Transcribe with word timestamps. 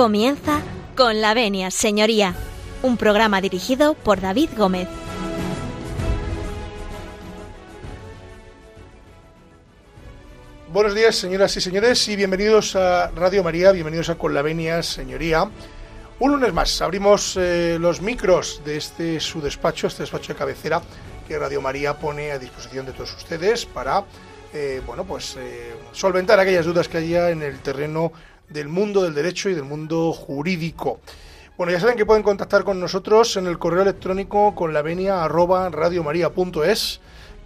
Comienza 0.00 0.62
con 0.96 1.20
la 1.20 1.34
venia, 1.34 1.70
señoría, 1.70 2.34
un 2.82 2.96
programa 2.96 3.42
dirigido 3.42 3.92
por 3.92 4.22
David 4.22 4.48
Gómez. 4.56 4.88
Buenos 10.72 10.94
días, 10.94 11.16
señoras 11.16 11.54
y 11.58 11.60
señores, 11.60 12.08
y 12.08 12.16
bienvenidos 12.16 12.76
a 12.76 13.10
Radio 13.10 13.44
María, 13.44 13.72
bienvenidos 13.72 14.08
a 14.08 14.14
Con 14.14 14.32
la 14.32 14.40
Venia, 14.40 14.82
señoría. 14.82 15.50
Un 16.18 16.32
lunes 16.32 16.54
más 16.54 16.80
abrimos 16.80 17.36
eh, 17.38 17.76
los 17.78 18.00
micros 18.00 18.62
de 18.64 18.78
este 18.78 19.20
su 19.20 19.42
despacho, 19.42 19.86
este 19.86 20.04
despacho 20.04 20.32
de 20.32 20.38
cabecera 20.38 20.80
que 21.28 21.38
Radio 21.38 21.60
María 21.60 21.98
pone 21.98 22.32
a 22.32 22.38
disposición 22.38 22.86
de 22.86 22.92
todos 22.92 23.14
ustedes 23.18 23.66
para, 23.66 24.04
eh, 24.54 24.80
bueno, 24.86 25.04
pues 25.04 25.36
eh, 25.38 25.74
solventar 25.92 26.40
aquellas 26.40 26.64
dudas 26.64 26.88
que 26.88 26.96
haya 26.96 27.28
en 27.28 27.42
el 27.42 27.58
terreno 27.58 28.12
del 28.50 28.68
mundo 28.68 29.02
del 29.02 29.14
derecho 29.14 29.48
y 29.48 29.54
del 29.54 29.64
mundo 29.64 30.12
jurídico. 30.12 31.00
Bueno, 31.56 31.72
ya 31.72 31.80
saben 31.80 31.96
que 31.96 32.06
pueden 32.06 32.22
contactar 32.22 32.64
con 32.64 32.80
nosotros 32.80 33.36
en 33.36 33.46
el 33.46 33.58
correo 33.58 33.82
electrónico 33.82 34.54
con 34.54 34.72
la 34.72 34.82
venia 34.82 35.24
arroba 35.24 35.68
radiomaria.es 35.68 37.00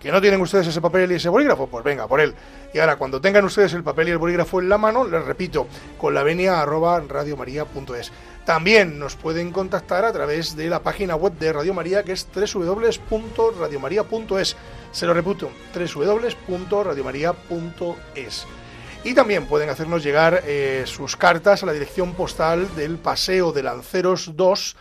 que 0.04 0.12
no 0.12 0.20
tienen 0.20 0.40
ustedes 0.42 0.66
ese 0.66 0.82
papel 0.82 1.12
y 1.12 1.14
ese 1.14 1.30
bolígrafo, 1.30 1.66
pues 1.66 1.82
venga, 1.82 2.06
por 2.06 2.20
él. 2.20 2.34
Y 2.74 2.78
ahora, 2.78 2.96
cuando 2.96 3.22
tengan 3.22 3.46
ustedes 3.46 3.72
el 3.72 3.82
papel 3.82 4.08
y 4.08 4.10
el 4.10 4.18
bolígrafo 4.18 4.60
en 4.60 4.68
la 4.68 4.76
mano, 4.76 5.04
les 5.04 5.24
repito, 5.24 5.66
con 5.96 6.12
la 6.12 6.22
venia 6.22 6.60
arroba 6.60 7.00
radiomaria.es. 7.00 8.12
También 8.44 8.98
nos 8.98 9.16
pueden 9.16 9.50
contactar 9.50 10.04
a 10.04 10.12
través 10.12 10.56
de 10.56 10.68
la 10.68 10.82
página 10.82 11.16
web 11.16 11.32
de 11.38 11.54
Radio 11.54 11.72
María, 11.72 12.02
que 12.02 12.12
es 12.12 12.28
www.radiomaria.es. 12.34 14.56
Se 14.92 15.06
lo 15.06 15.14
repito, 15.14 15.50
www.radiomaria.es. 15.74 18.46
Y 19.04 19.12
también 19.12 19.44
pueden 19.46 19.68
hacernos 19.68 20.02
llegar 20.02 20.42
eh, 20.46 20.84
sus 20.86 21.14
cartas 21.14 21.62
a 21.62 21.66
la 21.66 21.74
dirección 21.74 22.14
postal 22.14 22.74
del 22.74 22.96
Paseo 22.96 23.52
de 23.52 23.62
Lanceros 23.62 24.32
2 24.34 24.76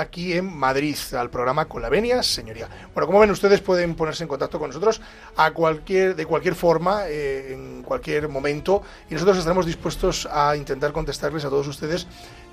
aquí 0.00 0.32
en 0.32 0.56
Madrid, 0.56 0.96
al 1.16 1.30
programa 1.30 1.66
Con 1.66 1.82
la 1.82 1.88
Venia, 1.88 2.22
señoría. 2.22 2.68
Bueno, 2.94 3.06
como 3.06 3.20
ven 3.20 3.30
ustedes, 3.30 3.60
pueden 3.60 3.94
ponerse 3.94 4.24
en 4.24 4.28
contacto 4.28 4.58
con 4.58 4.68
nosotros 4.68 5.00
a 5.36 5.52
cualquier, 5.52 6.16
de 6.16 6.26
cualquier 6.26 6.54
forma, 6.54 7.06
eh, 7.06 7.52
en 7.52 7.82
cualquier 7.82 8.28
momento, 8.28 8.82
y 9.08 9.14
nosotros 9.14 9.38
estaremos 9.38 9.66
dispuestos 9.66 10.26
a 10.30 10.56
intentar 10.56 10.92
contestarles 10.92 11.44
a 11.44 11.50
todos 11.50 11.68
ustedes 11.68 12.06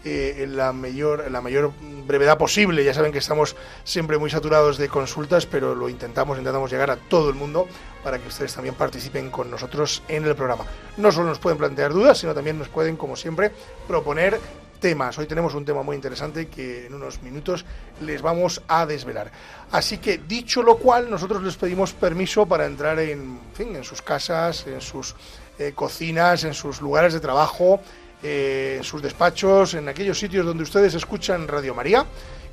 eh, 0.03 0.43
en, 0.43 0.55
la 0.55 0.73
mayor, 0.73 1.23
en 1.25 1.33
la 1.33 1.41
mayor 1.41 1.71
brevedad 2.05 2.37
posible. 2.37 2.83
Ya 2.83 2.93
saben 2.93 3.11
que 3.11 3.17
estamos 3.17 3.55
siempre 3.83 4.17
muy 4.17 4.29
saturados 4.29 4.77
de 4.77 4.89
consultas, 4.89 5.45
pero 5.45 5.73
lo 5.73 5.89
intentamos, 5.89 6.37
intentamos 6.37 6.71
llegar 6.71 6.91
a 6.91 6.97
todo 6.97 7.29
el 7.29 7.35
mundo 7.35 7.67
para 8.03 8.19
que 8.19 8.27
ustedes 8.27 8.53
también 8.53 8.75
participen 8.75 9.29
con 9.31 9.49
nosotros 9.49 10.03
en 10.07 10.25
el 10.25 10.35
programa. 10.35 10.65
No 10.97 11.11
solo 11.11 11.27
nos 11.27 11.39
pueden 11.39 11.57
plantear 11.57 11.93
dudas, 11.93 12.17
sino 12.19 12.33
también 12.33 12.57
nos 12.57 12.69
pueden, 12.69 12.95
como 12.95 13.15
siempre, 13.15 13.51
proponer 13.87 14.39
temas. 14.79 15.17
Hoy 15.17 15.27
tenemos 15.27 15.53
un 15.53 15.65
tema 15.65 15.83
muy 15.83 15.95
interesante 15.95 16.47
que 16.47 16.87
en 16.87 16.93
unos 16.93 17.21
minutos 17.21 17.65
les 18.01 18.21
vamos 18.21 18.61
a 18.67 18.85
desvelar. 18.85 19.31
Así 19.71 19.97
que 19.97 20.19
dicho 20.19 20.63
lo 20.63 20.77
cual, 20.77 21.09
nosotros 21.09 21.43
les 21.43 21.55
pedimos 21.55 21.93
permiso 21.93 22.45
para 22.45 22.65
entrar 22.65 22.99
en, 22.99 23.39
fin, 23.53 23.75
en 23.75 23.83
sus 23.83 24.01
casas, 24.01 24.65
en 24.67 24.81
sus 24.81 25.15
eh, 25.59 25.73
cocinas, 25.73 26.43
en 26.43 26.53
sus 26.53 26.81
lugares 26.81 27.13
de 27.13 27.19
trabajo, 27.19 27.79
eh, 28.23 28.75
en 28.77 28.83
sus 28.83 29.01
despachos, 29.01 29.73
en 29.73 29.89
aquellos 29.89 30.19
sitios 30.19 30.45
donde 30.45 30.63
ustedes 30.63 30.93
escuchan 30.93 31.47
Radio 31.47 31.75
María 31.75 32.05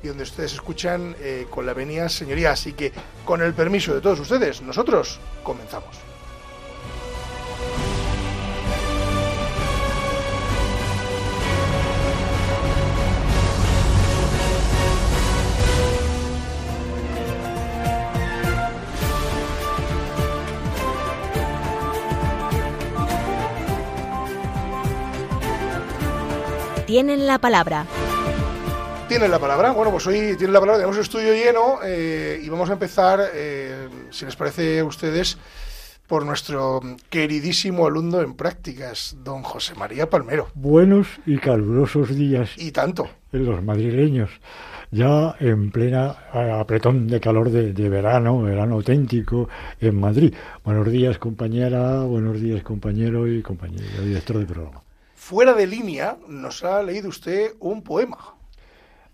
y 0.03 0.07
donde 0.07 0.23
ustedes 0.23 0.53
escuchan 0.53 1.15
eh, 1.19 1.47
con 1.49 1.65
la 1.65 1.73
venia 1.73 2.09
señoría. 2.09 2.51
Así 2.51 2.73
que 2.73 2.91
con 3.23 3.41
el 3.41 3.53
permiso 3.53 3.93
de 3.93 4.01
todos 4.01 4.19
ustedes, 4.19 4.61
nosotros 4.61 5.19
comenzamos. 5.43 6.14
Tienen 26.95 27.27
la 27.27 27.39
palabra. 27.39 27.85
Tienen 29.09 29.29
la 29.29 29.37
palabra. 29.37 29.71
Bueno, 29.71 29.91
pues 29.91 30.07
hoy 30.07 30.37
tienen 30.37 30.53
la 30.53 30.61
palabra. 30.61 30.77
Tenemos 30.77 30.95
el 30.95 31.01
estudio 31.01 31.33
lleno 31.33 31.79
eh, 31.83 32.39
y 32.41 32.47
vamos 32.47 32.69
a 32.69 32.71
empezar, 32.71 33.19
eh, 33.33 33.89
si 34.11 34.23
les 34.23 34.37
parece 34.37 34.79
a 34.79 34.85
ustedes, 34.85 35.37
por 36.07 36.25
nuestro 36.25 36.79
queridísimo 37.09 37.85
alumno 37.85 38.21
en 38.21 38.33
prácticas, 38.33 39.17
don 39.25 39.43
José 39.43 39.75
María 39.75 40.09
Palmero. 40.09 40.47
Buenos 40.53 41.07
y 41.25 41.37
calurosos 41.37 42.15
días. 42.15 42.51
Y 42.55 42.71
tanto. 42.71 43.09
En 43.33 43.43
los 43.43 43.61
madrileños. 43.61 44.29
Ya 44.89 45.35
en 45.41 45.71
plena 45.71 46.15
apretón 46.61 47.09
de 47.09 47.19
calor 47.19 47.49
de, 47.49 47.73
de 47.73 47.89
verano, 47.89 48.41
verano 48.41 48.75
auténtico 48.75 49.49
en 49.81 49.99
Madrid. 49.99 50.33
Buenos 50.63 50.89
días, 50.89 51.17
compañera. 51.17 52.03
Buenos 52.03 52.39
días, 52.39 52.63
compañero 52.63 53.27
y 53.27 53.41
compañero, 53.41 54.01
director 54.01 54.37
del 54.37 54.47
programa 54.47 54.84
fuera 55.25 55.53
de 55.55 55.65
línea 55.65 56.17
nos 56.27 56.63
ha 56.63 56.83
leído 56.83 57.09
usted 57.09 57.55
un 57.59 57.81
poema. 57.81 58.35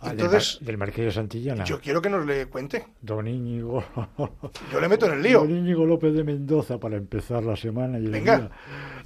Ah, 0.02 0.12
Entonces, 0.12 0.58
del, 0.60 0.78
Marqués 0.78 1.06
de 1.06 1.12
Santillana. 1.14 1.64
Yo 1.64 1.80
quiero 1.80 2.02
que 2.02 2.10
nos 2.10 2.26
le 2.26 2.48
cuente. 2.48 2.86
Don 3.02 3.26
Íñigo. 3.30 3.82
Yo 4.74 4.82
le 4.82 4.90
meto 4.90 5.06
en 5.06 5.14
el 5.14 5.24
lío. 5.24 5.40
Don 5.40 5.56
Íñigo 5.56 5.86
López 5.86 6.14
de 6.14 6.26
Mendoza 6.26 6.78
para 6.80 6.98
empezar 6.98 7.44
la 7.44 7.56
semana. 7.56 7.98
Y 7.98 8.08
Venga. 8.08 8.50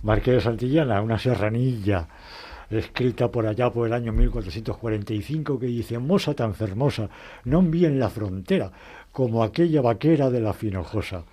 Marqués 0.02 0.34
de 0.34 0.42
Santillana, 0.42 1.00
una 1.04 1.20
serranilla 1.20 2.08
escrita 2.72 3.30
por 3.30 3.46
allá 3.46 3.70
por 3.70 3.86
el 3.86 3.94
año 3.94 4.12
1445 4.12 5.60
que 5.60 5.68
dice 5.68 6.00
Mosa 6.00 6.34
tan 6.34 6.56
fermosa, 6.56 7.08
no 7.44 7.60
en 7.60 8.00
la 8.00 8.10
frontera 8.10 8.72
como 9.12 9.44
aquella 9.44 9.82
vaquera 9.82 10.32
de 10.32 10.42
la 10.42 10.54
Finojosa 10.54 11.24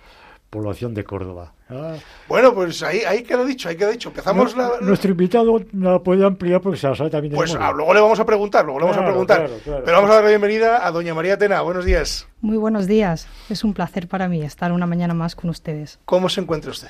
población 0.53 0.93
de 0.93 1.03
Córdoba. 1.03 1.55
Ah. 1.73 1.95
Bueno, 2.27 2.53
pues 2.53 2.81
ahí, 2.83 2.99
ahí 2.99 3.23
queda 3.23 3.43
dicho, 3.43 3.69
ahí 3.69 3.75
queda 3.75 3.89
dicho. 3.89 4.09
Empezamos 4.09 4.55
la... 4.55 4.73
Nuestro 4.81 5.11
invitado 5.11 5.59
no 5.71 5.91
la 5.91 5.99
puede 5.99 6.25
ampliar 6.25 6.61
porque 6.61 6.79
se 6.79 6.87
la 6.87 6.95
sabe 6.95 7.09
también. 7.09 7.33
Pues 7.33 7.55
ah, 7.59 7.71
luego 7.71 7.93
le 7.93 7.99
vamos 7.99 8.19
a 8.19 8.25
preguntar, 8.25 8.65
luego 8.65 8.79
le 8.79 8.85
vamos 8.85 9.01
a 9.01 9.05
preguntar. 9.05 9.49
Pero 9.65 9.97
vamos 9.97 10.09
a 10.09 10.15
dar 10.15 10.23
la 10.23 10.29
bienvenida 10.29 10.85
a 10.85 10.91
doña 10.91 11.13
María 11.13 11.37
Tena. 11.37 11.61
Buenos 11.61 11.85
días. 11.85 12.27
Muy 12.41 12.57
buenos 12.57 12.87
días. 12.87 13.27
Es 13.49 13.63
un 13.63 13.73
placer 13.73 14.07
para 14.07 14.27
mí 14.27 14.41
estar 14.41 14.71
una 14.71 14.85
mañana 14.85 15.13
más 15.13 15.35
con 15.35 15.49
ustedes. 15.49 15.99
¿Cómo 16.05 16.29
se 16.29 16.41
encuentra 16.41 16.71
usted? 16.71 16.89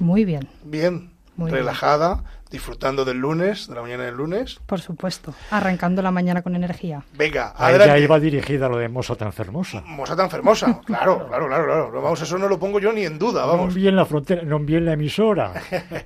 Muy 0.00 0.24
bien. 0.24 0.48
Bien. 0.64 1.11
Muy 1.36 1.50
relajada, 1.50 2.24
disfrutando 2.50 3.06
del 3.06 3.16
lunes, 3.16 3.66
de 3.66 3.74
la 3.74 3.80
mañana 3.80 4.04
del 4.04 4.14
lunes. 4.14 4.60
Por 4.66 4.80
supuesto, 4.80 5.34
arrancando 5.50 6.02
la 6.02 6.10
mañana 6.10 6.42
con 6.42 6.54
energía. 6.54 7.02
Venga, 7.14 7.54
Ahí 7.56 7.78
ya 7.78 7.98
iba 7.98 8.20
dirigida 8.20 8.68
lo 8.68 8.76
de 8.76 8.88
Mosa 8.88 9.16
tan 9.16 9.32
fermosa. 9.32 9.80
Mosa 9.86 10.14
tan 10.14 10.30
fermosa, 10.30 10.80
claro, 10.86 11.26
claro, 11.26 11.46
claro, 11.48 11.64
claro. 11.64 12.02
Vamos, 12.02 12.20
eso 12.20 12.36
no 12.36 12.48
lo 12.48 12.58
pongo 12.58 12.78
yo 12.78 12.92
ni 12.92 13.04
en 13.04 13.18
duda, 13.18 13.46
vamos. 13.46 13.68
No 13.68 13.74
bien 13.74 13.96
la 13.96 14.04
frontera, 14.04 14.42
no 14.42 14.58
bien 14.58 14.84
la 14.84 14.92
emisora. 14.92 15.54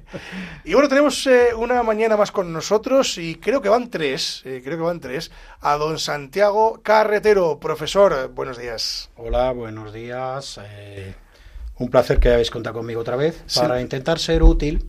y 0.64 0.72
bueno, 0.72 0.88
tenemos 0.88 1.26
eh, 1.26 1.48
una 1.56 1.82
mañana 1.82 2.16
más 2.16 2.30
con 2.30 2.52
nosotros 2.52 3.18
y 3.18 3.34
creo 3.34 3.60
que 3.60 3.68
van 3.68 3.90
tres, 3.90 4.42
eh, 4.44 4.62
creo 4.64 4.78
que 4.78 4.84
van 4.84 5.00
tres, 5.00 5.32
a 5.60 5.76
don 5.76 5.98
Santiago 5.98 6.80
Carretero. 6.84 7.58
Profesor, 7.58 8.28
buenos 8.32 8.58
días. 8.58 9.10
Hola, 9.16 9.50
buenos 9.50 9.92
días. 9.92 10.60
Eh, 10.62 11.14
un 11.78 11.88
placer 11.90 12.20
que 12.20 12.28
hayáis 12.28 12.52
contado 12.52 12.76
conmigo 12.76 13.00
otra 13.00 13.16
vez 13.16 13.44
para 13.54 13.80
intentar 13.80 14.20
ser 14.20 14.44
útil 14.44 14.88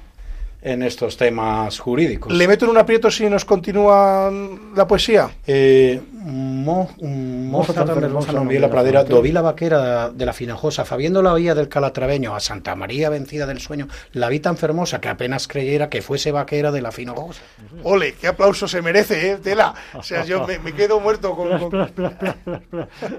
en 0.68 0.84
estos 0.84 1.16
temas 1.16 1.80
jurídicos. 1.80 2.34
¿Le 2.34 2.48
meto 2.48 2.66
en 2.66 2.72
un 2.72 2.78
aprieto 2.78 3.10
si 3.10 3.30
nos 3.30 3.46
continúa 3.46 4.30
la 4.76 4.86
poesía? 4.86 5.30
Eh, 5.46 6.02
mo, 6.14 6.90
hermosa 7.00 8.34
no 8.34 8.44
la 8.52 8.70
pradera, 8.70 9.06
doví 9.06 9.32
la 9.32 9.42
vaquera 9.42 10.10
de 10.10 10.26
la 10.26 10.34
Finajosa, 10.34 10.84
fabiendo 10.84 11.22
la 11.22 11.32
oía 11.32 11.56
del 11.56 11.70
calatraveño, 11.70 12.36
a 12.36 12.42
Santa 12.42 12.76
María 12.76 13.10
vencida 13.10 13.46
del 13.46 13.62
sueño, 13.62 13.88
la 14.12 14.28
vi 14.28 14.42
tan 14.42 14.58
fermosa 14.58 15.00
que 15.00 15.08
apenas 15.08 15.48
creyera 15.48 15.90
que 15.90 16.02
fuese 16.02 16.34
vaquera 16.34 16.72
de 16.72 16.82
la 16.82 16.92
Finojosa. 16.92 17.42
Ole, 17.84 18.16
qué 18.16 18.28
aplauso 18.28 18.68
se 18.68 18.82
merece, 18.82 19.32
¿eh? 19.32 19.38
Tela. 19.38 19.74
O 19.94 20.04
sea, 20.04 20.26
yo 20.26 20.46
me, 20.46 20.74
quedo 20.74 21.00
muerto 21.00 21.34
con... 21.34 21.48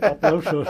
Aplausos. 0.02 0.68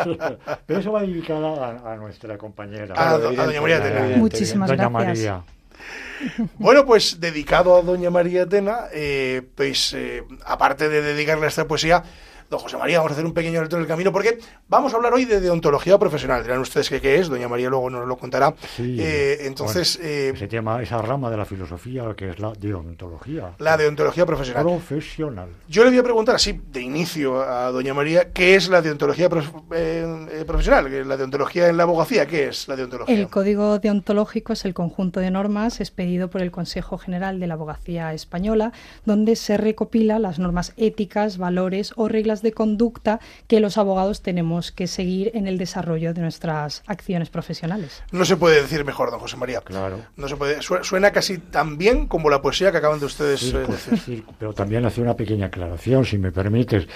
Pero 0.65 0.81
eso 0.81 0.93
va 0.93 1.03
dedicada 1.03 1.81
a, 1.85 1.97
nuestra 1.97 2.39
compañera. 2.39 2.95
A, 2.97 3.19
doña 3.19 3.61
María 3.61 3.83
Tela. 3.83 4.17
Muchísimas 4.17 4.69
doña 4.69 4.89
gracias. 4.89 5.33
María. 5.33 5.58
Bueno, 6.59 6.85
pues 6.85 7.21
dedicado 7.21 7.77
a 7.77 7.83
doña 7.83 8.11
María 8.11 8.43
Atena, 8.43 8.89
eh, 8.93 9.43
pues 9.55 9.93
eh, 9.93 10.25
aparte 10.45 10.89
de 10.89 11.03
dedicarle 11.03 11.47
a 11.47 11.49
esta 11.49 11.69
poesía, 11.69 12.03
Don 12.51 12.59
José 12.61 12.79
María, 12.79 12.99
vamos 12.99 13.13
a 13.13 13.15
hacer 13.15 13.27
un 13.27 13.35
pequeño 13.35 13.61
alto 13.61 13.77
en 13.77 13.83
el 13.83 13.89
camino 13.89 14.11
porque 14.11 14.39
vamos 14.69 14.95
a 14.95 14.97
hablar 14.97 15.13
hoy 15.13 15.27
de 15.27 15.39
deontología 15.39 15.99
profesional. 15.99 16.43
Dirán 16.43 16.61
ustedes 16.61 16.89
qué, 16.89 17.17
es, 17.17 17.29
doña 17.29 17.47
María 17.47 17.69
luego 17.69 17.91
nos 17.91 18.09
lo 18.09 18.17
contará. 18.17 18.55
Eh, 18.79 19.41
entonces... 19.43 19.99
Eh, 20.01 20.33
ese 20.35 20.49
tema, 20.49 20.81
esa 20.83 21.03
rama 21.03 21.31
de 21.31 21.37
la 21.37 21.45
filosofía 21.45 22.15
que 22.17 22.31
es 22.31 22.39
la 22.39 22.53
deontología. 22.53 23.53
La 23.59 23.77
deontología 23.77 24.25
profesional. 24.25 24.65
Profesional. 24.65 25.51
Yo 25.69 25.85
le 25.85 25.91
voy 25.91 25.99
a 25.99 26.03
preguntar 26.03 26.37
así, 26.37 26.59
de 26.73 26.81
inicio, 26.81 27.43
a 27.43 27.71
doña 27.71 27.93
María, 27.93 28.33
¿qué 28.33 28.55
es 28.55 28.71
la 28.71 28.81
deontología 28.81 29.29
eh, 29.73 30.45
profesional? 30.47 31.07
La 31.07 31.19
deontología 31.19 31.69
en 31.69 31.77
la 31.77 31.83
abogacía, 31.83 32.27
¿qué 32.27 32.49
es 32.49 32.67
la 32.67 32.77
deontología? 32.77 33.15
El 33.15 33.29
código 33.29 33.79
deontológico 33.79 34.55
es 34.55 34.65
el 34.65 34.73
conjunto 34.73 35.21
de 35.21 35.31
normas 35.31 35.81
expedido 35.81 36.31
por 36.31 36.41
el 36.41 36.51
Consejo 36.51 36.97
General 36.97 37.41
de 37.41 37.47
la 37.47 37.55
Abogacía 37.55 38.15
Española, 38.15 38.73
donde 39.05 39.37
se 39.37 39.59
recopila 39.59 40.19
las 40.19 40.39
normas 40.39 40.73
éticas, 40.79 41.37
valores 41.37 41.93
o 41.97 42.09
reglas 42.09 42.38
de 42.43 42.53
conducta 42.53 43.21
que 43.47 43.61
los 43.61 43.79
abogados 43.79 44.23
tenemos 44.23 44.73
que 44.73 44.87
seguir 44.87 45.31
en 45.35 45.47
el 45.47 45.59
desarrollo 45.59 46.15
de 46.15 46.21
nuestras 46.21 46.83
acciones 46.87 47.31
profesionales. 47.31 48.03
No 48.13 48.25
se 48.25 48.37
puede 48.37 48.61
decir 48.63 48.85
mejor, 48.85 49.11
don 49.11 49.21
José 49.21 49.37
María. 49.37 49.61
Claro. 49.61 49.99
No 50.17 50.29
se 50.29 50.37
puede. 50.37 50.63
Suena 50.63 51.11
casi 51.11 51.39
tan 51.39 51.79
bien 51.79 52.07
como 52.07 52.31
la 52.31 52.41
poesía 52.43 52.71
que 52.71 52.79
acaban 52.79 53.01
de 53.01 53.07
ustedes 53.07 53.53
eh, 53.53 53.67
decir. 53.91 54.25
pero 54.39 54.53
también 54.53 54.85
hace 54.85 55.01
una 55.01 55.15
pequeña 55.15 55.47
aclaración, 55.47 56.05
si 56.05 56.19
me 56.19 56.33
permites. 56.33 56.87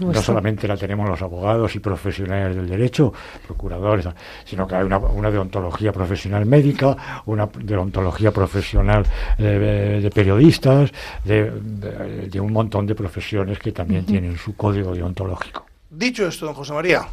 no 0.00 0.22
solamente 0.22 0.68
la 0.68 0.76
tenemos 0.76 1.08
los 1.08 1.20
abogados 1.22 1.74
y 1.74 1.80
profesionales 1.80 2.56
del 2.56 2.68
derecho, 2.68 3.12
procuradores, 3.46 4.06
sino 4.44 4.66
que 4.66 4.74
hay 4.74 4.84
una, 4.84 5.30
deontología 5.30 5.92
profesional 5.92 6.46
médica, 6.46 7.22
una 7.26 7.46
deontología 7.46 8.30
profesional 8.32 9.04
eh, 9.38 10.00
de, 10.02 10.10
periodistas, 10.10 10.90
de, 11.24 12.40
un 12.40 12.52
montón 12.52 12.86
de 12.86 12.94
profesiones 12.94 13.58
que 13.58 13.72
también 13.72 14.04
tienen 14.04 14.36
su 14.36 14.54
código 14.54 14.85
deontológico. 14.94 15.66
Dicho 15.90 16.26
esto, 16.26 16.46
don 16.46 16.54
José 16.54 16.72
María, 16.72 17.06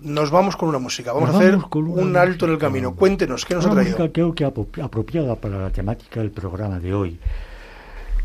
nos 0.00 0.30
vamos 0.30 0.56
con 0.56 0.68
una 0.68 0.78
música. 0.78 1.12
Vamos 1.12 1.30
a 1.30 1.38
hacer 1.38 1.56
un 1.56 2.16
alto 2.16 2.46
en 2.46 2.52
el 2.52 2.58
camino. 2.58 2.94
Cuéntenos, 2.94 3.44
¿qué 3.44 3.54
nos 3.54 3.66
ha 3.66 3.70
traído? 3.70 3.98
Música 3.98 4.12
creo 4.12 4.34
que 4.34 4.44
apropiada 4.44 5.34
para 5.36 5.58
la 5.58 5.70
temática 5.70 6.20
del 6.20 6.30
programa 6.30 6.78
de 6.78 6.94
hoy, 6.94 7.18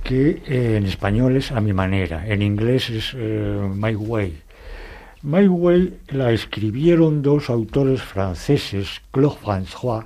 que 0.04 0.42
eh, 0.46 0.78
en 0.78 0.86
español 0.86 1.36
es 1.36 1.52
A 1.52 1.62
mi 1.62 1.74
manera, 1.74 2.28
en 2.28 2.42
inglés 2.42 2.90
es 2.90 3.14
eh, 3.16 3.70
My 3.74 3.96
Way. 3.96 4.42
My 5.24 5.48
Way 5.48 6.00
la 6.10 6.32
escribieron 6.32 7.22
dos 7.22 7.50
autores 7.50 8.02
franceses, 8.02 9.02
Claude 9.12 9.38
François 9.42 10.06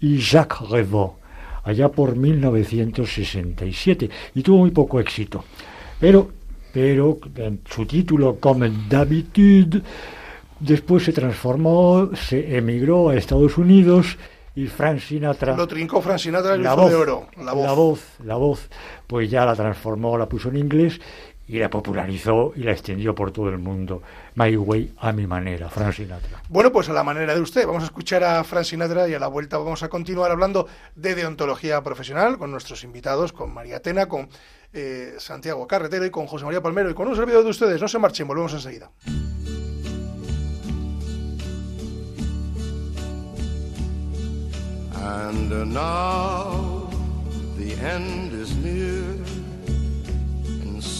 y 0.00 0.18
Jacques 0.18 0.68
Revaux, 0.70 1.16
allá 1.64 1.90
por 1.90 2.16
1967, 2.16 4.10
y 4.34 4.42
tuvo 4.42 4.58
muy 4.58 4.70
poco 4.70 4.98
éxito. 5.00 5.44
Pero 6.00 6.30
pero 6.74 7.18
en 7.36 7.60
su 7.70 7.86
título 7.86 8.38
Comme 8.40 8.70
d'habitude, 8.88 9.80
después 10.58 11.04
se 11.04 11.12
transformó, 11.12 12.10
se 12.14 12.56
emigró 12.56 13.10
a 13.10 13.14
Estados 13.14 13.56
Unidos 13.56 14.18
y 14.56 14.66
Frank 14.66 14.98
Sinatra... 14.98 15.56
Lo 15.56 15.68
trincó 15.68 16.02
Frank 16.02 16.18
Sinatra 16.18 16.56
la 16.56 16.74
voz, 16.74 16.90
de 16.90 16.96
oro, 16.96 17.28
la 17.36 17.52
voz. 17.52 17.64
La 17.64 17.72
voz, 17.72 18.00
la 18.24 18.34
voz, 18.34 18.68
pues 19.06 19.30
ya 19.30 19.46
la 19.46 19.54
transformó, 19.54 20.18
la 20.18 20.28
puso 20.28 20.48
en 20.48 20.56
inglés 20.56 21.00
y 21.46 21.58
la 21.58 21.68
popularizó 21.68 22.52
y 22.56 22.62
la 22.62 22.72
extendió 22.72 23.14
por 23.14 23.30
todo 23.30 23.48
el 23.48 23.58
mundo. 23.58 24.02
My 24.34 24.56
Way 24.56 24.94
a 24.98 25.12
mi 25.12 25.26
manera, 25.26 25.68
Frank 25.68 25.92
Sinatra. 25.92 26.42
Bueno, 26.48 26.72
pues 26.72 26.88
a 26.88 26.92
la 26.92 27.04
manera 27.04 27.34
de 27.34 27.40
usted. 27.40 27.66
Vamos 27.66 27.82
a 27.82 27.86
escuchar 27.86 28.24
a 28.24 28.42
Frank 28.44 28.64
Sinatra 28.64 29.08
y 29.08 29.14
a 29.14 29.18
la 29.18 29.28
vuelta 29.28 29.58
vamos 29.58 29.82
a 29.82 29.88
continuar 29.88 30.30
hablando 30.30 30.66
de 30.94 31.14
deontología 31.14 31.82
profesional 31.82 32.38
con 32.38 32.50
nuestros 32.50 32.84
invitados, 32.84 33.32
con 33.32 33.52
María 33.52 33.80
Tena, 33.80 34.06
con 34.06 34.28
eh, 34.72 35.14
Santiago 35.18 35.66
Carretero 35.68 36.04
y 36.04 36.10
con 36.10 36.26
José 36.26 36.44
María 36.44 36.62
Palmero 36.62 36.90
y 36.90 36.94
con 36.94 37.08
un 37.08 37.16
servidor 37.16 37.44
de 37.44 37.50
ustedes. 37.50 37.80
No 37.80 37.88
se 37.88 37.98
marchen, 37.98 38.26
volvemos 38.26 38.52
enseguida. 38.54 38.90
And 45.04 45.74
now 45.74 46.88
the 47.58 47.74
end 47.74 48.32
is 48.32 48.56
near, 48.56 49.03
and 49.03 49.03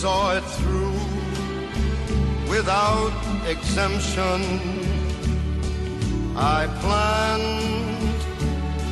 saw 0.00 0.34
it 0.34 0.44
through 0.56 0.98
without 2.48 3.12
exemption. 3.46 4.40
I 6.34 6.60
planned 6.80 8.16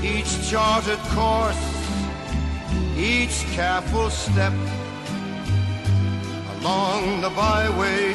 each 0.05 0.31
charted 0.51 0.99
course 1.17 1.65
each 2.95 3.47
careful 3.53 4.11
step 4.11 4.53
along 6.59 7.23
the 7.23 7.31
byway 7.31 8.13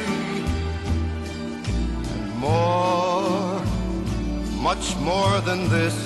and 2.12 2.26
more, 2.36 3.60
much 4.62 4.94
more 4.98 5.40
than 5.40 5.68
this, 5.68 5.96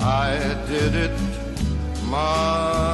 I 0.00 0.38
did 0.68 0.94
it 0.94 1.18
my 2.04 2.93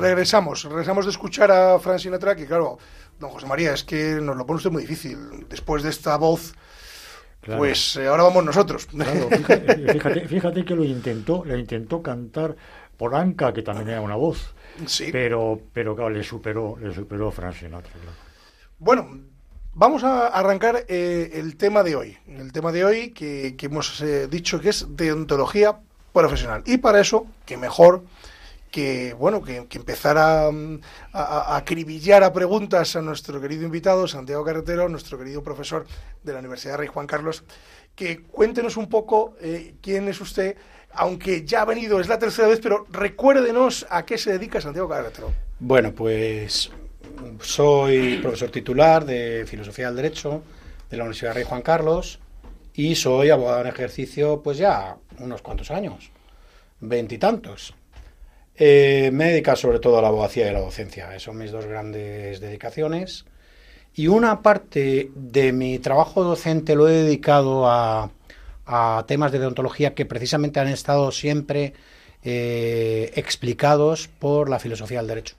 Regresamos, 0.00 0.64
regresamos 0.64 1.04
de 1.04 1.10
escuchar 1.10 1.50
a 1.50 1.78
Frank 1.78 1.98
Sinatra, 1.98 2.34
que 2.34 2.46
claro, 2.46 2.78
don 3.18 3.30
José 3.30 3.46
María, 3.46 3.72
es 3.72 3.84
que 3.84 4.14
nos 4.20 4.36
lo 4.36 4.46
pone 4.46 4.58
usted 4.58 4.70
muy 4.70 4.82
difícil. 4.82 5.46
Después 5.48 5.82
de 5.82 5.90
esta 5.90 6.16
voz, 6.16 6.54
pues 7.44 7.96
eh, 7.96 8.06
ahora 8.06 8.24
vamos 8.24 8.44
nosotros. 8.44 8.88
fíjate, 9.30 10.28
fíjate, 10.28 10.64
que 10.64 10.74
lo 10.74 10.84
intentó, 10.84 11.44
lo 11.44 11.56
intentó 11.56 12.02
cantar 12.02 12.56
Polanca, 12.96 13.52
que 13.52 13.62
también 13.62 13.88
era 13.88 14.00
una 14.00 14.16
voz. 14.16 14.54
Sí. 14.86 15.08
Pero, 15.10 15.60
pero 15.72 15.94
claro, 15.94 16.10
le 16.10 16.22
superó, 16.22 16.76
le 16.80 16.94
superó 16.94 17.30
Frank 17.30 17.54
Sinatra. 17.54 17.92
Bueno, 18.78 19.20
vamos 19.74 20.04
a 20.04 20.28
arrancar 20.28 20.84
eh, 20.88 21.30
el 21.34 21.56
tema 21.56 21.82
de 21.82 21.96
hoy. 21.96 22.18
El 22.26 22.52
tema 22.52 22.72
de 22.72 22.84
hoy 22.84 23.10
que, 23.10 23.56
hemos 23.60 24.00
eh, 24.00 24.26
dicho 24.28 24.60
que 24.60 24.70
es 24.70 24.86
deontología 24.90 25.78
profesional. 26.12 26.62
Y 26.66 26.78
para 26.78 27.00
eso, 27.00 27.26
que 27.46 27.56
mejor 27.56 28.02
que 28.70 29.14
bueno 29.14 29.42
que, 29.42 29.66
empezar 29.72 30.16
a, 30.18 30.48
a, 31.12 31.56
acribillar 31.56 32.22
a 32.22 32.32
preguntas 32.32 32.94
a 32.96 33.02
nuestro 33.02 33.40
querido 33.40 33.64
invitado 33.64 34.06
Santiago 34.06 34.44
Carretero, 34.44 34.88
nuestro 34.88 35.18
querido 35.18 35.42
profesor 35.42 35.86
de 36.22 36.32
la 36.32 36.38
Universidad 36.38 36.78
Rey 36.78 36.88
Juan 36.88 37.06
Carlos, 37.06 37.44
que 37.94 38.22
cuéntenos 38.22 38.76
un 38.76 38.88
poco 38.88 39.34
eh, 39.40 39.74
quién 39.80 40.08
es 40.08 40.20
usted, 40.20 40.56
aunque 40.92 41.44
ya 41.44 41.62
ha 41.62 41.64
venido, 41.64 42.00
es 42.00 42.08
la 42.08 42.18
tercera 42.18 42.48
vez, 42.48 42.60
pero 42.62 42.86
recuérdenos 42.90 43.86
a 43.90 44.04
qué 44.04 44.18
se 44.18 44.32
dedica 44.32 44.60
Santiago 44.60 44.88
Carretero. 44.88 45.32
Bueno, 45.58 45.92
pues 45.92 46.70
soy 47.40 48.18
profesor 48.18 48.50
titular 48.50 49.04
de 49.04 49.44
Filosofía 49.46 49.86
del 49.86 49.96
Derecho 49.96 50.42
de 50.88 50.96
la 50.96 51.04
Universidad 51.04 51.34
Rey 51.34 51.44
Juan 51.44 51.62
Carlos 51.62 52.20
y 52.74 52.94
soy 52.94 53.30
abogado 53.30 53.60
en 53.60 53.66
ejercicio 53.66 54.42
pues 54.42 54.58
ya 54.58 54.96
unos 55.18 55.42
cuantos 55.42 55.70
años, 55.70 56.10
veintitantos. 56.80 57.74
Eh, 58.62 59.08
me 59.10 59.24
he 59.24 59.30
dedicado 59.30 59.56
sobre 59.56 59.78
todo 59.78 59.98
a 59.98 60.02
la 60.02 60.08
abogacía 60.08 60.44
y 60.44 60.48
a 60.50 60.52
la 60.52 60.60
docencia, 60.60 61.18
son 61.18 61.38
mis 61.38 61.50
dos 61.50 61.64
grandes 61.64 62.40
dedicaciones. 62.40 63.24
Y 63.94 64.08
una 64.08 64.42
parte 64.42 65.10
de 65.14 65.52
mi 65.54 65.78
trabajo 65.78 66.22
docente 66.22 66.74
lo 66.74 66.86
he 66.86 66.92
dedicado 66.92 67.66
a, 67.66 68.10
temas 69.06 69.32
de 69.32 69.38
deontología 69.38 69.94
que 69.94 70.04
precisamente 70.04 70.60
han 70.60 70.68
estado 70.68 71.10
siempre 71.10 71.72
eh, 72.22 73.10
explicados 73.16 74.08
por 74.08 74.50
la 74.50 74.58
filosofía 74.58 74.98
del 74.98 75.08
derecho. 75.08 75.36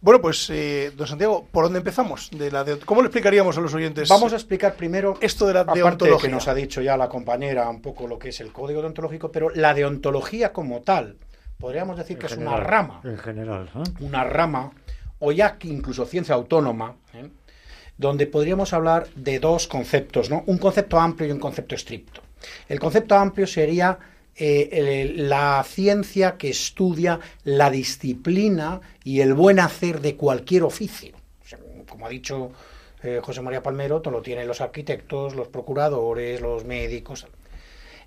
Bueno, 0.00 0.20
pues, 0.20 0.48
eh, 0.50 0.92
don 0.96 1.08
Santiago, 1.08 1.44
¿por 1.50 1.64
dónde 1.64 1.80
empezamos? 1.80 2.30
De 2.30 2.52
la 2.52 2.64
¿Cómo 2.84 3.02
le 3.02 3.08
explicaríamos 3.08 3.58
a 3.58 3.60
los 3.60 3.74
oyentes? 3.74 4.08
Vamos 4.08 4.32
a 4.32 4.36
explicar 4.36 4.76
primero 4.76 5.18
esto 5.20 5.44
de 5.44 5.54
la 5.54 5.64
deontología. 5.64 6.28
que 6.28 6.32
nos 6.32 6.46
ha 6.46 6.54
dicho 6.54 6.80
ya 6.80 6.96
la 6.96 7.08
compañera 7.08 7.68
un 7.68 7.82
poco 7.82 8.06
lo 8.06 8.16
que 8.16 8.28
es 8.28 8.40
el 8.40 8.52
código 8.52 8.80
deontológico, 8.80 9.32
pero 9.32 9.50
la 9.50 9.74
deontología 9.74 10.52
como 10.52 10.82
tal, 10.82 11.16
podríamos 11.58 11.96
decir 11.96 12.18
que 12.18 12.26
es 12.26 12.36
una 12.36 12.56
rama. 12.56 13.00
En 13.04 13.18
general. 13.18 13.70
Una 14.00 14.24
rama, 14.24 14.72
o 15.18 15.32
ya 15.32 15.58
que 15.58 15.68
incluso 15.68 16.06
ciencia 16.06 16.34
autónoma, 16.34 16.96
¿eh? 17.14 17.28
donde 17.96 18.26
podríamos 18.26 18.72
hablar 18.72 19.08
de 19.16 19.40
dos 19.40 19.66
conceptos, 19.66 20.30
¿no? 20.30 20.44
Un 20.46 20.58
concepto 20.58 20.98
amplio 20.98 21.28
y 21.28 21.32
un 21.32 21.40
concepto 21.40 21.74
estricto. 21.74 22.22
El 22.68 22.78
concepto 22.78 23.16
amplio 23.16 23.46
sería 23.46 23.98
eh, 24.36 25.14
la 25.16 25.64
ciencia 25.66 26.36
que 26.36 26.50
estudia 26.50 27.18
la 27.42 27.70
disciplina 27.70 28.80
y 29.02 29.20
el 29.20 29.34
buen 29.34 29.58
hacer 29.58 30.00
de 30.00 30.14
cualquier 30.14 30.62
oficio. 30.62 31.16
como 31.88 32.06
ha 32.06 32.08
dicho 32.08 32.52
eh, 33.02 33.20
José 33.20 33.42
María 33.42 33.62
Palmero, 33.62 34.00
todo 34.00 34.12
lo 34.12 34.22
tienen 34.22 34.46
los 34.46 34.60
arquitectos, 34.60 35.34
los 35.34 35.48
procuradores, 35.48 36.40
los 36.40 36.64
médicos. 36.64 37.26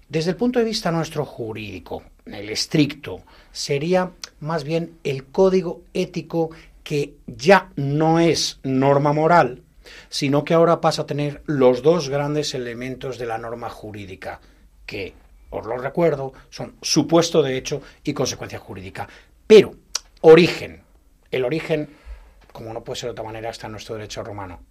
Desde 0.08 0.32
el 0.32 0.38
punto 0.38 0.60
de 0.60 0.66
vista 0.66 0.92
nuestro 0.92 1.26
jurídico, 1.26 2.04
el 2.26 2.50
estricto, 2.50 3.24
sería 3.52 4.12
más 4.40 4.64
bien 4.64 4.98
el 5.04 5.26
código 5.26 5.82
ético 5.94 6.52
que 6.84 7.16
ya 7.28 7.70
no 7.76 8.20
es 8.20 8.60
norma 8.64 9.14
moral, 9.14 9.64
sino 10.10 10.44
que 10.44 10.54
ahora 10.54 10.82
pasa 10.82 11.04
a 11.04 11.06
tener 11.06 11.42
los 11.46 11.82
dos 11.82 12.10
grandes 12.10 12.54
elementos 12.54 13.18
de 13.18 13.26
la 13.26 13.38
norma 13.38 13.70
jurídica, 13.70 14.40
que, 14.86 15.14
os 15.50 15.66
lo 15.66 15.78
recuerdo, 15.78 16.34
son 16.50 16.76
supuesto 16.82 17.42
de 17.42 17.58
hecho 17.58 17.82
y 18.04 18.14
consecuencia 18.14 18.60
jurídica. 18.60 19.08
Pero, 19.46 19.76
origen. 20.22 20.84
El 21.30 21.46
origen, 21.46 21.90
como 22.52 22.74
no 22.74 22.84
puede 22.84 23.00
ser 23.00 23.08
de 23.08 23.12
otra 23.12 23.24
manera, 23.24 23.50
está 23.50 23.68
en 23.68 23.74
nuestro 23.74 23.96
derecho 23.96 24.24
romano. 24.24 24.62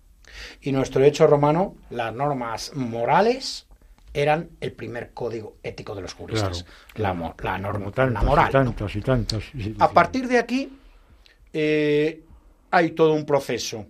Y 0.61 0.73
nuestro 0.73 1.01
derecho 1.01 1.27
romano, 1.27 1.77
las 1.91 2.15
normas 2.15 2.73
morales 2.75 3.67
eran 4.13 4.51
el 4.61 4.73
primer 4.73 5.13
código 5.13 5.57
ético 5.63 5.95
de 5.95 6.03
los 6.03 6.15
juristas, 6.15 6.65
la, 6.95 7.15
norma, 7.15 7.93
la 7.97 8.23
moral. 8.23 8.75
Y 9.55 9.75
A 9.79 9.91
partir 9.91 10.27
de 10.29 10.39
aquí 10.39 10.79
eh, 11.53 12.25
hay 12.71 12.91
todo 12.93 13.15
un 13.15 13.25
proceso 13.25 13.87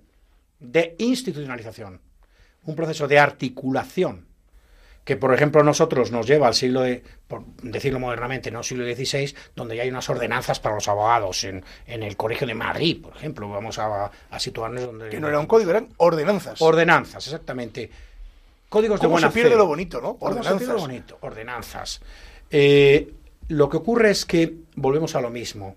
de 0.59 0.95
institucionalización, 0.99 2.01
un 2.65 2.77
proceso 2.77 3.09
de 3.09 3.19
articulación 3.19 4.27
que 5.05 5.17
por 5.17 5.33
ejemplo 5.33 5.63
nosotros 5.63 6.13
nos 6.13 6.27
lleva 6.27 6.47
al 6.47 6.55
siglo 6.55 6.83
de, 6.83 7.03
por 7.27 7.45
decirlo 7.63 7.99
modernamente, 7.99 8.51
no 8.51 8.63
siglo 8.63 8.85
XVI, 8.85 9.35
donde 9.57 9.75
ya 9.75 9.83
hay 9.83 9.89
unas 9.89 10.09
ordenanzas 10.11 10.61
para 10.61 10.75
los 10.75 10.87
abogados 10.89 11.43
en, 11.45 11.65
el 11.87 12.17
Colegio 12.17 12.47
de 12.47 12.55
Madrid, 12.55 13.01
por 13.03 13.17
ejemplo, 13.17 13.49
vamos 13.49 13.79
a, 13.79 14.11
a 14.31 14.39
situarnos 14.39 14.85
donde... 14.85 15.09
Que 15.09 15.19
no 15.19 15.29
era 15.29 15.41
un 15.41 15.47
código, 15.47 15.71
eran 15.71 15.89
ordenanzas. 15.97 16.61
Ordenanzas, 16.61 17.27
exactamente 17.27 17.91
Códigos 18.71 19.01
de 19.01 19.09
buena 19.09 19.29
se 19.29 19.35
pierde 19.35 19.57
lo 19.57 19.67
bonito, 19.67 20.01
¿no? 20.01 20.17
Ordenanzas. 20.21 20.69
lo 20.69 20.79
bonito? 20.79 21.19
Ordenanzas. 21.21 22.01
Eh, 22.51 23.13
lo 23.49 23.69
que 23.69 23.77
ocurre 23.77 24.13
es 24.13 24.25
que 24.25 24.59
volvemos 24.77 25.17
a 25.17 25.21
lo 25.21 25.29
mismo. 25.29 25.77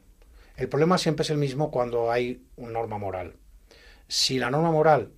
El 0.55 0.69
problema 0.69 0.99
siempre 0.99 1.23
es 1.23 1.31
el 1.31 1.37
mismo 1.37 1.71
cuando 1.71 2.11
hay 2.11 2.43
una 2.55 2.73
norma 2.73 2.99
moral. 2.99 3.33
Si 4.07 4.37
la 4.37 4.51
norma 4.51 4.71
moral 4.71 5.09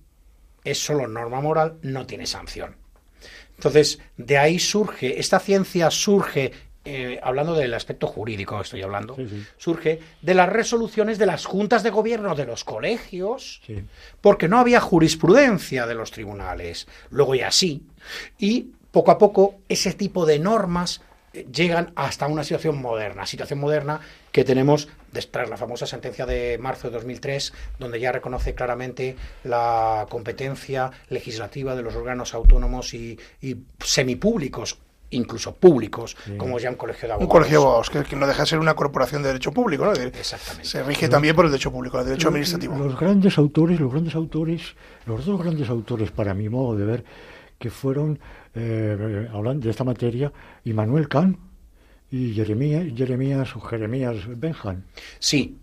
es 0.64 0.78
solo 0.78 1.06
norma 1.06 1.42
moral, 1.42 1.76
no 1.82 2.06
tiene 2.06 2.26
sanción. 2.26 2.76
Entonces, 3.56 3.98
de 4.16 4.38
ahí 4.38 4.58
surge, 4.58 5.20
esta 5.20 5.38
ciencia 5.38 5.90
surge 5.90 6.52
eh, 6.88 7.18
hablando 7.20 7.54
del 7.54 7.74
aspecto 7.74 8.06
jurídico, 8.06 8.60
estoy 8.60 8.80
hablando, 8.80 9.16
surge 9.56 9.98
de 10.22 10.34
las 10.34 10.48
resoluciones 10.48 11.18
de 11.18 11.26
las 11.26 11.44
juntas 11.44 11.82
de 11.82 11.90
gobierno 11.90 12.36
de 12.36 12.46
los 12.46 12.62
colegios, 12.62 13.60
porque 14.20 14.46
no 14.46 14.60
había 14.60 14.80
jurisprudencia 14.80 15.84
de 15.86 15.94
los 15.96 16.12
tribunales. 16.12 16.86
Luego 17.10 17.34
y 17.34 17.40
así. 17.40 17.82
Y 18.38 18.70
poco 18.92 19.10
a 19.10 19.18
poco 19.18 19.56
ese 19.68 19.94
tipo 19.94 20.26
de 20.26 20.38
normas 20.38 21.02
eh, 21.32 21.44
llegan 21.52 21.92
hasta 21.96 22.28
una 22.28 22.44
situación 22.44 22.80
moderna, 22.80 23.26
situación 23.26 23.58
moderna 23.58 24.00
que 24.30 24.44
tenemos 24.44 24.88
tras 25.32 25.50
la 25.50 25.56
famosa 25.56 25.86
sentencia 25.86 26.24
de 26.24 26.56
marzo 26.58 26.88
de 26.88 26.94
2003, 26.94 27.52
donde 27.80 27.98
ya 27.98 28.12
reconoce 28.12 28.54
claramente 28.54 29.16
la 29.42 30.06
competencia 30.08 30.92
legislativa 31.08 31.74
de 31.74 31.82
los 31.82 31.96
órganos 31.96 32.32
autónomos 32.32 32.94
y, 32.94 33.18
y 33.40 33.56
semipúblicos 33.82 34.78
incluso 35.10 35.54
públicos, 35.54 36.16
como 36.36 36.58
ya 36.58 36.70
un 36.70 36.76
colegio 36.76 37.08
de 37.08 37.14
abogados. 37.14 37.26
Un 37.26 37.30
colegio 37.30 37.58
de 37.58 37.64
abogados, 37.64 37.90
que, 37.90 38.16
no 38.16 38.26
deja 38.26 38.42
de 38.42 38.46
ser 38.46 38.58
una 38.58 38.74
corporación 38.74 39.22
de 39.22 39.28
derecho 39.28 39.52
público, 39.52 39.84
¿no? 39.84 39.92
Exactamente. 39.92 40.68
Se 40.68 40.82
rige 40.82 41.08
también 41.08 41.34
por 41.34 41.44
el 41.44 41.50
derecho 41.50 41.70
público, 41.70 41.98
el 41.98 42.06
derecho 42.06 42.28
administrativo. 42.28 42.76
Los 42.76 42.98
grandes 42.98 43.38
autores, 43.38 43.78
los 43.80 43.90
grandes 43.90 44.14
autores, 44.14 44.74
los 45.06 45.24
dos 45.24 45.40
grandes 45.40 45.68
autores, 45.68 46.10
para 46.10 46.34
mi 46.34 46.48
modo 46.48 46.76
de 46.76 46.84
ver, 46.84 47.04
que 47.58 47.70
fueron, 47.70 48.18
eh, 48.54 49.28
hablando 49.32 49.64
de 49.64 49.70
esta 49.70 49.84
materia, 49.84 50.32
Immanuel 50.64 51.08
Kant 51.08 51.38
y 52.10 52.34
Jeremías, 52.34 52.84
Jeremías 52.94 53.54
o 53.56 53.60
Jeremías 53.60 54.16
Benjamin. 54.26 54.84
Sí, 55.18 55.58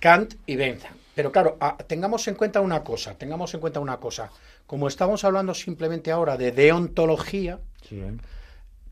Kant 0.00 0.34
y 0.46 0.56
Benjamin. 0.56 1.00
Pero 1.14 1.32
claro, 1.32 1.58
tengamos 1.86 2.26
en 2.28 2.34
cuenta 2.34 2.60
una 2.60 2.82
cosa, 2.82 3.14
tengamos 3.14 3.52
en 3.52 3.60
cuenta 3.60 3.80
una 3.80 3.98
cosa. 3.98 4.30
Como 4.66 4.88
estamos 4.88 5.24
hablando 5.24 5.52
simplemente 5.54 6.12
ahora 6.12 6.36
de 6.36 6.52
deontología, 6.52 7.58
sí, 7.86 8.00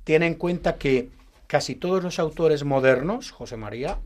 tiene 0.08 0.24
en 0.24 0.36
cuenta 0.36 0.76
que 0.76 1.10
casi 1.46 1.74
todos 1.74 2.02
los 2.02 2.18
autores 2.18 2.64
modernos, 2.64 3.30
José 3.30 3.58
María, 3.58 3.98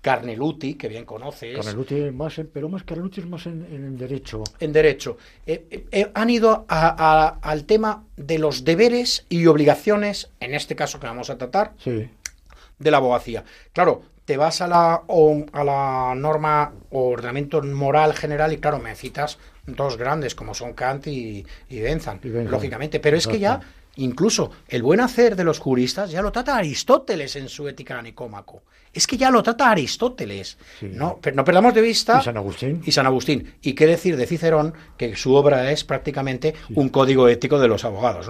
Carneluti, 0.00 0.74
que 0.74 0.88
bien 0.88 1.04
conoces. 1.04 1.54
Carneluti 1.54 2.10
más, 2.10 2.40
pero 2.52 2.68
más 2.68 2.82
Carneluti 2.82 3.20
es 3.20 3.28
más 3.28 3.46
en, 3.46 3.96
derecho. 3.96 4.42
En 4.58 4.72
derecho. 4.72 5.16
Eh, 5.46 5.64
eh, 5.70 5.86
eh, 5.92 6.10
han 6.12 6.28
ido 6.28 6.66
al 6.68 7.64
tema 7.66 8.02
de 8.16 8.40
los 8.40 8.64
deberes 8.64 9.26
y 9.28 9.46
obligaciones, 9.46 10.28
en 10.40 10.54
este 10.54 10.74
caso 10.74 10.98
que 10.98 11.06
vamos 11.06 11.30
a 11.30 11.38
tratar, 11.38 11.74
de 11.84 12.90
la 12.90 12.96
abogacía. 12.96 13.44
Claro, 13.72 14.02
te 14.24 14.36
vas 14.36 14.60
a 14.60 14.66
la, 14.66 15.04
a 15.04 15.64
la 15.64 16.14
norma 16.16 16.72
o 16.90 17.10
ordenamiento 17.10 17.62
moral 17.62 18.12
general 18.14 18.52
y 18.52 18.58
claro, 18.58 18.80
me 18.80 18.96
citas 18.96 19.38
dos 19.66 19.98
grandes 19.98 20.34
como 20.34 20.52
son 20.52 20.72
Kant 20.72 21.06
y, 21.06 21.46
y 21.68 21.78
Benzan, 21.78 22.18
lógicamente. 22.24 22.98
Pero 22.98 23.16
es 23.16 23.28
que 23.28 23.38
ya 23.38 23.60
Incluso 23.96 24.50
el 24.68 24.82
buen 24.82 25.00
hacer 25.00 25.36
de 25.36 25.44
los 25.44 25.60
juristas 25.60 26.10
ya 26.10 26.20
lo 26.20 26.32
trata 26.32 26.56
Aristóteles 26.56 27.36
en 27.36 27.48
su 27.48 27.68
Ética 27.68 28.00
Nicómaco. 28.02 28.62
Es 28.92 29.06
que 29.06 29.16
ya 29.16 29.30
lo 29.30 29.42
trata 29.42 29.70
Aristóteles. 29.70 30.56
No, 30.80 31.18
pero 31.20 31.36
no 31.36 31.44
perdamos 31.44 31.74
de 31.74 31.80
vista. 31.80 32.18
Y 32.20 32.24
San 32.24 32.36
Agustín. 32.36 32.82
Y 32.84 32.92
San 32.92 33.06
Agustín. 33.06 33.54
Y 33.62 33.74
qué 33.74 33.86
decir 33.86 34.16
de 34.16 34.26
Cicerón, 34.26 34.74
que 34.96 35.16
su 35.16 35.34
obra 35.34 35.70
es 35.70 35.84
prácticamente 35.84 36.54
un 36.74 36.88
código 36.88 37.28
ético 37.28 37.58
de 37.58 37.68
los 37.68 37.84
abogados. 37.84 38.28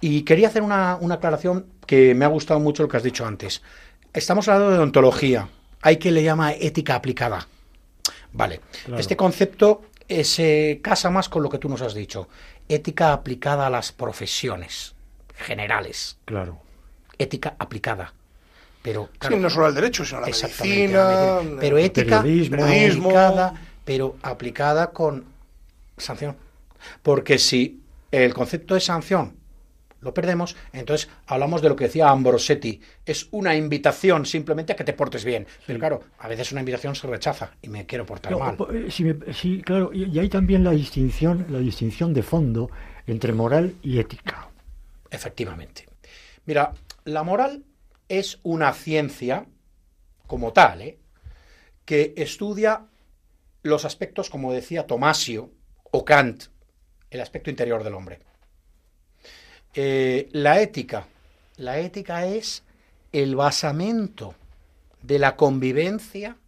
Y 0.00 0.22
quería 0.22 0.48
hacer 0.48 0.62
una, 0.62 0.96
una 1.00 1.16
aclaración 1.16 1.66
que 1.86 2.14
me 2.14 2.24
ha 2.24 2.28
gustado 2.28 2.60
mucho 2.60 2.82
lo 2.82 2.88
que 2.88 2.96
has 2.96 3.02
dicho 3.02 3.26
antes. 3.26 3.62
estamos 4.12 4.48
hablando 4.48 4.74
de 4.74 4.78
ontología. 4.78 5.48
Hay 5.82 5.96
que 5.96 6.10
le 6.10 6.22
llama 6.22 6.52
ética 6.52 6.94
aplicada. 6.94 7.46
Vale. 8.32 8.60
Claro. 8.84 9.00
Este 9.00 9.16
concepto 9.16 9.82
eh, 10.08 10.24
se 10.24 10.80
casa 10.82 11.10
más 11.10 11.28
con 11.28 11.42
lo 11.42 11.48
que 11.48 11.58
tú 11.58 11.68
nos 11.68 11.82
has 11.82 11.94
dicho. 11.94 12.28
Ética 12.68 13.12
aplicada 13.12 13.66
a 13.66 13.70
las 13.70 13.92
profesiones 13.92 14.91
generales. 15.42 16.18
Claro. 16.24 16.58
Ética 17.18 17.54
aplicada. 17.58 18.12
Pero, 18.82 19.08
Sí, 19.12 19.18
claro, 19.18 19.38
no 19.38 19.48
solo 19.50 19.66
al 19.66 19.74
derecho, 19.74 20.04
sino 20.04 20.18
a 20.18 20.20
la 20.22 20.26
medicina. 20.26 21.04
la 21.04 21.36
medicina. 21.40 21.60
Pero 21.60 21.78
ética 21.78 22.22
periodismo. 22.22 23.10
Aplicada, 23.10 23.54
pero 23.84 24.16
aplicada 24.22 24.90
con 24.90 25.24
sanción. 25.96 26.36
Porque 27.02 27.38
si 27.38 27.80
el 28.10 28.34
concepto 28.34 28.74
de 28.74 28.80
sanción 28.80 29.36
lo 30.00 30.12
perdemos, 30.12 30.56
entonces 30.72 31.08
hablamos 31.28 31.62
de 31.62 31.68
lo 31.68 31.76
que 31.76 31.84
decía 31.84 32.10
Ambrosetti. 32.10 32.80
Es 33.06 33.28
una 33.30 33.54
invitación 33.54 34.26
simplemente 34.26 34.72
a 34.72 34.76
que 34.76 34.82
te 34.82 34.94
portes 34.94 35.24
bien. 35.24 35.46
Pero 35.64 35.78
claro, 35.78 36.00
a 36.18 36.26
veces 36.26 36.50
una 36.50 36.60
invitación 36.62 36.96
se 36.96 37.06
rechaza 37.06 37.52
y 37.62 37.68
me 37.68 37.86
quiero 37.86 38.04
portar 38.04 38.32
No, 38.32 38.40
mal. 38.40 38.56
eh, 38.74 38.88
sí, 38.90 39.04
me- 39.04 39.32
sí, 39.32 39.62
claro, 39.64 39.92
y, 39.94 40.06
y 40.06 40.18
hay 40.18 40.28
también 40.28 40.64
la 40.64 40.72
distinción, 40.72 41.46
la 41.50 41.60
distinción 41.60 42.12
de 42.12 42.24
fondo 42.24 42.68
entre 43.06 43.32
moral 43.32 43.74
y 43.80 44.00
ética. 44.00 44.48
Efectivamente. 45.12 45.86
Mira, 46.46 46.72
la 47.04 47.22
moral 47.22 47.64
es 48.08 48.40
una 48.42 48.72
ciencia 48.72 49.46
como 50.26 50.54
tal, 50.54 50.80
¿eh? 50.80 50.98
que 51.84 52.14
estudia 52.16 52.86
los 53.62 53.84
aspectos, 53.84 54.30
como 54.30 54.52
decía 54.52 54.86
Tomasio 54.86 55.50
o 55.90 56.04
Kant, 56.04 56.44
el 57.10 57.20
aspecto 57.20 57.50
interior 57.50 57.84
del 57.84 57.94
hombre. 57.94 58.20
Eh, 59.74 60.30
la 60.32 60.60
ética. 60.62 61.06
La 61.56 61.78
ética 61.78 62.26
es 62.26 62.64
el 63.12 63.36
basamento 63.36 64.34
de 65.02 65.18
la 65.18 65.36
convivencia, 65.36 66.38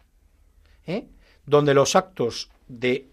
¿eh? 0.86 1.06
donde 1.44 1.74
los 1.74 1.94
actos 1.96 2.50
de 2.68 3.10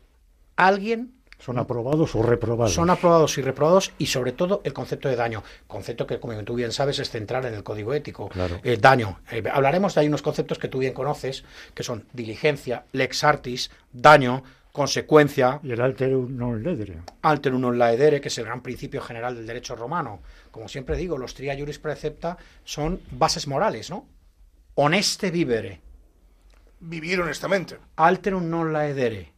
alguien 0.55 1.20
¿Son 1.43 1.57
aprobados 1.57 2.15
o 2.15 2.21
reprobados? 2.23 2.73
son 2.73 2.89
aprobados 2.89 3.37
y 3.37 3.41
reprobados 3.41 3.91
y 3.97 4.05
sobre 4.05 4.31
todo 4.31 4.61
el 4.63 4.73
concepto 4.73 5.09
de 5.09 5.15
daño, 5.15 5.43
concepto 5.67 6.05
que 6.05 6.19
como 6.19 6.41
tú 6.43 6.53
bien 6.55 6.71
sabes 6.71 6.99
es 6.99 7.09
central 7.09 7.45
en 7.45 7.55
el 7.55 7.63
código 7.63 7.93
ético. 7.93 8.29
Claro. 8.29 8.59
El 8.63 8.79
daño. 8.79 9.19
Eh, 9.31 9.43
hablaremos 9.51 9.95
de 9.95 10.01
ahí 10.01 10.07
unos 10.07 10.21
conceptos 10.21 10.59
que 10.59 10.67
tú 10.67 10.77
bien 10.79 10.93
conoces, 10.93 11.43
que 11.73 11.81
son 11.83 12.05
diligencia, 12.13 12.85
lex 12.91 13.23
artis, 13.23 13.71
daño, 13.91 14.43
consecuencia, 14.71 15.59
Y 15.63 15.71
el 15.73 15.81
alterum 15.81 16.29
non 16.37 16.61
ledere. 16.63 17.01
alterum 17.23 17.59
non 17.59 17.75
laedere, 17.75 18.21
que 18.21 18.29
es 18.29 18.37
el 18.37 18.45
gran 18.45 18.61
principio 18.61 19.01
general 19.01 19.35
del 19.35 19.45
derecho 19.47 19.75
romano. 19.75 20.21
Como 20.51 20.69
siempre 20.69 20.95
digo, 20.95 21.17
los 21.17 21.33
tria 21.33 21.57
juris 21.57 21.79
precepta 21.79 22.37
son 22.63 23.01
bases 23.11 23.47
morales, 23.47 23.89
¿no? 23.89 24.05
Honeste 24.75 25.31
vivere, 25.31 25.81
Vivir 26.79 27.19
honestamente. 27.19 27.77
alterum 27.97 28.47
non 28.49 28.71
laedere. 28.71 29.30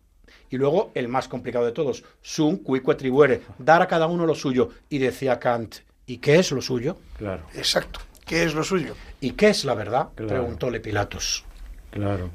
Y 0.54 0.58
luego 0.58 0.92
el 0.94 1.08
más 1.08 1.28
complicado 1.28 1.66
de 1.66 1.72
todos, 1.72 2.04
sum 2.22 2.60
quique 2.60 2.94
tribuere, 2.94 3.42
dar 3.58 3.82
a 3.82 3.88
cada 3.88 4.06
uno 4.06 4.28
lo 4.28 4.36
suyo. 4.36 4.70
Y 4.88 5.00
decía 5.00 5.40
Kant, 5.40 5.78
¿y 6.06 6.18
qué 6.18 6.36
es 6.36 6.52
lo 6.52 6.62
suyo? 6.62 6.96
Claro, 7.18 7.42
Exacto. 7.56 8.02
¿Qué 8.24 8.44
es 8.44 8.54
lo 8.54 8.64
suyo? 8.64 8.94
¿Y 9.20 9.32
qué 9.32 9.50
es 9.50 9.66
la 9.66 9.74
verdad? 9.74 10.10
Claro. 10.14 10.30
Preguntóle 10.30 10.80
Pilatos. 10.80 11.44
claro. 11.90 12.30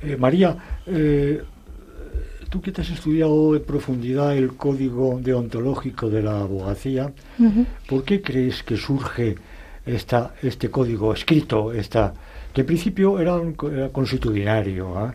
Eh, 0.00 0.16
María, 0.16 0.80
eh, 0.86 1.42
tú 2.48 2.62
que 2.62 2.72
te 2.72 2.80
has 2.80 2.88
estudiado 2.88 3.54
en 3.54 3.62
profundidad 3.62 4.34
el 4.34 4.56
código 4.56 5.20
deontológico 5.22 6.08
de 6.08 6.22
la 6.22 6.40
abogacía, 6.40 7.12
¿por 7.86 8.02
qué 8.02 8.22
crees 8.22 8.62
que 8.62 8.78
surge 8.78 9.34
esta, 9.84 10.34
este 10.40 10.70
código 10.70 11.12
escrito, 11.12 11.70
esta, 11.74 12.14
que 12.54 12.62
en 12.62 12.66
principio 12.66 13.20
era, 13.20 13.34
un, 13.34 13.54
era 13.74 13.90
consuetudinario? 13.90 14.96
¿ah? 14.96 15.14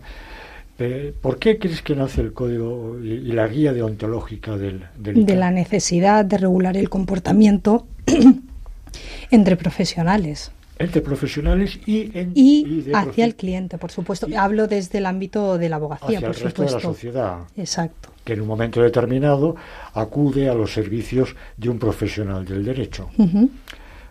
Eh, 0.84 1.14
¿Por 1.22 1.40
qué 1.40 1.58
crees 1.58 1.82
que 1.82 1.96
nace 1.96 2.20
el 2.22 2.34
código 2.34 3.00
y, 3.02 3.12
y 3.12 3.32
la 3.32 3.48
guía 3.48 3.72
deontológica 3.72 4.58
del, 4.58 4.86
del 4.98 5.26
de 5.26 5.36
la 5.36 5.50
necesidad 5.50 6.26
de 6.26 6.38
regular 6.38 6.76
el 6.76 6.90
comportamiento 6.90 7.88
entre 9.32 9.56
profesionales 9.56 10.52
entre 10.80 11.02
profesionales 11.02 11.80
y, 11.86 12.18
en, 12.18 12.32
y 12.34 12.86
hacia 12.94 13.26
el 13.26 13.36
cliente, 13.36 13.78
por 13.78 13.92
supuesto. 13.92 14.28
Hablo 14.36 14.68
desde 14.68 14.98
el 14.98 15.06
ámbito 15.06 15.58
de 15.58 15.70
la 15.70 15.76
abogacía, 15.78 16.18
hacia 16.18 16.28
por 16.28 16.36
el 16.36 16.44
resto 16.44 16.62
de 16.64 16.66
la 16.66 16.72
supuesto. 16.80 16.94
sociedad. 16.94 17.38
Exacto. 17.56 18.10
que 18.26 18.34
en 18.34 18.42
un 18.42 18.48
momento 18.48 18.82
determinado 18.82 19.56
acude 19.94 20.50
a 20.50 20.54
los 20.56 20.74
servicios 20.74 21.36
de 21.58 21.70
un 21.70 21.78
profesional 21.80 22.44
del 22.44 22.66
derecho. 22.66 23.10
Ujú. 23.18 23.50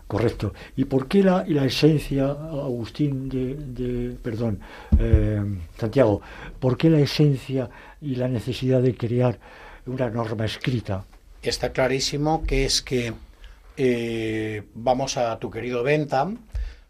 Correcto. 0.07 0.53
¿Y 0.75 0.85
por 0.85 1.07
qué 1.07 1.23
la, 1.23 1.43
la 1.47 1.65
esencia, 1.65 2.25
Agustín, 2.29 3.29
de, 3.29 3.55
de- 3.55 4.15
perdón, 4.15 4.59
eh, 4.99 5.41
Santiago, 5.77 6.21
por 6.59 6.77
qué 6.77 6.89
la 6.89 6.99
esencia 6.99 7.69
y 8.01 8.15
la 8.15 8.27
necesidad 8.27 8.81
de 8.81 8.95
crear 8.95 9.39
una 9.85 10.09
norma 10.09 10.45
escrita? 10.45 11.05
Está 11.41 11.71
clarísimo 11.71 12.43
que 12.45 12.65
es 12.65 12.81
que 12.81 13.13
eh, 13.77 14.63
vamos 14.75 15.17
a 15.17 15.39
tu 15.39 15.49
querido 15.49 15.83
Bentham, 15.83 16.37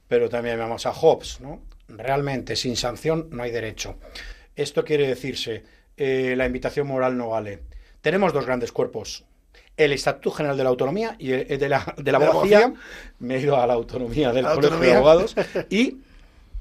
pero 0.08 0.28
también 0.30 0.60
vamos 0.60 0.86
a 0.86 0.92
Hobbes, 0.94 1.40
¿no? 1.40 1.62
Realmente, 1.88 2.56
sin 2.56 2.76
sanción 2.76 3.28
no 3.32 3.44
hay 3.44 3.52
derecho. 3.52 3.96
Esto 4.56 4.84
quiere 4.84 5.08
decirse, 5.08 5.64
eh, 5.98 6.34
la 6.36 6.46
invitación 6.46 6.88
moral 6.88 7.18
no 7.18 7.30
vale. 7.30 7.60
Tenemos 8.02 8.34
dos 8.34 8.46
grandes 8.46 8.72
cuerpos. 8.72 9.24
El 9.76 9.92
Estatuto 9.92 10.32
General 10.32 10.56
de 10.56 10.64
la 10.64 10.70
Autonomía 10.70 11.16
y 11.18 11.32
el, 11.32 11.48
de 11.48 11.70
la, 11.70 11.94
de 11.98 12.12
la 12.12 12.20
¿De 12.20 12.26
la 12.26 12.32
abogacía, 12.32 12.74
me 13.20 13.36
he 13.36 13.42
ido 13.42 13.58
a 13.58 13.66
la 13.66 13.74
autonomía 13.74 14.32
del 14.32 14.44
La 14.44 14.56
Colegio 14.56 14.78
de. 14.78 14.94
Abogados, 14.94 15.36
y 15.70 15.98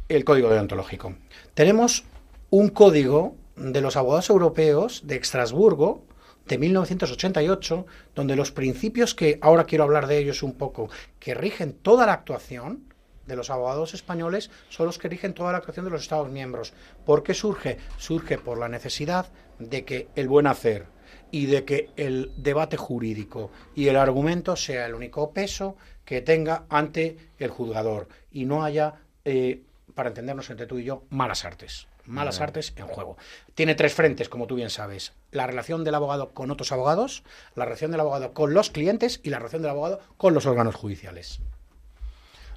el 0.09 0.25
Código 0.25 0.49
Deontológico. 0.49 1.15
Tenemos 1.55 2.05
un 2.51 2.69
código 2.69 3.37
de 3.57 3.81
los 3.81 3.97
abogados 3.97 4.31
europeos 4.31 5.03
de 5.07 5.17
Estrasburgo 5.17 6.05
de 6.47 6.59
1988, 6.59 7.87
donde 8.15 8.37
los 8.37 8.51
principios 8.51 9.15
que 9.15 9.39
ahora 9.41 9.65
quiero 9.65 9.85
hablar 9.85 10.07
de 10.07 10.19
ellos 10.19 10.43
un 10.43 10.55
poco, 10.55 10.91
que 11.19 11.35
rigen 11.35 11.73
toda 11.73 12.07
la 12.07 12.15
actuación 12.15 12.93
de 13.27 13.37
los 13.37 13.51
abogados 13.51 13.95
españoles, 13.95 14.51
son 14.69 14.87
los 14.87 14.99
que 14.99 15.09
rigen 15.09 15.35
toda 15.35 15.53
la 15.53 15.59
actuación 15.59 15.85
de 15.85 15.93
los 15.93 16.03
Estados 16.03 16.31
miembros. 16.31 16.73
¿Por 17.07 17.23
qué 17.23 17.35
surge? 17.35 17.79
Surge 17.97 18.39
por 18.39 18.59
la 18.59 18.69
necesidad 18.69 19.27
de 19.59 19.85
que 19.85 20.09
el 20.17 20.29
buen 20.29 20.47
hacer 20.47 20.87
y 21.33 21.47
de 21.47 21.65
que 21.65 21.91
el 21.97 22.31
debate 22.37 22.77
jurídico 22.77 23.51
y 23.75 23.89
el 23.89 23.97
argumento 23.97 24.55
sea 24.55 24.87
el 24.87 24.95
único 24.95 25.33
peso 25.33 25.77
que 26.05 26.21
tenga 26.21 26.65
ante 26.69 27.17
el 27.39 27.51
juzgador 27.51 28.07
y 28.31 28.45
no 28.45 28.63
haya, 28.63 28.95
eh, 29.25 29.63
para 29.95 30.11
entendernos 30.11 30.49
entre 30.51 30.67
tú 30.67 30.79
y 30.79 30.85
yo, 30.85 31.03
malas 31.11 31.45
artes. 31.45 31.89
Malas 32.05 32.41
artes 32.41 32.73
en 32.77 32.87
juego. 32.89 33.17
Tiene 33.55 33.77
tres 33.77 33.95
frentes, 33.95 34.29
como 34.29 34.49
tú 34.49 34.57
bien 34.57 34.71
sabes. 34.71 35.13
La 35.31 35.47
relación 35.47 35.85
del 35.85 35.95
abogado 35.95 36.31
con 36.31 36.51
otros 36.51 36.73
abogados, 36.73 37.23
la 37.55 37.65
relación 37.65 37.93
del 37.93 38.01
abogado 38.01 38.33
con 38.35 38.55
los 38.55 38.71
clientes 38.71 39.21
y 39.23 39.31
la 39.31 39.39
relación 39.39 39.63
del 39.63 39.71
abogado 39.71 40.01
con 40.17 40.35
los 40.35 40.45
órganos 40.47 40.75
judiciales. 40.75 41.41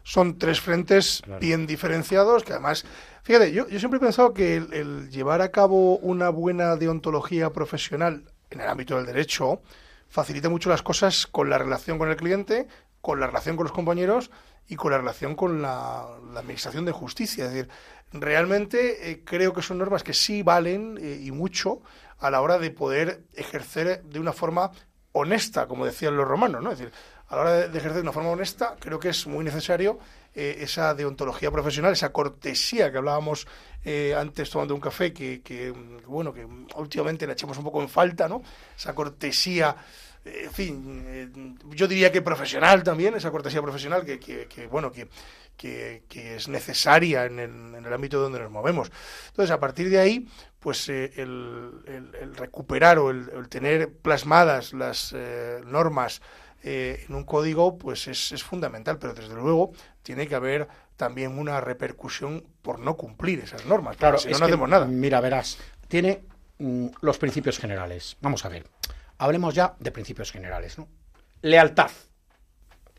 Son 0.04 0.38
tres 0.38 0.60
frentes 0.62 1.22
Claro. 1.24 1.40
bien 1.40 1.66
diferenciados 1.68 2.44
que 2.44 2.54
además, 2.54 2.86
fíjate, 3.24 3.52
yo, 3.52 3.68
yo 3.68 3.80
siempre 3.80 3.98
he 3.98 4.02
pensado 4.02 4.34
que 4.34 4.56
el, 4.56 4.74
el 4.74 5.10
llevar 5.10 5.42
a 5.42 5.52
cabo 5.52 5.98
una 5.98 6.30
buena 6.30 6.76
deontología 6.76 7.52
profesional 7.52 8.24
en 8.56 8.62
el 8.62 8.70
ámbito 8.70 8.96
del 8.96 9.06
derecho 9.06 9.62
facilita 10.10 10.50
mucho 10.50 10.70
las 10.70 10.82
cosas 10.82 11.28
con 11.28 11.50
la 11.50 11.58
relación 11.58 11.98
con 11.98 12.10
el 12.10 12.16
cliente, 12.16 12.68
con 13.02 13.20
la 13.20 13.28
relación 13.28 13.56
con 13.56 13.66
los 13.66 13.74
compañeros 13.74 14.32
y 14.68 14.76
con 14.76 14.92
la 14.92 14.98
relación 14.98 15.36
con 15.36 15.62
la, 15.62 16.08
administración 16.36 16.86
de 16.86 16.92
justicia. 16.92 17.46
Es 17.46 17.54
decir, 17.54 17.70
realmente 18.14 19.12
eh, 19.12 19.24
creo 19.24 19.54
que 19.54 19.62
son 19.62 19.78
normas 19.78 20.04
que 20.04 20.14
sí 20.14 20.42
valen 20.42 20.98
eh, 21.00 21.20
y 21.22 21.32
mucho 21.32 21.82
a 22.18 22.32
la 22.32 22.42
hora 22.42 22.58
de 22.58 22.72
poder 22.72 23.24
ejercer 23.34 24.04
de 24.04 24.20
una 24.20 24.34
forma 24.34 24.72
honesta, 25.12 25.68
como 25.68 25.86
decían 25.86 26.18
los 26.18 26.28
romanos, 26.28 26.64
¿no? 26.64 26.72
Es 26.72 26.80
decir, 26.80 26.94
a 27.28 27.36
la 27.36 27.42
hora 27.42 27.52
de, 27.54 27.70
de 27.70 27.78
ejercer 27.78 27.96
de 27.96 28.02
una 28.02 28.12
forma 28.12 28.30
honesta, 28.30 28.76
creo 28.80 29.00
que 29.00 29.10
es 29.10 29.28
muy 29.28 29.44
necesario 29.44 30.00
eh, 30.36 30.58
esa 30.60 30.94
deontología 30.94 31.50
profesional, 31.50 31.94
esa 31.94 32.12
cortesía 32.12 32.92
que 32.92 32.98
hablábamos 32.98 33.48
eh, 33.86 34.14
antes 34.18 34.50
tomando 34.50 34.76
un 34.76 34.82
café, 34.82 35.14
que, 35.14 35.74
bueno, 36.08 36.34
que 36.34 36.46
últimamente 36.76 37.26
la 37.26 37.34
echamos 37.34 37.58
un 37.58 37.64
poco 37.64 37.82
en 37.82 37.88
falta, 37.88 38.28
¿no? 38.28 38.42
Esa 38.78 38.94
cortesía, 38.94 39.76
eh, 40.26 40.42
en 40.46 40.52
fin, 40.52 41.04
eh, 41.08 41.30
yo 41.70 41.88
diría 41.88 42.12
que 42.12 42.22
profesional 42.22 42.84
también, 42.84 43.16
esa 43.16 43.32
cortesía 43.32 43.62
profesional 43.62 44.04
que, 44.04 44.68
bueno, 44.70 44.92
que, 44.92 45.08
es 46.12 46.48
necesaria 46.50 47.26
en 47.26 47.40
el, 47.40 47.94
ámbito 47.94 48.20
donde 48.20 48.40
nos 48.40 48.52
movemos. 48.52 48.92
Entonces, 49.28 49.52
a 49.52 49.60
partir 49.60 49.90
de 49.90 50.00
ahí, 50.00 50.28
pues 50.60 50.90
el, 50.90 51.72
el- 51.86 52.36
recuperar 52.36 53.00
o 53.00 53.10
el, 53.10 53.30
el 53.34 53.48
tener 53.48 53.94
plasmadas 53.94 54.74
las 54.74 55.14
eh, 55.16 55.62
normas 55.66 56.22
eh, 56.68 57.06
en 57.08 57.14
un 57.14 57.26
código, 57.26 57.78
pues 57.78 58.08
es, 58.08 58.32
es 58.32 58.44
fundamental, 58.44 58.98
pero 58.98 59.14
desde 59.14 59.36
luego 59.36 59.72
tiene 60.02 60.28
que 60.28 60.34
haber 60.34 60.68
también 60.98 61.38
una 61.38 61.62
repercusión 61.62 62.44
por 62.64 62.80
no 62.80 62.98
cumplir 62.98 63.40
esas 63.40 63.68
normas, 63.68 63.98
Claro, 63.98 64.18
si 64.18 64.30
no, 64.32 64.40
no 64.40 64.46
hacemos 64.46 64.68
nada. 64.68 64.86
Mira, 64.88 65.22
verás, 65.22 65.60
tiene 65.88 66.24
mm, 66.58 66.88
los 67.02 67.20
principios 67.20 67.60
generales. 67.60 68.18
Vamos 68.20 68.46
a 68.46 68.50
ver. 68.50 68.66
Hablemos 69.20 69.54
ya 69.54 69.76
de 69.80 69.92
principios 69.92 70.32
generales, 70.32 70.80
¿no? 70.80 70.88
Lealtad. 71.44 71.92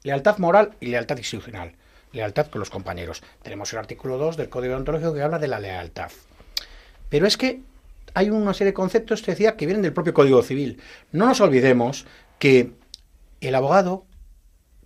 Lealtad 0.05 0.39
moral 0.39 0.77
y 0.79 0.87
lealtad 0.87 1.19
institucional. 1.19 1.75
lealtad 2.13 2.47
con 2.47 2.61
los 2.61 2.71
compañeros. 2.71 3.25
Tenemos 3.43 3.73
el 3.73 3.81
artículo 3.81 4.17
2 4.17 4.37
del 4.37 4.49
Código 4.49 4.77
Ontológico 4.77 5.13
que 5.13 5.23
habla 5.23 5.41
de 5.41 5.49
la 5.49 5.59
lealtad. 5.59 6.13
Pero 7.09 7.27
es 7.27 7.37
que 7.37 7.63
hay 8.15 8.31
una 8.31 8.55
serie 8.55 8.71
de 8.71 8.75
conceptos, 8.75 9.23
te 9.23 9.33
decía, 9.33 9.57
que 9.57 9.67
vienen 9.67 9.83
del 9.83 9.93
propio 9.93 10.15
Código 10.15 10.41
Civil. 10.45 10.81
No 11.11 11.27
nos 11.27 11.41
olvidemos 11.41 12.07
que 12.39 12.73
el 13.41 13.55
abogado 13.55 14.07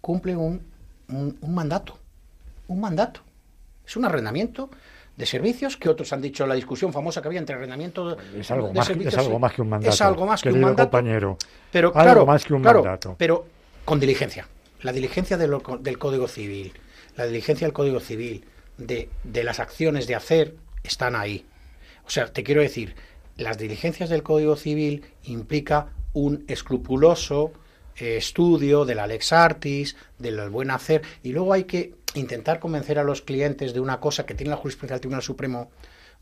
cumple 0.01 0.37
un, 0.37 0.67
un, 1.09 1.55
mandato. 1.55 1.99
Un 2.69 2.81
mandato. 2.81 3.21
Es 3.87 3.97
un 3.97 4.05
arrendamiento 4.05 4.71
de 5.17 5.27
servicios 5.27 5.77
que 5.77 5.89
otros 5.89 6.13
han 6.13 6.23
dicho 6.23 6.47
la 6.47 6.55
discusión 6.55 6.93
famosa 6.93 7.21
que 7.21 7.29
había 7.29 7.41
entre 7.41 7.57
arrendamiento 7.57 8.17
es 8.35 8.51
algo 8.51 8.73
más, 8.73 8.89
Es 8.89 9.19
algo 9.19 9.39
más 9.39 9.53
que 9.53 9.63
un 9.63 9.69
mandato. 9.69 9.93
Es 9.93 10.01
algo 10.01 10.27
más 10.27 10.43
que 10.43 10.51
un 10.51 10.61
mandato. 10.61 10.91
compañero. 10.91 11.37
Pero 11.71 11.93
algo 11.95 12.27
más 12.27 12.45
que 12.45 12.55
un 12.55 12.63
mandato. 12.63 13.17
Pero 13.19 13.47
con 13.85 14.01
diligencia. 14.01 14.49
La 14.83 14.93
diligencia 14.93 15.37
del 15.37 15.99
Código 15.99 16.27
Civil, 16.27 16.73
la 17.17 17.27
diligencia 17.27 17.67
del 17.67 17.75
Código 17.75 18.01
Civil, 18.01 18.47
de, 18.79 19.11
de 19.25 19.45
las 19.45 19.61
acciones 19.61 20.07
de 20.07 20.15
hacer, 20.15 20.55
están 20.83 21.15
ahí. 21.17 21.45
O 22.07 22.11
sea, 22.11 22.33
te 22.33 22.43
quiero 22.43 22.63
decir, 22.63 22.95
las 23.37 23.59
diligencias 23.59 24.09
del 24.09 24.23
Código 24.23 24.57
Civil 24.57 25.05
implica 25.25 25.89
un 26.15 26.45
escrupuloso 26.49 27.53
eh, 28.01 28.17
estudio 28.17 28.85
de 28.85 28.95
la 28.95 29.07
lex 29.07 29.33
artis, 29.33 29.97
del 30.19 30.51
buen 30.51 30.71
hacer, 30.71 31.03
y 31.23 31.33
luego 31.33 31.53
hay 31.53 31.65
que 31.65 31.95
intentar 32.15 32.59
convencer 32.59 32.99
a 32.99 33.05
los 33.05 33.23
clientes 33.23 33.73
de 33.75 33.81
una 33.81 34.01
cosa 34.01 34.27
que 34.27 34.35
tiene 34.35 34.51
la 34.51 34.57
jurisprudencia 34.57 34.95
del 34.95 35.01
Tribunal 35.01 35.23
Supremo 35.23 35.71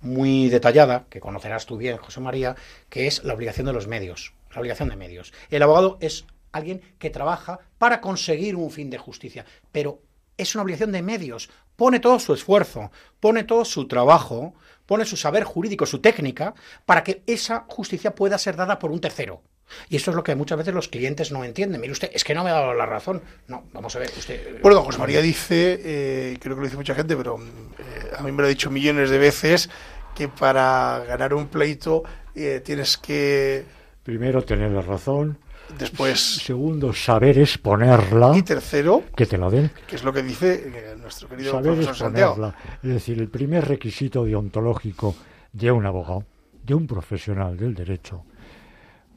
muy 0.01 0.49
detallada, 0.49 1.07
que 1.09 1.21
conocerás 1.21 1.67
tú 1.67 1.77
bien, 1.77 1.97
José 1.97 2.21
María, 2.21 2.57
que 2.89 3.07
es 3.07 3.25
la 3.25 3.35
obligación 3.35 3.67
de 3.67 3.73
los 3.73 3.87
medios, 3.87 4.35
la 4.55 4.61
obligación 4.61 4.89
de 4.89 4.97
medios. 4.97 5.33
El 5.51 5.63
abogado 5.63 5.99
es 6.01 6.25
alguien 6.53 6.83
que 6.99 7.11
trabaja 7.11 7.61
para 7.79 8.01
conseguir 8.01 8.57
un 8.57 8.71
fin 8.71 8.91
de 8.91 8.99
justicia, 8.99 9.45
pero 9.73 10.01
es 10.37 10.55
una 10.55 10.63
obligación 10.63 10.93
de 10.93 11.03
medios, 11.03 11.51
pone 11.77 12.01
todo 12.01 12.19
su 12.21 12.33
esfuerzo, 12.33 12.91
pone 13.21 13.45
todo 13.45 13.65
su 13.65 13.89
trabajo, 13.89 14.55
pone 14.87 15.05
su 15.05 15.17
saber 15.17 15.45
jurídico, 15.45 15.85
su 15.85 16.01
técnica, 16.01 16.55
para 16.87 17.03
que 17.03 17.23
esa 17.27 17.65
justicia 17.69 18.15
pueda 18.15 18.39
ser 18.39 18.57
dada 18.57 18.79
por 18.79 18.91
un 18.91 19.01
tercero. 19.01 19.43
Y 19.89 19.97
eso 19.97 20.11
es 20.11 20.17
lo 20.17 20.23
que 20.23 20.35
muchas 20.35 20.59
veces 20.59 20.75
los 20.75 20.89
clientes 20.89 21.33
no 21.33 21.45
entienden. 21.45 21.81
Mire 21.81 21.93
usted, 21.93 22.11
es 22.13 22.25
que 22.25 22.35
no 22.35 22.45
me 22.45 22.51
ha 22.51 22.55
dado 22.55 22.75
la 22.75 22.87
razón. 22.87 23.23
No, 23.47 23.65
vamos 23.73 23.95
a 23.97 23.99
ver. 23.99 24.11
Usted... 24.17 24.61
Bueno, 24.63 24.83
José 24.83 24.99
María 24.99 25.21
dice, 25.21 25.81
eh, 25.83 26.39
creo 26.41 26.55
que 26.55 26.61
lo 26.61 26.67
dice 26.67 26.77
mucha 26.77 26.95
gente, 26.95 27.17
pero 27.17 27.39
eh, 27.39 28.11
a 28.17 28.23
mí 28.23 28.33
me 28.33 28.43
lo 28.43 28.47
ha 28.47 28.49
dicho 28.49 28.71
millones 28.71 29.11
de 29.11 29.19
veces, 29.19 29.71
que 30.15 30.29
para 30.29 31.05
ganar 31.07 31.35
un 31.35 31.49
pleito 31.49 32.03
eh, 32.35 32.61
tienes 32.65 32.99
que... 32.99 33.65
Primero 34.03 34.43
tener 34.43 34.71
la 34.71 34.81
razón, 34.81 35.39
Después. 35.77 36.37
Segundo, 36.37 36.93
saber 36.93 37.39
exponerla. 37.39 38.37
Y 38.37 38.43
tercero. 38.43 39.03
Que 39.15 39.27
te 39.27 39.37
la 39.37 39.51
den. 39.51 39.71
Que 39.87 39.97
es 39.97 40.05
lo 40.05 40.13
que 40.13 40.23
dice 40.23 40.63
eh, 40.65 40.97
nuestro 40.99 41.29
querido 41.29 41.53
saber 41.53 41.79
exponerla. 41.79 41.95
Santiago. 41.95 42.55
Es 42.83 42.91
decir, 42.91 43.19
el 43.19 43.29
primer 43.29 43.69
requisito 43.69 44.25
deontológico 44.25 45.15
de 45.53 45.71
un 45.71 45.85
abogado, 45.87 46.25
de 46.63 46.75
un 46.75 46.87
profesional 46.87 47.57
del 47.57 47.75
derecho, 47.75 48.25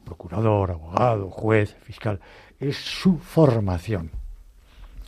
procurador, 0.04 0.72
abogado, 0.72 1.30
juez, 1.30 1.76
fiscal, 1.82 2.20
es 2.58 2.76
su 2.76 3.18
formación. 3.18 4.10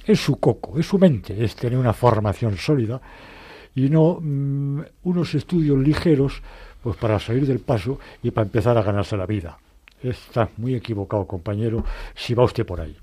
Es 0.06 0.20
su 0.20 0.38
coco, 0.38 0.78
es 0.78 0.86
su 0.86 0.98
mente, 0.98 1.44
es 1.44 1.56
tener 1.56 1.78
una 1.78 1.92
formación 1.92 2.56
sólida 2.56 3.00
y 3.74 3.88
no 3.88 4.18
mm, 4.20 4.80
unos 5.04 5.34
estudios 5.34 5.78
ligeros 5.78 6.42
pues 6.82 6.96
para 6.96 7.18
salir 7.18 7.46
del 7.46 7.60
paso 7.60 7.98
y 8.22 8.30
para 8.30 8.44
empezar 8.44 8.76
a 8.76 8.82
ganarse 8.82 9.16
la 9.16 9.26
vida. 9.26 9.58
Está 10.02 10.50
muy 10.58 10.74
equivocado, 10.74 11.26
compañero, 11.26 11.82
si 12.14 12.34
va 12.34 12.44
usted 12.44 12.66
por 12.66 12.80
ahí. 12.80 12.94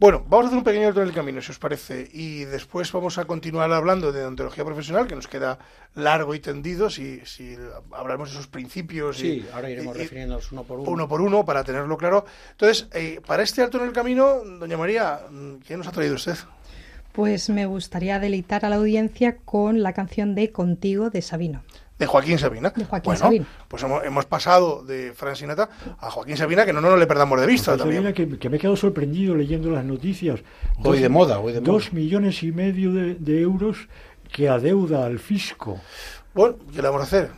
Bueno, 0.00 0.24
vamos 0.28 0.44
a 0.44 0.46
hacer 0.46 0.58
un 0.58 0.64
pequeño 0.64 0.86
alto 0.86 1.02
en 1.02 1.08
el 1.08 1.14
camino, 1.14 1.42
si 1.42 1.50
os 1.50 1.58
parece, 1.58 2.08
y 2.12 2.44
después 2.44 2.92
vamos 2.92 3.18
a 3.18 3.24
continuar 3.24 3.72
hablando 3.72 4.12
de 4.12 4.24
ontología 4.24 4.64
profesional, 4.64 5.08
que 5.08 5.16
nos 5.16 5.26
queda 5.26 5.58
largo 5.96 6.36
y 6.36 6.38
tendido, 6.38 6.88
si, 6.88 7.18
si 7.26 7.56
hablaremos 7.90 8.28
de 8.28 8.34
esos 8.34 8.46
principios. 8.46 9.16
Sí, 9.16 9.44
ahora 9.52 9.68
iremos 9.70 9.96
refiriéndonos 9.96 10.52
uno 10.52 10.62
por 10.62 10.78
uno. 10.78 10.90
Uno 10.92 11.08
por 11.08 11.20
uno, 11.20 11.44
para 11.44 11.64
tenerlo 11.64 11.98
claro. 11.98 12.26
Entonces, 12.52 12.86
eh, 12.92 13.20
para 13.26 13.42
este 13.42 13.60
alto 13.60 13.78
en 13.78 13.88
el 13.88 13.92
camino, 13.92 14.44
doña 14.44 14.76
María, 14.76 15.18
¿qué 15.66 15.76
nos 15.76 15.88
ha 15.88 15.90
traído 15.90 16.14
usted? 16.14 16.36
Pues 17.10 17.50
me 17.50 17.66
gustaría 17.66 18.20
deleitar 18.20 18.64
a 18.64 18.68
la 18.68 18.76
audiencia 18.76 19.38
con 19.38 19.82
la 19.82 19.94
canción 19.94 20.36
de 20.36 20.52
Contigo 20.52 21.10
de 21.10 21.22
Sabino 21.22 21.64
de 21.98 22.06
Joaquín 22.06 22.38
Sabina. 22.38 22.70
De 22.74 22.84
Joaquín 22.84 23.14
bueno, 23.20 23.46
pues 23.66 23.82
hemos, 23.82 24.26
pasado 24.26 24.84
de 24.84 25.12
Fran 25.14 25.36
Sinatra 25.36 25.68
a 25.98 26.10
Joaquín 26.10 26.36
Sabina, 26.36 26.64
que 26.64 26.72
no, 26.72 26.80
no 26.80 26.96
le 26.96 27.06
perdamos 27.06 27.40
de 27.40 27.46
vista 27.46 27.76
también. 27.76 28.12
que, 28.12 28.26
me 28.48 28.56
he 28.56 28.60
quedado 28.60 28.76
sorprendido 28.76 29.34
leyendo 29.34 29.70
las 29.70 29.84
noticias. 29.84 30.40
Hoy 30.84 31.00
de 31.00 31.08
moda, 31.08 31.40
hoy 31.40 31.52
de 31.52 31.60
moda. 31.60 31.72
Dos 31.72 31.92
millones 31.92 32.42
y 32.42 32.52
medio 32.52 32.92
de, 32.92 33.40
euros 33.40 33.88
que 34.32 34.48
adeuda 34.48 35.06
al 35.06 35.18
fisco. 35.18 35.80
Bueno, 36.34 36.56
¿qué 36.72 36.82
le 36.82 36.88
vamos 36.88 37.00
a 37.00 37.04
hacer? 37.04 37.30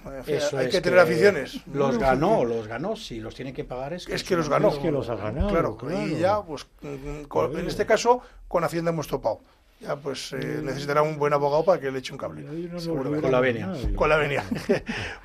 hay 0.59 0.68
que 0.68 0.81
tener 0.81 0.99
aficiones. 0.99 1.61
Los 1.73 1.96
ganó, 1.96 2.44
los 2.44 2.66
ganó. 2.66 2.96
Si 2.96 3.20
los 3.20 3.35
tiene 3.35 3.55
que 3.55 3.64
pagar 3.64 3.94
es 3.94 4.05
que, 4.05 4.14
es 4.14 4.25
que 4.25 4.37
los 4.37 4.49
ganó. 4.49 4.68
Es 4.68 4.79
que 4.79 4.90
los 4.90 5.09
ha 5.09 5.14
ganado. 5.14 5.49
Claro, 5.49 5.79
y 6.07 6.18
ya, 6.18 6.42
pues, 6.42 6.66
en 6.83 7.66
este 7.66 7.87
caso, 7.87 8.20
con 8.46 8.64
Hacienda 8.64 8.90
hemos 8.90 9.09
topado 9.09 9.40
ya 9.81 9.97
pues 9.97 10.33
eh, 10.35 10.61
necesitará 10.62 11.01
un 11.01 11.19
buen 11.19 11.33
abogado 11.33 11.64
para 11.64 11.81
que 11.81 11.90
le 11.90 12.01
eche 12.01 12.12
un 12.12 12.19
cable. 12.19 12.45
con 12.85 13.33
la 13.33 13.40
venia. 13.40 13.73
Con 13.97 14.09
la 14.11 14.16
venia. 14.16 14.45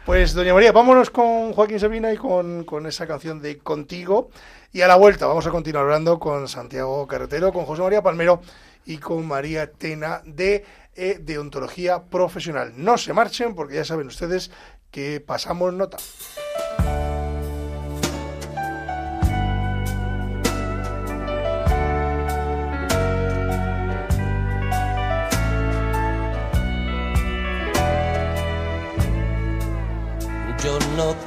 pues, 0.06 0.34
doña 0.34 0.54
María, 0.54 0.72
vámonos 0.72 1.10
con 1.10 1.52
Joaquín 1.52 1.80
Sabina 1.80 2.14
y 2.14 2.18
con, 2.18 2.64
con, 2.64 2.86
esa 2.86 3.06
canción 3.06 3.42
de 3.42 3.58
Contigo. 3.58 4.30
Y 4.72 4.82
a 4.82 4.88
la 4.88 4.96
vuelta 4.96 5.28
vamos 5.28 5.46
a 5.46 5.52
continuar 5.52 5.84
hablando 5.84 6.20
con 6.20 6.48
Santiago 6.48 7.06
Carretero, 7.06 7.52
con 7.52 7.66
José 7.66 7.82
María 7.82 8.02
Palmero 8.02 8.42
y 8.86 8.98
con 8.98 9.28
María 9.28 9.72
Tena 9.72 10.22
de 10.26 10.64
eh, 10.96 11.20
Deontología 11.22 12.06
Profesional. 12.06 12.74
No 12.78 12.98
se 12.98 13.12
marchen 13.12 13.56
porque 13.56 13.76
ya 13.76 13.86
saben 13.86 14.08
ustedes 14.08 14.52
que 14.90 15.20
pasamos 15.20 15.74
nota. 15.74 15.98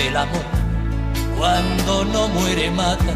El 0.00 0.16
amor 0.16 0.58
cuando 1.38 2.04
no 2.04 2.28
muere 2.28 2.70
mata, 2.70 3.14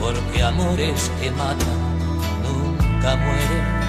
porque 0.00 0.42
amores 0.42 1.10
que 1.20 1.30
matan 1.30 1.78
nunca 2.42 3.16
mueren. 3.16 3.82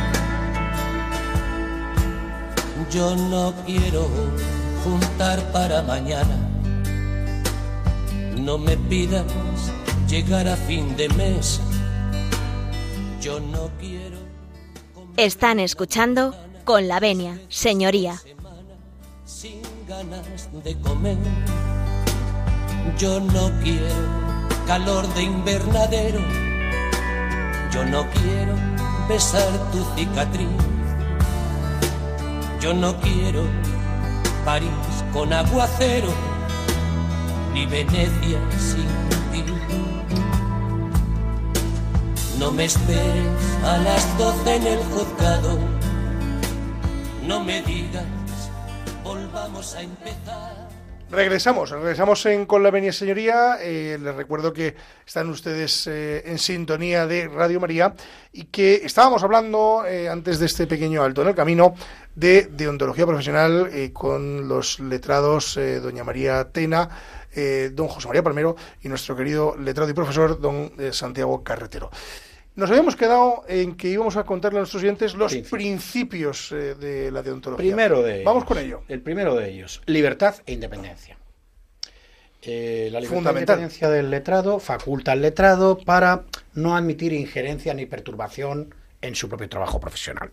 Yo 2.91 3.15
no 3.15 3.53
quiero 3.65 4.09
juntar 4.83 5.51
para 5.51 5.81
mañana. 5.81 6.37
No 8.37 8.57
me 8.57 8.75
pidas 8.75 9.25
llegar 10.09 10.47
a 10.47 10.55
fin 10.55 10.95
de 10.97 11.07
mes. 11.09 11.61
Yo 13.21 13.39
no 13.39 13.71
quiero. 13.79 14.17
Están 15.15 15.59
escuchando 15.59 16.35
con 16.65 16.87
la 16.87 16.99
venia, 16.99 17.39
señoría. 17.47 18.19
De 20.63 20.77
comer. 20.79 21.17
Yo 22.97 23.21
no 23.21 23.49
quiero 23.63 23.95
calor 24.67 25.07
de 25.13 25.23
invernadero. 25.23 26.19
Yo 27.71 27.85
no 27.85 28.05
quiero 28.09 28.53
besar 29.07 29.49
tu 29.71 29.83
cicatriz. 29.95 30.47
Yo 32.59 32.73
no 32.73 32.95
quiero 32.97 33.43
París 34.43 34.69
con 35.13 35.31
aguacero, 35.31 36.09
ni 37.53 37.65
Venecia 37.65 38.39
sin 38.59 38.87
ti. 39.31 39.43
No 42.39 42.51
me 42.51 42.65
esperes 42.65 43.27
a 43.63 43.77
las 43.77 44.17
doce 44.17 44.55
en 44.55 44.67
el 44.67 44.79
juzgado. 44.79 45.57
No 47.25 47.41
me 47.41 47.61
digas, 47.61 48.03
Regresamos, 51.13 51.69
regresamos 51.69 52.25
en 52.25 52.47
Con 52.47 52.63
la 52.63 52.71
Venia 52.71 52.91
Señoría. 52.91 53.57
Eh, 53.61 53.99
les 54.01 54.15
recuerdo 54.15 54.51
que 54.51 54.75
están 55.05 55.29
ustedes 55.29 55.85
eh, 55.85 56.23
en 56.25 56.39
sintonía 56.39 57.05
de 57.05 57.27
Radio 57.27 57.59
María 57.59 57.93
y 58.31 58.45
que 58.45 58.81
estábamos 58.83 59.23
hablando 59.23 59.85
eh, 59.85 60.09
antes 60.09 60.39
de 60.39 60.47
este 60.47 60.65
pequeño 60.65 61.03
alto 61.03 61.21
en 61.21 61.27
el 61.27 61.35
camino 61.35 61.75
de 62.15 62.47
deontología 62.51 63.05
profesional 63.05 63.69
con 63.93 64.47
los 64.47 64.79
letrados 64.79 65.59
doña 65.81 66.03
María 66.03 66.49
Tena, 66.51 66.89
don 67.71 67.87
José 67.87 68.07
María 68.07 68.23
Palmero 68.23 68.55
y 68.81 68.87
nuestro 68.87 69.15
querido 69.15 69.55
letrado 69.57 69.89
y 69.89 69.93
profesor 69.93 70.39
don 70.39 70.73
Santiago 70.91 71.43
Carretero. 71.43 71.89
Nos 72.55 72.69
habíamos 72.69 72.95
quedado 72.95 73.43
en 73.47 73.75
que 73.75 73.89
íbamos 73.89 74.15
a 74.15 74.23
contarle 74.25 74.59
a 74.59 74.61
nuestros 74.61 74.83
oyentes 74.83 75.15
los 75.15 75.31
Principios. 75.31 75.51
principios 75.51 76.51
eh, 76.51 76.75
de 76.75 77.11
la 77.11 77.23
deontología. 77.23 77.63
Primero 77.63 78.03
de 78.03 78.15
ellos. 78.15 78.25
Vamos 78.25 78.45
con 78.45 78.59
ello. 78.59 78.83
El 78.87 79.01
primero 79.01 79.35
de 79.35 79.49
ellos, 79.49 79.81
libertad 79.87 80.35
e 80.45 80.53
independencia. 80.53 81.17
Eh, 82.43 82.89
la 82.91 82.99
libertad 82.99 83.35
e 83.35 83.39
independencia 83.39 83.89
del 83.89 84.11
letrado 84.11 84.59
faculta 84.59 85.13
al 85.13 85.21
letrado 85.21 85.79
para 85.79 86.25
no 86.53 86.75
admitir 86.75 87.13
injerencia 87.13 87.73
ni 87.73 87.87
perturbación 87.87 88.75
en 89.01 89.15
su 89.15 89.27
propio 89.29 89.49
trabajo 89.49 89.79
profesional. 89.79 90.29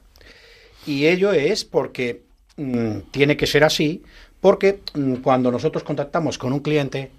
Y 0.87 1.06
ello 1.06 1.33
es 1.33 1.64
porque 1.64 2.22
mm, 2.56 2.98
tiene 3.12 3.38
que 3.38 3.46
ser 3.46 3.64
así, 3.64 4.02
porque 4.40 4.80
mm, 4.92 5.16
cuando 5.16 5.50
nosotros 5.50 5.85
contactamos 5.85 6.37
con 6.37 6.52
un 6.52 6.61
cliente, 6.61 7.11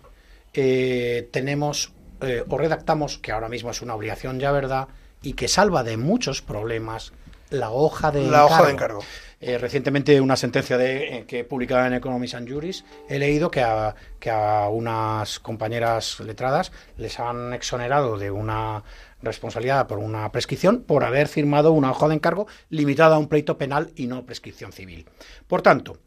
eh, 0.53 1.27
tenemos 1.31 1.91
eh, 2.21 2.43
o 2.47 2.57
redactamos, 2.57 3.17
que 3.17 3.31
ahora 3.31 3.49
mismo 3.49 3.71
es 3.71 3.81
una 3.81 3.95
obligación 3.95 4.39
ya, 4.39 4.51
¿verdad? 4.51 4.87
Y 5.21 5.33
que 5.33 5.47
salva 5.47 5.83
de 5.83 5.97
muchos 5.97 6.41
problemas 6.41 7.13
la 7.49 7.69
hoja 7.69 8.11
de 8.11 8.23
La 8.23 8.45
hoja 8.45 8.65
de 8.65 8.71
encargo. 8.71 9.03
Eh, 9.43 9.57
recientemente 9.57 10.21
una 10.21 10.35
sentencia 10.35 10.77
de, 10.77 11.17
eh, 11.17 11.25
que 11.25 11.43
publicada 11.43 11.87
en 11.87 11.93
Economics 11.93 12.35
and 12.35 12.47
Juris 12.47 12.85
he 13.09 13.17
leído 13.17 13.49
que 13.49 13.61
a, 13.61 13.95
que 14.19 14.29
a 14.29 14.69
unas 14.69 15.39
compañeras 15.39 16.19
letradas 16.19 16.71
les 16.97 17.19
han 17.19 17.51
exonerado 17.51 18.19
de 18.19 18.29
una 18.29 18.83
responsabilidad 19.23 19.87
por 19.87 19.97
una 19.97 20.31
prescripción 20.31 20.83
por 20.83 21.03
haber 21.03 21.27
firmado 21.27 21.71
una 21.71 21.89
hoja 21.89 22.07
de 22.07 22.15
encargo 22.15 22.45
limitada 22.69 23.15
a 23.15 23.19
un 23.19 23.27
pleito 23.27 23.57
penal 23.57 23.91
y 23.95 24.05
no 24.05 24.25
prescripción 24.25 24.73
civil. 24.73 25.07
Por 25.47 25.63
tanto, 25.63 25.97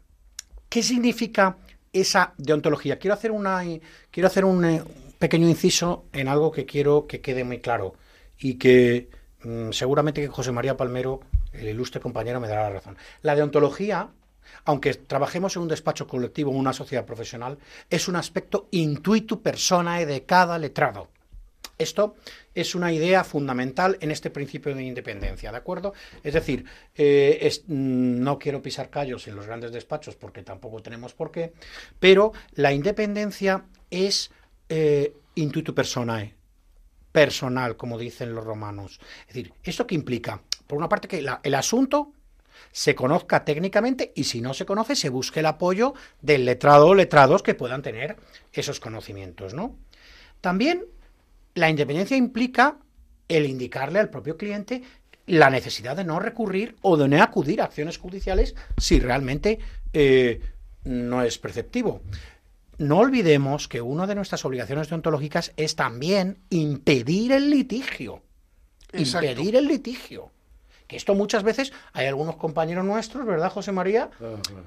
¿qué 0.69 0.81
significa 0.81 1.57
esa 1.91 2.33
deontología? 2.37 2.97
Quiero 2.99 3.15
hacer 3.15 3.31
una 3.31 3.63
quiero 4.11 4.27
hacer 4.27 4.45
un 4.45 4.63
eh, 4.63 4.81
pequeño 5.19 5.47
inciso 5.47 6.05
en 6.13 6.27
algo 6.27 6.51
que 6.51 6.65
quiero 6.65 7.07
que 7.07 7.21
quede 7.21 7.43
muy 7.43 7.59
claro 7.59 7.95
y 8.37 8.55
que 8.55 9.09
mm, 9.43 9.71
seguramente 9.71 10.21
que 10.21 10.27
José 10.27 10.51
María 10.51 10.77
Palmero, 10.77 11.21
el 11.53 11.67
ilustre 11.67 12.01
compañero, 12.01 12.39
me 12.39 12.47
dará 12.47 12.63
la 12.63 12.71
razón. 12.71 12.97
La 13.21 13.35
deontología, 13.35 14.09
aunque 14.65 14.93
trabajemos 14.93 15.55
en 15.55 15.63
un 15.63 15.67
despacho 15.67 16.07
colectivo 16.07 16.51
en 16.51 16.57
una 16.57 16.73
sociedad 16.73 17.05
profesional, 17.05 17.57
es 17.89 18.07
un 18.07 18.15
aspecto 18.15 18.67
intuitu 18.71 19.41
personae 19.41 20.05
de 20.05 20.23
cada 20.23 20.57
letrado. 20.57 21.09
Esto 21.77 22.15
es 22.53 22.73
una 22.73 22.93
idea 22.93 23.25
fundamental 23.25 23.97
en 23.99 24.11
este 24.11 24.29
principio 24.29 24.73
de 24.73 24.83
independencia, 24.83 25.51
¿de 25.51 25.57
acuerdo? 25.57 25.93
Es 26.23 26.33
decir, 26.33 26.63
eh, 26.95 27.51
mm, 27.67 28.23
no 28.23 28.39
quiero 28.39 28.61
pisar 28.61 28.89
callos 28.89 29.27
en 29.27 29.35
los 29.35 29.45
grandes 29.45 29.73
despachos 29.73 30.15
porque 30.15 30.41
tampoco 30.41 30.81
tenemos 30.81 31.13
por 31.13 31.31
qué, 31.31 31.51
pero 31.99 32.31
la 32.53 32.71
independencia 32.71 33.65
es 33.89 34.31
eh, 34.69 35.15
intuitu 35.35 35.73
personae, 35.73 36.33
personal, 37.11 37.77
como 37.77 37.97
dicen 37.97 38.33
los 38.33 38.43
romanos. 38.43 38.99
Es 39.27 39.35
decir, 39.35 39.53
¿esto 39.63 39.87
qué 39.87 39.95
implica? 39.95 40.41
Por 40.67 40.77
una 40.77 40.89
parte, 40.89 41.07
que 41.07 41.25
el 41.43 41.55
asunto 41.55 42.13
se 42.71 42.95
conozca 42.95 43.45
técnicamente 43.45 44.11
y 44.15 44.25
si 44.25 44.41
no 44.41 44.53
se 44.53 44.65
conoce, 44.65 44.95
se 44.95 45.09
busque 45.09 45.41
el 45.41 45.45
apoyo 45.45 45.93
del 46.21 46.45
letrado 46.45 46.87
o 46.87 46.95
letrados 46.95 47.43
que 47.43 47.55
puedan 47.55 47.81
tener 47.81 48.17
esos 48.51 48.79
conocimientos, 48.79 49.53
¿no? 49.53 49.77
También 50.41 50.85
la 51.53 51.69
independencia 51.69 52.17
implica 52.17 52.77
el 53.27 53.45
indicarle 53.45 53.99
al 53.99 54.09
propio 54.09 54.37
cliente 54.37 54.83
la 55.25 55.49
necesidad 55.49 55.95
de 55.95 56.03
no 56.03 56.19
recurrir 56.19 56.75
o 56.81 56.97
de 56.97 57.07
no 57.07 57.21
acudir 57.23 57.61
a 57.61 57.65
acciones 57.65 57.97
judiciales 57.97 58.55
si 58.77 58.99
realmente 58.99 59.59
eh, 59.93 60.41
no 60.83 61.23
es 61.23 61.37
perceptivo. 61.39 62.01
No 62.77 62.97
olvidemos 62.99 63.67
que 63.67 63.81
una 63.81 64.05
de 64.07 64.15
nuestras 64.15 64.43
obligaciones 64.45 64.89
deontológicas 64.89 65.53
es 65.57 65.75
también 65.75 66.39
impedir 66.49 67.31
el 67.31 67.49
litigio. 67.49 68.21
Exacto. 68.91 69.27
Impedir 69.29 69.55
el 69.55 69.67
litigio. 69.67 70.31
Que 70.87 70.97
esto 70.97 71.15
muchas 71.15 71.43
veces 71.43 71.73
hay 71.93 72.05
algunos 72.07 72.35
compañeros 72.35 72.85
nuestros, 72.85 73.25
¿verdad, 73.25 73.51
José 73.51 73.71
María? 73.71 74.09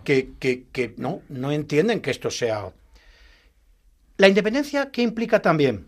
Que, 0.05 0.31
que- 0.39 0.65
que 0.73 0.95
no, 0.97 1.23
no 1.29 1.53
entienden 1.53 2.01
que 2.01 2.11
esto 2.11 2.31
sea. 2.31 2.73
La 4.17 4.27
independencia, 4.29 4.91
¿qué 4.91 5.03
implica 5.03 5.41
también? 5.41 5.87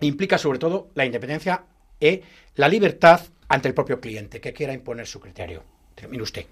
Implica 0.00 0.38
sobre 0.38 0.60
todo 0.60 0.90
la 0.94 1.04
independencia 1.06 1.64
e 2.00 2.22
la 2.54 2.68
libertad 2.68 3.20
ante 3.48 3.66
el 3.66 3.74
propio 3.74 4.00
cliente, 4.00 4.40
que 4.40 4.52
quiera 4.52 4.72
imponer 4.72 5.06
su 5.08 5.18
criterio. 5.18 5.64
Mire 6.08 6.22
usted, 6.22 6.46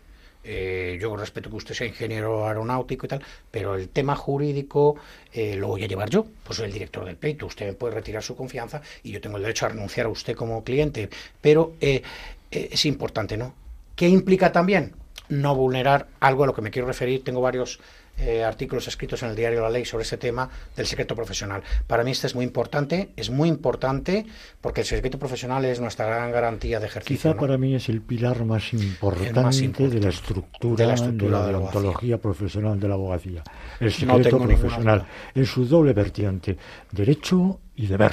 eh, 0.46 0.98
yo 1.00 1.16
respeto 1.16 1.50
que 1.50 1.56
usted 1.56 1.74
sea 1.74 1.86
ingeniero 1.86 2.46
aeronáutico 2.46 3.06
y 3.06 3.08
tal, 3.08 3.22
pero 3.50 3.74
el 3.74 3.88
tema 3.88 4.14
jurídico 4.14 4.96
eh, 5.32 5.56
lo 5.56 5.68
voy 5.68 5.84
a 5.84 5.88
llevar 5.88 6.08
yo, 6.08 6.26
pues 6.44 6.56
soy 6.58 6.66
el 6.66 6.72
director 6.72 7.04
del 7.04 7.16
pleito. 7.16 7.46
Usted 7.46 7.66
me 7.66 7.72
puede 7.72 7.94
retirar 7.94 8.22
su 8.22 8.36
confianza 8.36 8.80
y 9.02 9.10
yo 9.10 9.20
tengo 9.20 9.36
el 9.36 9.42
derecho 9.42 9.66
a 9.66 9.70
renunciar 9.70 10.06
a 10.06 10.08
usted 10.08 10.36
como 10.36 10.62
cliente. 10.62 11.10
Pero 11.40 11.74
eh, 11.80 12.02
eh, 12.50 12.68
es 12.72 12.86
importante, 12.86 13.36
¿no? 13.36 13.54
¿Qué 13.94 14.08
implica 14.08 14.52
también? 14.52 14.94
No 15.28 15.54
vulnerar 15.54 16.06
algo 16.20 16.44
a 16.44 16.46
lo 16.46 16.54
que 16.54 16.62
me 16.62 16.70
quiero 16.70 16.86
referir. 16.86 17.24
Tengo 17.24 17.40
varios 17.40 17.80
eh, 18.18 18.44
artículos 18.44 18.88
escritos 18.88 19.22
en 19.22 19.30
el 19.30 19.36
diario 19.36 19.62
La 19.62 19.70
Ley 19.70 19.84
sobre 19.84 20.02
ese 20.02 20.16
tema 20.16 20.48
del 20.74 20.86
secreto 20.86 21.14
profesional. 21.14 21.62
Para 21.86 22.04
mí 22.04 22.10
este 22.10 22.26
es 22.26 22.34
muy 22.34 22.44
importante, 22.44 23.10
es 23.16 23.30
muy 23.30 23.48
importante 23.48 24.26
porque 24.60 24.80
el 24.82 24.86
secreto 24.86 25.18
profesional 25.18 25.64
es 25.64 25.80
nuestra 25.80 26.06
gran 26.06 26.32
garantía 26.32 26.80
de 26.80 26.86
ejercicio. 26.86 27.16
Quizá 27.16 27.34
¿no? 27.34 27.40
para 27.40 27.58
mí 27.58 27.74
es 27.74 27.88
el 27.88 28.00
pilar 28.02 28.44
más 28.44 28.72
importante, 28.72 29.40
más 29.40 29.60
de 29.60 30.00
la 30.00 30.08
estructura 30.08 30.76
de 30.76 30.84
la 30.84 30.88
de 30.88 30.94
estructura 30.94 31.38
la 31.38 31.46
de 31.46 31.52
la 31.52 31.58
abogacía. 31.58 31.80
deontología 31.80 32.18
profesional 32.18 32.80
de 32.80 32.88
la 32.88 32.94
abogacía. 32.94 33.42
El 33.80 33.92
secreto 33.92 34.38
profesional 34.38 35.06
en 35.34 35.46
su 35.46 35.66
doble 35.66 35.92
vertiente, 35.92 36.56
derecho 36.92 37.60
y 37.74 37.86
deber, 37.86 38.12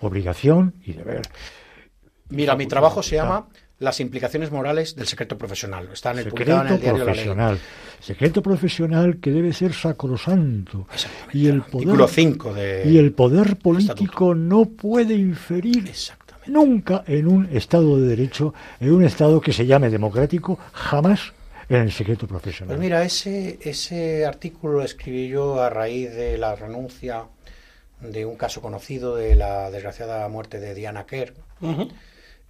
obligación 0.00 0.74
y 0.84 0.92
deber. 0.92 1.22
Mira, 2.30 2.56
mi 2.56 2.66
trabajo 2.66 3.02
se 3.02 3.16
llama 3.16 3.46
Las 3.80 3.98
implicaciones 4.00 4.50
morales 4.52 4.94
del 4.94 5.06
secreto 5.06 5.36
profesional. 5.36 5.88
Está 5.92 6.12
en 6.12 6.18
el 6.20 6.28
publicado 6.28 6.62
en 6.62 6.68
Secreto 6.68 6.74
el 6.74 6.80
diario 6.80 6.98
La 6.98 7.04
Ley. 7.04 7.14
profesional. 7.14 7.58
Secreto 8.00 8.42
profesional 8.42 9.16
que 9.18 9.30
debe 9.30 9.52
ser 9.52 9.72
sacrosanto. 9.72 10.86
Y 11.32 11.48
el 11.48 11.60
Artículo 11.60 12.06
poder, 12.06 12.08
5 12.10 12.54
de... 12.54 12.82
y 12.86 12.98
el 12.98 13.12
poder 13.12 13.56
político 13.56 14.34
no 14.34 14.66
puede 14.66 15.14
inferir 15.14 15.88
Exactamente. 15.88 16.52
nunca 16.52 17.02
en 17.06 17.26
un 17.26 17.48
Estado 17.50 18.00
de 18.00 18.06
Derecho, 18.06 18.54
en 18.78 18.92
un 18.92 19.04
Estado 19.04 19.40
que 19.40 19.52
se 19.52 19.66
llame 19.66 19.90
democrático, 19.90 20.58
jamás 20.72 21.32
en 21.68 21.76
el 21.76 21.92
secreto 21.92 22.26
profesional. 22.26 22.76
Pues 22.76 22.78
mira, 22.80 23.02
ese, 23.04 23.58
ese 23.62 24.24
artículo 24.26 24.74
lo 24.74 24.82
escribí 24.84 25.28
yo 25.28 25.60
a 25.62 25.70
raíz 25.70 26.12
de 26.14 26.38
la 26.38 26.54
renuncia 26.54 27.24
de 28.00 28.26
un 28.26 28.36
caso 28.36 28.60
conocido 28.60 29.16
de 29.16 29.34
la 29.34 29.70
desgraciada 29.70 30.28
muerte 30.28 30.60
de 30.60 30.74
Diana 30.74 31.06
Kerr. 31.06 31.34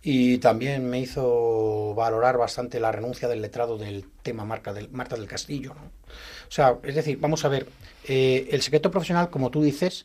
Y 0.06 0.36
también 0.36 0.88
me 0.88 1.00
hizo 1.00 1.94
valorar 1.94 2.36
bastante 2.36 2.78
la 2.78 2.92
renuncia 2.92 3.26
del 3.26 3.40
letrado 3.40 3.78
del 3.78 4.04
tema 4.22 4.44
Marca 4.44 4.74
del, 4.74 4.90
Marta 4.90 5.16
del 5.16 5.26
Castillo. 5.26 5.72
O 5.72 6.50
sea, 6.50 6.76
es 6.82 6.94
decir, 6.94 7.18
vamos 7.18 7.42
a 7.46 7.48
ver, 7.48 7.66
eh, 8.06 8.46
el 8.50 8.60
secreto 8.60 8.90
profesional, 8.90 9.30
como 9.30 9.50
tú 9.50 9.62
dices, 9.62 10.04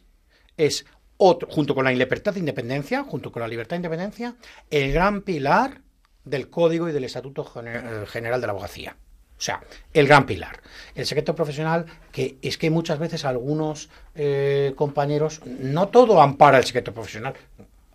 es 0.56 0.86
otro, 1.18 1.50
junto 1.52 1.76
con 1.76 1.84
la 1.84 1.92
libertad 1.92 2.34
de 2.34 2.40
independencia, 2.40 3.04
junto 3.04 3.30
con 3.30 3.42
la 3.42 3.48
libertad 3.50 3.72
de 3.72 3.80
independencia, 3.80 4.36
el 4.70 4.94
gran 4.94 5.22
pilar 5.22 5.82
del 6.24 6.50
Código 6.50 6.88
y 6.88 6.94
del 6.94 7.04
Estatuto 7.04 7.52
eh, 7.62 8.06
General 8.08 8.40
de 8.40 8.48
la 8.48 8.52
Abogacía. 8.52 8.96
O 9.38 9.42
sea, 9.42 9.62
el 9.94 10.08
gran 10.08 10.26
pilar. 10.26 10.62
El 10.96 11.06
secreto 11.06 11.36
profesional, 11.36 11.86
que 12.14 12.38
es 12.42 12.58
que 12.58 12.70
muchas 12.70 13.00
veces 13.00 13.26
algunos 13.26 13.90
eh, 14.16 14.72
compañeros, 14.78 15.42
no 15.46 15.90
todo 15.90 16.22
ampara 16.22 16.58
el 16.58 16.64
secreto 16.64 16.94
profesional, 16.94 17.34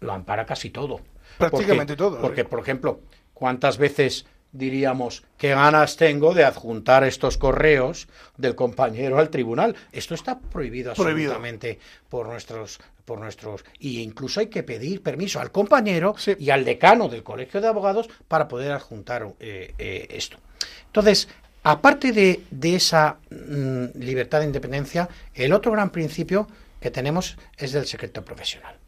lo 0.00 0.12
ampara 0.12 0.44
casi 0.44 0.68
todo. 0.68 1.00
Prácticamente 1.38 1.96
todo. 1.96 2.20
Porque, 2.20 2.44
por 2.44 2.60
ejemplo, 2.60 3.00
¿cuántas 3.32 3.78
veces 3.78 4.26
diríamos 4.52 5.24
qué 5.36 5.50
ganas 5.50 5.96
tengo 5.96 6.32
de 6.32 6.44
adjuntar 6.44 7.04
estos 7.04 7.36
correos 7.36 8.08
del 8.36 8.54
compañero 8.54 9.18
al 9.18 9.30
tribunal? 9.30 9.74
Esto 9.92 10.14
está 10.14 10.38
prohibido 10.38 10.90
absolutamente 10.92 11.78
por 12.08 12.28
nuestros 12.28 12.80
por 13.04 13.18
nuestros 13.18 13.64
y 13.78 14.00
incluso 14.00 14.40
hay 14.40 14.46
que 14.46 14.62
pedir 14.62 15.02
permiso 15.02 15.40
al 15.40 15.52
compañero 15.52 16.14
y 16.38 16.50
al 16.50 16.64
decano 16.64 17.08
del 17.08 17.22
colegio 17.22 17.60
de 17.60 17.68
abogados 17.68 18.08
para 18.28 18.48
poder 18.48 18.72
adjuntar 18.72 19.34
eh, 19.40 19.74
eh, 19.78 20.06
esto. 20.10 20.38
Entonces, 20.86 21.28
aparte 21.62 22.12
de, 22.12 22.74
esa 22.74 23.18
mm, 23.30 23.98
libertad 23.98 24.40
de 24.40 24.46
independencia, 24.46 25.08
el 25.34 25.52
otro 25.52 25.72
gran 25.72 25.90
principio 25.90 26.48
que 26.80 26.90
tenemos 26.90 27.36
es 27.56 27.72
del 27.72 27.86
secreto 27.86 28.24
profesional. 28.24 28.78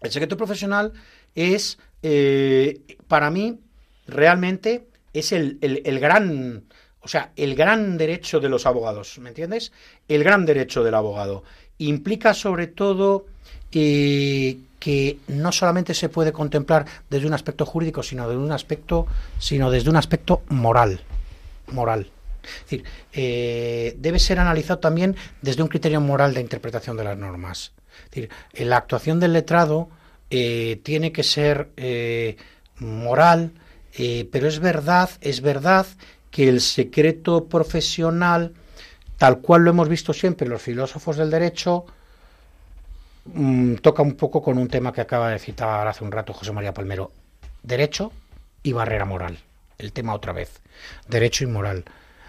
El 0.00 0.10
secreto 0.10 0.36
profesional 0.36 0.92
es, 1.34 1.78
eh, 2.02 2.80
para 3.08 3.30
mí, 3.30 3.58
realmente 4.06 4.86
es 5.12 5.32
el, 5.32 5.58
gran, 6.00 6.64
o 7.00 7.08
sea, 7.08 7.32
el 7.36 7.54
gran 7.54 7.98
derecho 7.98 8.40
de 8.40 8.48
los 8.48 8.66
abogados, 8.66 9.18
¿me 9.18 9.30
entiendes? 9.30 9.72
El 10.08 10.24
gran 10.24 10.46
derecho 10.46 10.84
del 10.84 10.94
abogado. 10.94 11.42
Implica 11.78 12.34
sobre 12.34 12.66
todo 12.66 13.26
eh, 13.72 14.58
que 14.78 15.18
no 15.28 15.52
solamente 15.52 15.94
se 15.94 16.08
puede 16.08 16.32
contemplar 16.32 16.86
desde 17.08 17.26
un 17.26 17.34
aspecto 17.34 17.66
jurídico, 17.66 18.02
sino 18.02 18.28
desde 18.28 18.42
un 18.42 18.52
aspecto, 18.52 19.06
sino 19.38 19.70
desde 19.70 19.90
un 19.90 19.96
aspecto 19.96 20.42
moral. 20.48 21.00
Moral. 21.68 22.10
Es 22.42 22.62
decir, 22.62 22.84
eh, 23.12 23.94
debe 23.98 24.18
ser 24.18 24.38
analizado 24.38 24.80
también 24.80 25.16
desde 25.42 25.62
un 25.62 25.68
criterio 25.68 26.00
moral 26.00 26.34
de 26.34 26.40
interpretación 26.40 26.96
de 26.96 27.04
las 27.04 27.16
normas. 27.18 27.72
Es 28.04 28.10
decir, 28.10 28.30
la 28.66 28.78
actuación 28.78 29.20
del 29.20 29.34
letrado 29.34 29.90
eh, 30.30 30.80
tiene 30.82 31.12
que 31.12 31.22
ser 31.22 31.70
moral, 32.78 33.52
pero 34.30 34.48
es 34.48 34.58
verdad, 34.60 35.10
es 35.20 35.40
verdad 35.40 35.86
que 36.30 36.48
el 36.48 36.60
secreto 36.60 37.46
profesional, 37.46 38.54
tal 39.18 39.40
cual 39.40 39.64
lo 39.64 39.70
hemos 39.70 39.88
visto 39.88 40.12
siempre 40.12 40.48
los 40.48 40.62
filósofos 40.62 41.16
del 41.16 41.30
derecho, 41.30 41.84
Mm, 43.24 43.76
toca 43.76 44.02
un 44.02 44.14
poco 44.14 44.42
con 44.42 44.58
un 44.58 44.68
tema 44.68 44.92
que 44.92 45.00
acaba 45.00 45.30
de 45.30 45.38
citar 45.38 45.86
hace 45.86 46.04
un 46.04 46.12
rato 46.12 46.32
José 46.32 46.52
María 46.52 46.74
Palmero. 46.74 47.12
Derecho 47.62 48.12
y 48.62 48.72
barrera 48.72 49.04
moral. 49.04 49.38
El 49.78 49.92
tema 49.92 50.14
otra 50.14 50.32
vez. 50.32 50.60
Derecho 51.08 51.44
y 51.44 51.46
moral. 51.46 51.84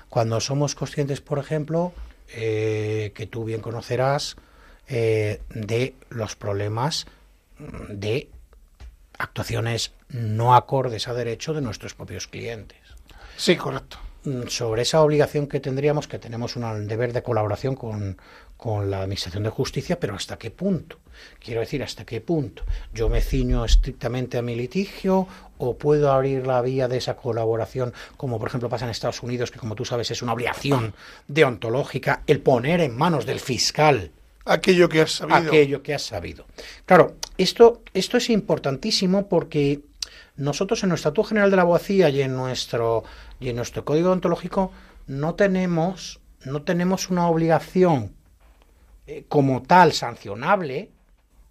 Cuando 0.10 0.40
somos 0.42 0.76
conscientes, 0.76 1.22
por 1.22 1.40
ejemplo, 1.40 1.94
eh, 2.34 3.14
que 3.16 3.26
tú 3.28 3.46
bien 3.46 3.62
conocerás, 3.62 4.36
eh, 4.88 5.42
de 5.50 5.96
los 6.10 6.36
problemas 6.36 7.08
de 7.90 8.30
actuaciones 9.18 9.94
no 10.10 10.56
acordes 10.56 11.08
a 11.08 11.14
derecho 11.14 11.54
de 11.54 11.62
nuestros 11.62 11.94
propios 11.94 12.28
clientes. 12.28 12.80
Sí, 13.38 13.56
correcto. 13.56 13.98
Mm, 14.24 14.48
sobre 14.48 14.84
esa 14.84 15.02
obligación 15.02 15.48
que 15.48 15.60
tendríamos, 15.60 16.08
que 16.08 16.20
tenemos 16.20 16.56
un 16.56 16.88
deber 16.88 17.12
de 17.12 17.24
colaboración 17.24 17.76
con, 17.76 18.18
con 18.56 18.92
la 18.92 19.02
Administración 19.02 19.44
de 19.44 19.50
Justicia, 19.50 20.00
pero 20.00 20.14
¿hasta 20.14 20.38
qué 20.38 20.52
punto? 20.52 21.00
Quiero 21.40 21.62
decir, 21.62 21.82
¿hasta 21.82 22.06
qué 22.06 22.22
punto? 22.22 22.64
¿Yo 22.94 23.10
me 23.10 23.22
ciño 23.22 23.66
estrictamente 23.66 24.38
a 24.38 24.44
mi 24.44 24.56
litigio 24.56 25.28
o 25.58 25.76
puedo 25.76 26.12
abrir 26.12 26.46
la 26.46 26.62
vía 26.62 26.88
de 26.88 26.98
esa 26.98 27.16
colaboración, 27.16 27.94
como 28.18 28.38
por 28.38 28.50
ejemplo 28.50 28.70
pasa 28.70 28.86
en 28.86 28.92
Estados 28.92 29.24
Unidos, 29.24 29.50
que 29.50 29.60
como 29.60 29.74
tú 29.74 29.86
sabes 29.86 30.12
es 30.12 30.22
una 30.22 30.34
obligación 30.34 30.94
deontológica, 31.28 32.22
el 32.28 32.42
poner 32.42 32.82
en 32.82 32.96
manos 32.96 33.26
del 33.26 33.40
fiscal 33.40 34.12
aquello 34.46 34.90
que 34.90 35.02
has 35.02 35.12
sabido? 35.12 35.38
Aquello 35.38 35.84
que 35.84 35.94
has 35.94 36.04
sabido. 36.04 36.46
Claro, 36.86 37.16
esto, 37.38 37.82
esto 37.94 38.18
es 38.18 38.30
importantísimo 38.30 39.28
porque 39.28 39.82
nosotros 40.36 40.84
en 40.84 40.90
nuestro 40.90 41.10
Estatuto 41.10 41.30
General 41.30 41.50
de 41.50 41.56
la 41.56 41.62
Abogacía 41.64 42.10
y 42.10 42.22
en 42.22 42.36
nuestro, 42.36 43.04
y 43.40 43.50
en 43.50 43.56
nuestro 43.56 43.86
Código 43.86 44.08
Deontológico 44.10 44.72
no 45.08 45.36
tenemos, 45.36 46.20
no 46.46 46.64
tenemos 46.64 47.10
una 47.10 47.28
obligación 47.28 48.16
eh, 49.08 49.26
como 49.28 49.62
tal 49.62 49.94
sancionable 49.94 50.90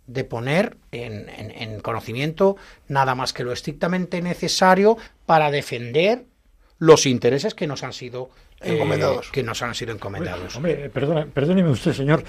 de 0.07 0.25
poner 0.25 0.77
en, 0.91 1.81
conocimiento 1.83 2.57
nada 2.89 3.15
más 3.15 3.33
que 3.33 3.45
lo 3.45 3.53
estrictamente 3.53 4.21
necesario 4.23 4.97
para 5.25 5.53
defender 5.53 6.25
los 6.79 7.07
intereses 7.07 7.55
que 7.55 7.69
nos 7.69 7.85
han 7.85 7.93
sido 7.93 8.31
eh, 8.61 8.75
encomendados. 8.75 9.31
que 9.31 9.43
nos 9.43 9.63
han 9.63 9.75
sido 9.75 9.93
encomendados. 9.93 10.57
Hombre, 10.57 10.91
perdóneme 10.91 11.71
usted, 11.71 11.93
señor. 11.93 12.23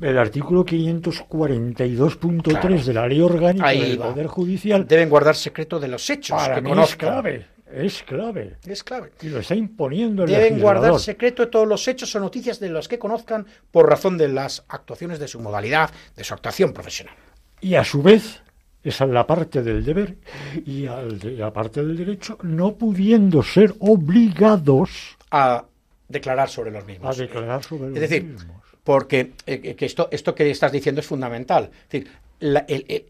El 0.00 0.18
artículo 0.18 0.64
542.3 0.64 2.84
de 2.84 2.94
la 2.94 3.06
Ley 3.06 3.20
Orgánica 3.20 3.68
del 3.68 3.98
Poder 3.98 4.26
Judicial 4.26 4.86
deben 4.86 5.10
guardar 5.10 5.36
secreto 5.36 5.78
de 5.78 5.88
los 5.88 6.08
hechos 6.08 6.40
que 6.48 6.62
conozcan. 6.62 7.44
Es 7.74 8.04
clave. 8.04 8.56
Es 8.64 8.84
clave. 8.84 9.12
Y 9.20 9.28
lo 9.28 9.40
está 9.40 9.54
imponiendo 9.54 10.24
el 10.24 10.30
Deben 10.30 10.60
guardar 10.60 10.98
secreto 11.00 11.44
de 11.44 11.50
todos 11.50 11.66
los 11.66 11.86
hechos 11.88 12.14
o 12.14 12.20
noticias 12.20 12.60
de 12.60 12.68
los 12.68 12.86
que 12.86 12.98
conozcan 12.98 13.46
por 13.70 13.88
razón 13.88 14.16
de 14.16 14.28
las 14.28 14.64
actuaciones 14.68 15.18
de 15.18 15.26
su 15.26 15.40
modalidad, 15.40 15.90
de 16.14 16.22
su 16.22 16.34
actuación 16.34 16.72
profesional. 16.72 17.16
Y 17.60 17.74
a 17.74 17.84
su 17.84 18.02
vez, 18.02 18.42
esa 18.84 19.04
es 19.04 19.10
la 19.10 19.26
parte 19.26 19.62
del 19.62 19.84
deber 19.84 20.18
y 20.64 20.86
la 20.86 21.52
parte 21.52 21.84
del 21.84 21.96
derecho, 21.96 22.38
no 22.42 22.76
pudiendo 22.76 23.42
ser 23.42 23.74
obligados 23.80 25.16
a 25.30 25.64
declarar 26.08 26.48
sobre 26.48 26.70
los 26.70 26.84
mismos. 26.86 27.18
A 27.18 27.22
declarar 27.22 27.62
sobre 27.62 27.88
los 27.90 27.94
es 27.94 28.00
decir, 28.00 28.36
Porque 28.82 29.32
eh, 29.46 29.74
que 29.74 29.86
esto, 29.86 30.08
esto 30.10 30.34
que 30.34 30.50
estás 30.50 30.72
diciendo 30.72 31.00
es 31.00 31.06
fundamental. 31.06 31.70
Es 31.72 31.88
decir, 31.88 32.10
la, 32.40 32.66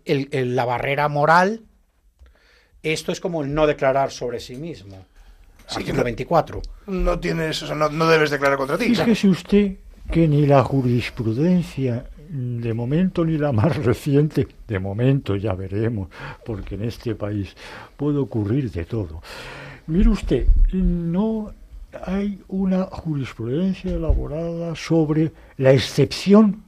la 0.06 0.64
barrera 0.64 1.08
moral 1.08 1.62
esto 2.84 3.12
es 3.12 3.20
como 3.20 3.42
el 3.42 3.52
no 3.52 3.66
declarar 3.66 4.10
sobre 4.10 4.38
sí 4.38 4.56
mismo. 4.56 5.06
Artículo 5.70 5.98
no, 5.98 6.04
24. 6.04 6.62
No 6.86 7.18
tienes, 7.18 7.62
o 7.62 7.66
sea, 7.66 7.74
no, 7.74 8.06
debes 8.06 8.30
declarar 8.30 8.58
contra 8.58 8.76
ti. 8.76 8.94
Fíjese 8.94 9.28
usted 9.28 9.76
que 10.10 10.28
ni 10.28 10.46
la 10.46 10.62
jurisprudencia, 10.62 12.10
de 12.28 12.74
momento 12.74 13.24
ni 13.24 13.38
la 13.38 13.52
más 13.52 13.74
reciente, 13.76 14.46
de 14.68 14.78
momento 14.78 15.34
ya 15.34 15.54
veremos, 15.54 16.10
porque 16.44 16.74
en 16.74 16.84
este 16.84 17.14
país 17.14 17.56
puede 17.96 18.18
ocurrir 18.18 18.70
de 18.70 18.84
todo. 18.84 19.22
Mire 19.86 20.10
usted, 20.10 20.46
no 20.72 21.54
hay 22.04 22.40
una 22.48 22.84
jurisprudencia 22.84 23.92
elaborada 23.92 24.74
sobre 24.74 25.32
la 25.56 25.72
excepción. 25.72 26.62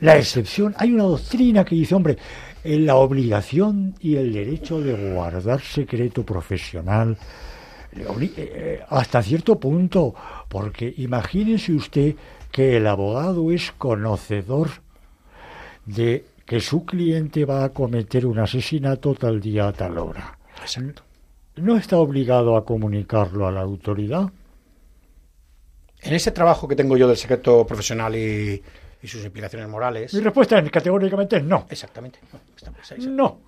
La 0.00 0.16
excepción, 0.16 0.74
hay 0.78 0.92
una 0.92 1.04
doctrina 1.04 1.64
que 1.64 1.74
dice, 1.74 1.94
hombre, 1.94 2.18
la 2.64 2.96
obligación 2.96 3.94
y 4.00 4.16
el 4.16 4.32
derecho 4.32 4.80
de 4.80 5.12
guardar 5.12 5.60
secreto 5.60 6.24
profesional 6.24 7.16
eh, 7.96 8.34
eh, 8.36 8.80
hasta 8.88 9.22
cierto 9.22 9.58
punto, 9.58 10.14
porque 10.48 10.92
imagínese 10.98 11.72
usted 11.72 12.14
que 12.50 12.76
el 12.76 12.86
abogado 12.86 13.50
es 13.50 13.72
conocedor 13.72 14.68
de 15.86 16.26
que 16.44 16.60
su 16.60 16.84
cliente 16.84 17.44
va 17.44 17.64
a 17.64 17.70
cometer 17.70 18.26
un 18.26 18.38
asesinato 18.38 19.14
tal 19.14 19.40
día 19.40 19.68
a 19.68 19.72
tal 19.72 19.98
hora. 19.98 20.38
¿No 21.56 21.76
está 21.76 21.96
obligado 21.96 22.56
a 22.56 22.64
comunicarlo 22.64 23.46
a 23.46 23.52
la 23.52 23.62
autoridad? 23.62 24.30
En 26.02 26.12
ese 26.12 26.30
trabajo 26.30 26.68
que 26.68 26.76
tengo 26.76 26.96
yo 26.96 27.08
del 27.08 27.16
secreto 27.16 27.66
profesional 27.66 28.14
y, 28.14 28.62
y 29.02 29.08
sus 29.08 29.24
implicaciones 29.24 29.68
morales. 29.68 30.12
Mi 30.14 30.20
respuesta 30.20 30.58
es 30.58 30.70
categóricamente 30.70 31.40
no. 31.40 31.66
Exactamente. 31.68 32.18
No. 33.08 33.40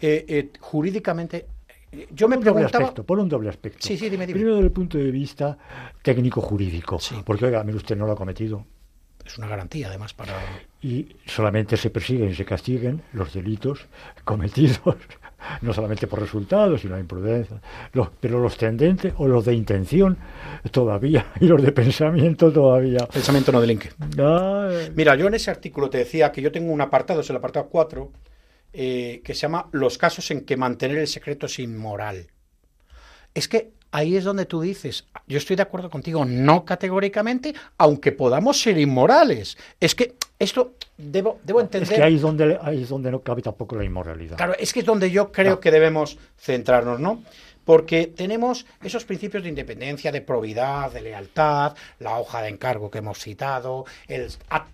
Eh, 0.00 0.24
eh, 0.28 0.50
jurídicamente, 0.60 1.46
eh, 1.92 2.08
yo 2.10 2.28
me 2.28 2.38
preguntaba... 2.38 2.92
por 2.92 3.18
un 3.18 3.28
doble 3.28 3.48
aspecto. 3.48 3.78
Sí, 3.80 3.96
sí, 3.96 4.10
dime, 4.10 4.26
dime. 4.26 4.38
Primero, 4.38 4.56
desde 4.56 4.66
el 4.66 4.72
punto 4.72 4.98
de 4.98 5.10
vista 5.10 5.56
técnico-jurídico. 6.02 6.98
Sí. 6.98 7.16
Porque, 7.24 7.46
oiga, 7.46 7.62
mire, 7.62 7.78
usted 7.78 7.96
no 7.96 8.06
lo 8.06 8.12
ha 8.12 8.16
cometido. 8.16 8.66
Es 9.24 9.38
una 9.38 9.46
garantía, 9.46 9.88
además, 9.88 10.12
para... 10.12 10.34
Y 10.82 11.16
solamente 11.24 11.78
se 11.78 11.88
persiguen 11.88 12.30
y 12.30 12.34
se 12.34 12.44
castiguen 12.44 13.02
los 13.12 13.32
delitos 13.32 13.86
cometidos 14.24 14.98
no 15.60 15.72
solamente 15.72 16.06
por 16.06 16.20
resultados, 16.20 16.80
sino 16.80 16.98
imprudencia, 16.98 17.60
los, 17.92 18.08
pero 18.20 18.40
los 18.40 18.56
tendentes 18.56 19.12
o 19.18 19.26
los 19.28 19.44
de 19.44 19.54
intención 19.54 20.16
todavía, 20.70 21.26
y 21.40 21.46
los 21.46 21.62
de 21.62 21.72
pensamiento 21.72 22.52
todavía. 22.52 23.06
Pensamiento 23.06 23.52
no 23.52 23.60
delinque. 23.60 23.90
Mira, 24.94 25.14
yo 25.16 25.26
en 25.26 25.34
ese 25.34 25.50
artículo 25.50 25.90
te 25.90 25.98
decía 25.98 26.32
que 26.32 26.42
yo 26.42 26.52
tengo 26.52 26.72
un 26.72 26.80
apartado, 26.80 27.20
es 27.20 27.30
el 27.30 27.36
apartado 27.36 27.68
4, 27.68 28.12
eh, 28.72 29.20
que 29.24 29.34
se 29.34 29.42
llama 29.42 29.68
Los 29.72 29.98
casos 29.98 30.30
en 30.30 30.44
que 30.44 30.56
mantener 30.56 30.98
el 30.98 31.06
secreto 31.06 31.46
es 31.46 31.58
inmoral. 31.58 32.26
Es 33.32 33.48
que 33.48 33.72
ahí 33.94 34.16
es 34.16 34.24
donde 34.24 34.44
tú 34.44 34.60
dices, 34.60 35.06
yo 35.28 35.38
estoy 35.38 35.54
de 35.54 35.62
acuerdo 35.62 35.88
contigo, 35.88 36.24
no 36.24 36.64
categóricamente, 36.64 37.54
aunque 37.78 38.10
podamos 38.10 38.60
ser 38.60 38.76
inmorales. 38.76 39.56
Es 39.78 39.94
que 39.94 40.16
esto 40.36 40.72
debo, 40.98 41.38
debo 41.44 41.60
entender. 41.60 41.88
Es 41.88 41.96
que 41.96 42.02
ahí 42.02 42.16
es, 42.16 42.20
donde, 42.20 42.58
ahí 42.60 42.82
es 42.82 42.88
donde 42.88 43.12
no 43.12 43.20
cabe 43.20 43.40
tampoco 43.40 43.76
la 43.76 43.84
inmoralidad. 43.84 44.36
Claro, 44.36 44.54
es 44.58 44.72
que 44.72 44.80
es 44.80 44.86
donde 44.86 45.12
yo 45.12 45.30
creo 45.30 45.60
que 45.60 45.70
debemos 45.70 46.18
centrarnos, 46.36 46.98
¿no? 46.98 47.22
porque 47.64 48.08
tenemos 48.08 48.66
esos 48.82 49.04
principios 49.04 49.44
de 49.44 49.48
independencia, 49.48 50.12
de 50.12 50.20
probidad, 50.20 50.90
de 50.90 51.00
lealtad, 51.00 51.74
la 52.00 52.18
hoja 52.18 52.42
de 52.42 52.48
encargo 52.48 52.90
que 52.90 52.98
hemos 52.98 53.18
citado, 53.20 53.86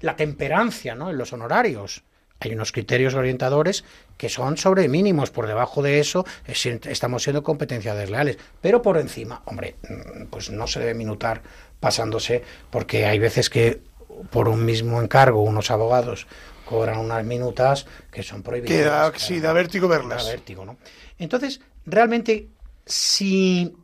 la 0.01 0.17
temperancia 0.17 0.97
¿no? 0.97 1.11
en 1.11 1.19
los 1.19 1.33
honorarios. 1.33 2.03
Hay 2.41 2.55
unos 2.55 2.73
criterios 2.73 3.15
orientadores 3.15 3.85
que 4.17 4.31
son 4.31 4.57
sobre 4.57 4.89
mínimos. 4.89 5.31
Por 5.31 5.47
debajo 5.47 5.83
de 5.83 6.01
eso 6.01 6.25
estamos 6.47 7.23
siendo 7.23 7.43
competencias 7.43 7.97
desleales. 7.97 8.39
Pero 8.61 8.81
por 8.81 8.97
encima, 8.97 9.43
hombre, 9.45 9.77
mm, 9.89 10.27
pues 10.27 10.51
no 10.51 10.67
se 10.67 10.81
debe 10.81 10.95
minutar 10.95 11.43
pasándose, 11.81 12.43
porque 12.71 13.07
hay 13.07 13.19
veces 13.19 13.51
que 13.51 13.83
por 14.31 14.49
un 14.49 14.65
mismo 14.65 15.01
encargo 15.01 15.43
unos 15.43 15.71
abogados 15.71 16.27
cobran 16.65 16.99
unas 16.99 17.25
minutas 17.25 17.87
que 18.11 18.23
son 18.23 18.43
prohibidas. 18.43 19.11
Que 19.13 19.19
sí, 19.19 19.41
da 19.41 19.53
vértigo 19.53 19.89
verlas. 19.89 20.25
Da 20.25 20.31
vértigo, 20.31 20.65
¿no? 20.65 20.79
Entonces, 21.19 21.61
realmente, 21.85 22.49
si 22.87 23.75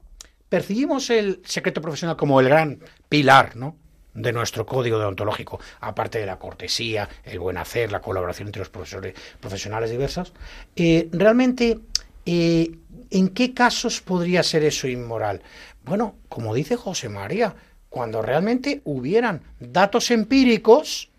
percibimos 0.48 1.10
el 1.10 1.42
secreto 1.44 1.82
profesional 1.82 2.16
como 2.16 2.40
el 2.40 2.48
gran 2.48 2.78
pilar, 3.08 3.56
¿no? 3.56 3.76
De 4.16 4.32
nuestro 4.32 4.66
código 4.66 4.98
deontológico, 4.98 5.60
aparte 5.80 6.18
de 6.18 6.26
la 6.26 6.38
cortesía, 6.38 7.08
el 7.24 7.38
buen 7.38 7.58
hacer, 7.58 7.92
la 7.92 8.00
colaboración 8.00 8.48
entre 8.48 8.60
los 8.60 8.70
profesores 8.70 9.14
profesionales 9.40 9.90
diversos, 9.90 10.32
eh, 10.74 11.08
realmente, 11.12 11.78
eh, 12.24 12.70
¿en 13.10 13.28
qué 13.28 13.54
casos 13.54 14.00
podría 14.00 14.42
ser 14.42 14.64
eso 14.64 14.88
inmoral? 14.88 15.42
Bueno, 15.84 16.16
como 16.28 16.54
dice 16.54 16.76
José 16.76 17.08
María, 17.08 17.54
cuando 17.88 18.22
realmente 18.22 18.80
hubieran 18.84 19.42
datos 19.60 20.10
empíricos 20.10 21.10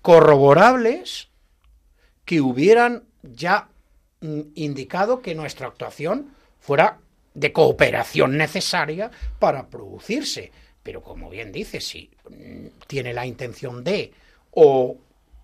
corroborables 0.00 1.28
que 2.24 2.40
hubieran 2.40 3.04
ya 3.22 3.68
mm, 4.20 4.40
indicado 4.54 5.20
que 5.20 5.34
nuestra 5.34 5.66
actuación 5.66 6.30
fuera 6.60 6.98
de 7.34 7.52
cooperación 7.52 8.36
necesaria 8.36 9.10
para 9.38 9.68
producirse. 9.68 10.50
Pero 10.88 11.02
como 11.02 11.28
bien 11.28 11.52
dice, 11.52 11.82
si 11.82 12.08
mm, 12.30 12.86
tiene 12.86 13.12
la 13.12 13.26
intención 13.26 13.84
de, 13.84 14.10
o 14.52 14.96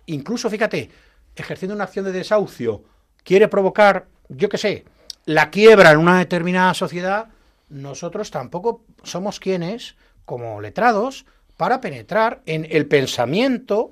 incluso, 0.07 0.49
fíjate, 0.49 0.89
ejerciendo 1.35 1.75
una 1.75 1.83
acción 1.83 2.03
de 2.03 2.11
desahucio, 2.11 2.81
quiere 3.23 3.47
provocar, 3.47 4.07
yo 4.27 4.49
qué 4.49 4.57
sé, 4.57 4.85
la 5.25 5.51
quiebra 5.51 5.91
en 5.91 5.99
una 5.99 6.17
determinada 6.17 6.73
sociedad, 6.73 7.27
nosotros 7.69 8.31
tampoco 8.31 8.81
somos 9.03 9.39
quienes, 9.39 9.95
como 10.25 10.61
letrados, 10.61 11.27
para 11.57 11.79
penetrar 11.79 12.41
en 12.47 12.65
el 12.71 12.87
pensamiento 12.87 13.91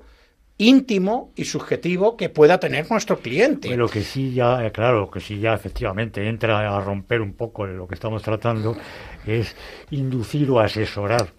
íntimo 0.58 1.32
y 1.34 1.44
subjetivo 1.44 2.16
que 2.16 2.30
pueda 2.30 2.58
tener 2.58 2.88
nuestro 2.90 3.18
cliente. 3.18 3.76
Lo 3.76 3.88
que 3.88 4.02
sí 4.02 4.32
ya, 4.34 4.64
eh, 4.64 4.72
claro, 4.72 5.10
que 5.10 5.20
sí 5.20 5.40
ya 5.40 5.54
efectivamente 5.54 6.28
entra 6.28 6.76
a 6.76 6.80
romper 6.80 7.20
un 7.20 7.34
poco 7.34 7.66
lo 7.66 7.88
que 7.88 7.94
estamos 7.94 8.22
tratando 8.22 8.76
es 9.26 9.54
inducir 9.90 10.50
o 10.50 10.60
asesorar 10.60 11.32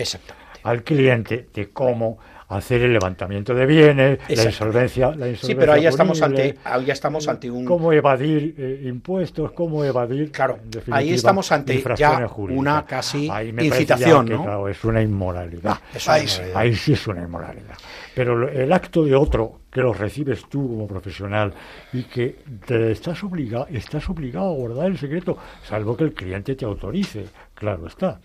al 0.65 0.83
cliente 0.83 1.47
de 1.53 1.69
cómo 1.69 2.17
hacer 2.47 2.81
el 2.81 2.93
levantamiento 2.93 3.53
de 3.53 3.65
bienes, 3.67 4.19
la 4.27 4.43
insolvencia, 4.43 5.07
la 5.07 5.29
insolvencia. 5.29 5.47
Sí, 5.47 5.55
pero 5.55 5.73
ahí 5.73 5.85
estamos 5.85 6.21
ante, 6.21 6.57
ahí 6.63 6.85
ya 6.85 6.93
estamos 6.93 7.27
ante 7.27 7.49
un 7.51 7.65
cómo 7.65 7.93
evadir 7.93 8.55
eh, 8.57 8.81
impuestos, 8.85 9.51
cómo 9.51 9.83
evadir. 9.83 10.31
Claro, 10.31 10.59
ahí 10.91 11.13
estamos 11.13 11.51
ante 11.51 11.83
ya 11.95 12.27
una 12.37 12.83
casi 12.85 13.29
incitación, 13.59 14.27
¿no? 14.27 14.43
claro, 14.43 14.67
es 14.67 14.83
una 14.83 15.01
inmoralidad. 15.01 15.77
Ah, 16.07 16.19
ahí 16.55 16.75
sí 16.75 16.93
es 16.93 17.07
una 17.07 17.21
inmoralidad. 17.21 17.75
Pero 18.15 18.49
el 18.49 18.71
acto 18.73 19.03
de 19.03 19.13
otro 19.13 19.59
que 19.69 19.81
lo 19.81 19.93
recibes 19.93 20.47
tú 20.49 20.67
como 20.67 20.87
profesional 20.87 21.53
y 21.93 22.03
que 22.03 22.37
te 22.65 22.91
estás 22.91 23.23
obligado, 23.23 23.67
estás 23.69 24.09
obligado 24.09 24.47
a 24.47 24.55
guardar 24.55 24.87
el 24.87 24.97
secreto, 24.97 25.37
salvo 25.63 25.95
que 25.95 26.05
el 26.05 26.13
cliente 26.13 26.55
te 26.55 26.65
autorice, 26.65 27.25
claro 27.53 27.85
está. 27.85 28.19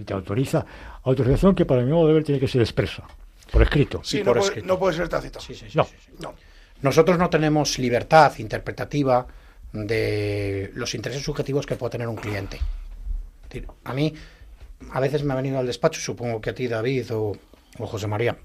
Si 0.00 0.06
te 0.06 0.14
autoriza, 0.14 0.64
autorización 1.02 1.54
que 1.54 1.66
para 1.66 1.82
mi 1.82 1.92
modo 1.92 2.08
de 2.08 2.14
ver 2.14 2.24
tiene 2.24 2.40
que 2.40 2.48
ser 2.48 2.62
expresa, 2.62 3.04
por 3.52 3.60
escrito. 3.60 4.00
Sí, 4.02 4.20
por 4.24 4.36
no, 4.36 4.42
escrito. 4.42 4.66
Puede, 4.66 4.74
no 4.74 4.78
puede 4.78 4.96
ser 4.96 5.08
tácito. 5.10 5.40
Sí, 5.40 5.54
sí, 5.54 5.66
no. 5.74 5.86
no. 6.20 6.34
Nosotros 6.80 7.18
no 7.18 7.28
tenemos 7.28 7.78
libertad 7.78 8.32
interpretativa 8.38 9.26
de 9.74 10.70
los 10.74 10.94
intereses 10.94 11.22
subjetivos 11.22 11.66
que 11.66 11.76
puede 11.76 11.90
tener 11.90 12.08
un 12.08 12.16
cliente. 12.16 12.58
A 13.84 13.92
mí, 13.92 14.14
a 14.90 15.00
veces 15.00 15.22
me 15.22 15.34
ha 15.34 15.36
venido 15.36 15.58
al 15.58 15.66
despacho, 15.66 16.00
supongo 16.00 16.40
que 16.40 16.48
a 16.48 16.54
ti, 16.54 16.66
David, 16.66 17.14
o, 17.14 17.36
o 17.78 17.86
José 17.86 18.06
María, 18.06 18.38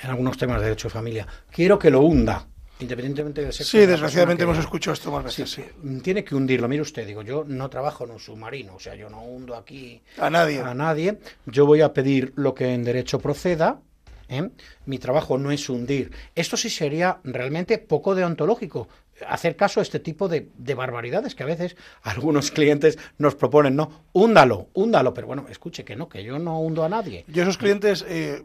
en 0.00 0.10
algunos 0.10 0.38
temas 0.38 0.58
de 0.58 0.66
derecho 0.66 0.86
de 0.86 0.94
familia. 0.94 1.26
Quiero 1.50 1.76
que 1.76 1.90
lo 1.90 2.02
hunda, 2.02 2.46
independientemente 2.82 3.44
de 3.44 3.52
sexo. 3.52 3.70
Sí, 3.70 3.86
desgraciadamente 3.86 4.42
hemos 4.44 4.58
escuchado 4.58 4.94
esto 4.94 5.10
más 5.10 5.24
veces. 5.24 5.50
Sí, 5.50 5.62
Tiene 6.02 6.24
que 6.24 6.34
hundirlo. 6.34 6.68
Mire 6.68 6.82
usted, 6.82 7.06
digo, 7.06 7.22
yo 7.22 7.44
no 7.46 7.70
trabajo 7.70 8.04
en 8.04 8.12
un 8.12 8.18
submarino, 8.20 8.74
o 8.74 8.80
sea, 8.80 8.94
yo 8.94 9.08
no 9.08 9.22
hundo 9.22 9.54
aquí 9.56 10.02
a 10.18 10.28
nadie. 10.30 10.60
A 10.60 10.74
nadie. 10.74 11.18
Yo 11.46 11.66
voy 11.66 11.80
a 11.80 11.92
pedir 11.92 12.32
lo 12.36 12.54
que 12.54 12.74
en 12.74 12.84
derecho 12.84 13.18
proceda. 13.18 13.80
¿eh? 14.28 14.50
Mi 14.86 14.98
trabajo 14.98 15.38
no 15.38 15.50
es 15.50 15.68
hundir. 15.68 16.10
Esto 16.34 16.56
sí 16.56 16.70
sería 16.70 17.18
realmente 17.24 17.78
poco 17.78 18.14
deontológico. 18.14 18.88
Hacer 19.28 19.56
caso 19.56 19.78
a 19.78 19.82
este 19.84 20.00
tipo 20.00 20.28
de, 20.28 20.48
barbaridades 20.74 21.34
que 21.34 21.44
a 21.44 21.46
veces 21.46 21.76
algunos 22.02 22.50
clientes 22.50 22.98
nos 23.18 23.36
proponen, 23.36 23.76
no, 23.76 24.06
húndalo, 24.12 24.68
húndalo, 24.72 25.14
pero 25.14 25.28
bueno, 25.28 25.46
escuche 25.48 25.84
que 25.84 25.94
no, 25.94 26.08
que 26.08 26.24
yo 26.24 26.38
no 26.38 26.58
hundo 26.60 26.82
a 26.82 26.88
nadie. 26.88 27.24
Yo 27.28 27.42
esos 27.42 27.58
clientes 27.58 28.04
eh, 28.08 28.42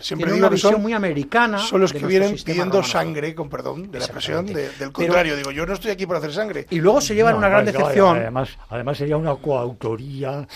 siempre 0.00 0.32
digo 0.32 0.50
que 0.50 0.56
son 0.56 0.80
muy 0.80 0.92
americana. 0.92 1.58
Son 1.58 1.80
los 1.80 1.92
que 1.92 2.06
vienen 2.06 2.36
pidiendo 2.44 2.82
sangre, 2.82 3.34
con 3.34 3.48
perdón 3.48 3.90
de 3.90 3.98
la 3.98 4.04
expresión, 4.04 4.46
del 4.46 4.92
contrario. 4.92 5.36
digo, 5.36 5.50
yo 5.50 5.66
no 5.66 5.74
estoy 5.74 5.90
aquí 5.90 6.06
por 6.06 6.16
hacer 6.16 6.32
sangre. 6.32 6.66
Y 6.70 6.80
luego 6.80 7.00
se 7.00 7.14
llevan 7.14 7.36
una 7.36 7.48
gran 7.48 7.64
decepción. 7.64 8.16
Además, 8.16 8.50
además 8.68 8.98
sería 8.98 9.16
una 9.16 9.34
coautoría 9.36 10.46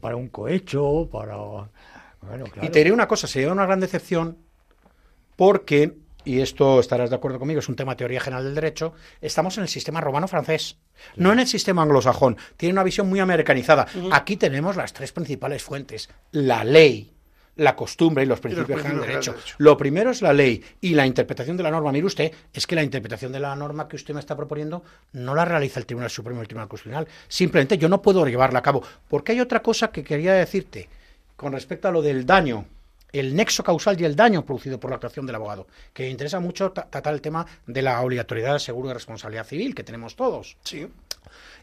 para 0.00 0.16
un 0.16 0.28
cohecho, 0.28 1.08
para. 1.10 1.36
Y 2.62 2.68
te 2.68 2.80
diré 2.80 2.92
una 2.92 3.06
cosa, 3.06 3.26
se 3.26 3.40
lleva 3.40 3.52
una 3.52 3.64
gran 3.64 3.80
decepción 3.80 4.38
porque, 5.36 5.94
y 6.24 6.40
esto 6.40 6.80
estarás 6.80 7.10
de 7.10 7.16
acuerdo 7.16 7.38
conmigo, 7.38 7.60
es 7.60 7.68
un 7.68 7.76
tema 7.76 7.92
de 7.92 7.98
teoría 7.98 8.20
general 8.20 8.44
del 8.44 8.56
derecho, 8.56 8.92
estamos 9.20 9.56
en 9.56 9.62
el 9.62 9.68
sistema 9.68 10.00
romano-francés, 10.00 10.78
no 11.14 11.32
en 11.32 11.38
el 11.38 11.46
sistema 11.46 11.82
anglosajón. 11.82 12.36
Tiene 12.56 12.72
una 12.72 12.82
visión 12.82 13.08
muy 13.08 13.20
americanizada. 13.20 13.86
Aquí 14.10 14.36
tenemos 14.36 14.74
las 14.74 14.92
tres 14.92 15.12
principales 15.12 15.62
fuentes. 15.62 16.10
La 16.32 16.64
ley, 16.64 17.12
la 17.58 17.76
costumbre 17.76 18.24
y 18.24 18.26
los 18.26 18.40
principios, 18.40 18.82
del 18.82 19.00
derecho. 19.00 19.34
Lo 19.58 19.76
primero 19.76 20.10
es 20.10 20.22
la 20.22 20.32
ley 20.32 20.64
y 20.80 20.94
la 20.94 21.06
interpretación 21.06 21.56
de 21.56 21.64
la 21.64 21.70
norma. 21.70 21.92
Mire 21.92 22.06
usted, 22.06 22.32
es 22.52 22.66
que 22.66 22.74
la 22.74 22.82
interpretación 22.82 23.32
de 23.32 23.40
la 23.40 23.54
norma 23.54 23.86
que 23.88 23.96
usted 23.96 24.14
me 24.14 24.20
está 24.20 24.36
proponiendo 24.36 24.82
no 25.12 25.34
la 25.34 25.44
realiza 25.44 25.80
el 25.80 25.86
Tribunal 25.86 26.10
Supremo 26.10 26.40
y 26.40 26.42
el 26.42 26.48
Tribunal 26.48 26.68
Constitucional. 26.68 27.08
Simplemente 27.26 27.76
yo 27.76 27.88
no 27.88 28.00
puedo 28.00 28.24
llevarla 28.26 28.60
a 28.60 28.62
cabo. 28.62 28.82
Porque 29.08 29.32
hay 29.32 29.40
otra 29.40 29.60
cosa 29.60 29.88
que 29.88 30.04
quería 30.04 30.34
decirte 30.34 30.88
con 31.36 31.52
respecto 31.52 31.88
a 31.88 31.90
lo 31.90 32.00
del 32.00 32.24
daño, 32.24 32.64
el 33.12 33.34
nexo 33.34 33.64
causal 33.64 34.00
y 34.00 34.04
el 34.04 34.14
daño 34.14 34.44
producido 34.44 34.78
por 34.78 34.90
la 34.90 34.96
actuación 34.96 35.26
del 35.26 35.36
abogado, 35.36 35.66
que 35.92 36.08
interesa 36.08 36.40
mucho 36.40 36.70
tratar 36.72 37.12
el 37.12 37.20
tema 37.20 37.46
de 37.66 37.82
la 37.82 38.00
obligatoriedad 38.02 38.52
del 38.52 38.60
seguro 38.60 38.88
de 38.88 38.94
responsabilidad 38.94 39.46
civil 39.46 39.74
que 39.74 39.82
tenemos 39.82 40.14
todos. 40.14 40.56
Sí. 40.62 40.86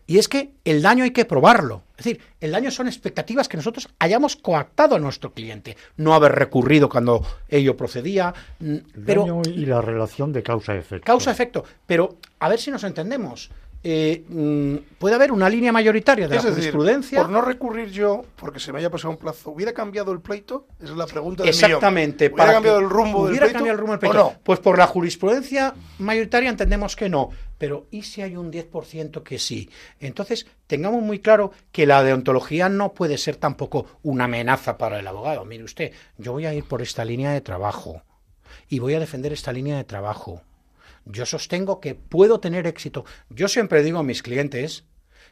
Y 0.07 0.17
es 0.19 0.27
que 0.27 0.51
el 0.65 0.81
daño 0.81 1.03
hay 1.03 1.11
que 1.11 1.25
probarlo. 1.25 1.83
Es 1.97 2.05
decir, 2.05 2.21
el 2.41 2.51
daño 2.51 2.69
son 2.71 2.87
expectativas 2.87 3.47
que 3.47 3.57
nosotros 3.57 3.89
hayamos 3.99 4.35
coactado 4.35 4.95
a 4.95 4.99
nuestro 4.99 5.33
cliente, 5.33 5.77
no 5.97 6.13
haber 6.13 6.33
recurrido 6.33 6.89
cuando 6.89 7.25
ello 7.47 7.75
procedía. 7.75 8.33
El 8.59 8.83
daño 8.93 9.41
y 9.45 9.65
la 9.65 9.81
relación 9.81 10.31
de 10.33 10.43
causa-efecto. 10.43 11.05
Causa-efecto. 11.05 11.63
Pero 11.87 12.17
a 12.39 12.49
ver 12.49 12.59
si 12.59 12.69
nos 12.69 12.83
entendemos. 12.83 13.49
Eh, 13.87 14.25
mm, 14.27 14.97
puede 14.97 15.13
haber 15.13 15.31
una 15.31 15.47
línea 15.47 15.71
mayoritaria 15.71 16.27
de 16.27 16.37
la 16.37 16.41
jurisprudencia. 16.41 17.21
por 17.21 17.29
no 17.29 17.39
recurrir 17.41 17.91
yo, 17.91 18.23
porque 18.35 18.59
se 18.59 18.73
me 18.73 18.79
haya 18.79 18.89
pasado 18.89 19.11
un 19.11 19.17
plazo, 19.17 19.51
¿hubiera 19.51 19.73
cambiado 19.73 20.11
el 20.11 20.21
pleito? 20.21 20.65
Esa 20.79 20.93
es 20.93 20.97
la 20.97 21.05
pregunta 21.05 21.43
del 21.43 21.51
Exactamente. 21.51 22.31
¿Hubiera 22.33 22.53
cambiado 22.53 22.79
el 22.79 22.89
rumbo 22.89 23.27
del 23.27 23.37
pleito? 23.37 23.53
Cambiado 23.53 23.73
el 23.73 23.77
rumbo 23.77 23.91
del 23.91 23.99
pleito? 23.99 24.17
No? 24.17 24.33
Pues 24.41 24.57
por 24.57 24.79
la 24.79 24.87
jurisprudencia 24.87 25.75
mayoritaria 25.99 26.49
entendemos 26.49 26.95
que 26.95 27.09
no. 27.09 27.29
Pero 27.59 27.85
¿y 27.91 28.01
si 28.01 28.23
hay 28.23 28.35
un 28.35 28.51
10% 28.51 29.21
que 29.21 29.37
sí? 29.37 29.69
Entonces, 29.99 30.47
tengamos 30.65 31.03
muy 31.03 31.19
claro 31.19 31.51
que 31.71 31.85
la 31.85 32.01
deontología 32.01 32.69
no 32.69 32.93
puede 32.93 33.19
ser 33.19 33.35
tampoco 33.35 33.85
una 34.01 34.23
amenaza 34.23 34.79
para 34.79 34.97
el 34.97 35.07
abogado. 35.07 35.45
Mire 35.45 35.63
usted, 35.63 35.91
yo 36.17 36.31
voy 36.31 36.47
a 36.47 36.55
ir 36.55 36.63
por 36.63 36.81
esta 36.81 37.05
línea 37.05 37.33
de 37.33 37.41
trabajo 37.41 38.01
y 38.67 38.79
voy 38.79 38.95
a 38.95 38.99
defender 38.99 39.31
esta 39.31 39.53
línea 39.53 39.77
de 39.77 39.83
trabajo 39.83 40.41
yo 41.05 41.25
sostengo 41.25 41.79
que 41.79 41.95
puedo 41.95 42.39
tener 42.39 42.67
éxito. 42.67 43.05
Yo 43.29 43.47
siempre 43.47 43.83
digo 43.83 43.99
a 43.99 44.03
mis 44.03 44.23
clientes 44.23 44.83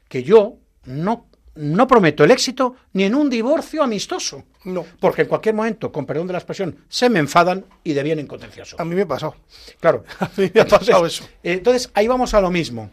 que 0.07 0.23
yo 0.23 0.57
no, 0.85 1.27
no 1.55 1.87
prometo 1.87 2.23
el 2.23 2.31
éxito 2.31 2.75
ni 2.93 3.03
en 3.03 3.15
un 3.15 3.29
divorcio 3.29 3.83
amistoso. 3.83 4.43
No. 4.65 4.85
Porque 4.99 5.23
en 5.23 5.27
cualquier 5.27 5.55
momento, 5.55 5.91
con 5.91 6.05
perdón 6.05 6.27
de 6.27 6.33
la 6.33 6.39
expresión, 6.39 6.77
se 6.87 7.09
me 7.09 7.19
enfadan 7.19 7.65
y 7.83 7.93
devienen 7.93 8.27
contencioso. 8.27 8.75
A 8.79 8.85
mí 8.85 8.95
me 8.95 9.01
ha 9.01 9.07
pasado. 9.07 9.35
Claro. 9.79 10.03
a 10.19 10.29
mí 10.37 10.51
me 10.53 10.61
ha 10.61 10.67
pasado 10.67 11.05
eso. 11.05 11.27
Entonces, 11.41 11.89
ahí 11.93 12.07
vamos 12.07 12.33
a 12.33 12.41
lo 12.41 12.51
mismo. 12.51 12.91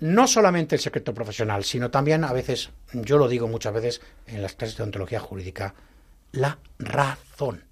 No 0.00 0.26
solamente 0.26 0.76
el 0.76 0.80
secreto 0.80 1.12
profesional, 1.12 1.62
sino 1.64 1.90
también 1.90 2.24
a 2.24 2.32
veces, 2.32 2.70
yo 2.92 3.18
lo 3.18 3.28
digo 3.28 3.48
muchas 3.48 3.74
veces 3.74 4.00
en 4.26 4.40
las 4.40 4.54
clases 4.54 4.78
de 4.78 4.84
ontología 4.84 5.20
jurídica, 5.20 5.74
la 6.32 6.58
razón. 6.78 7.64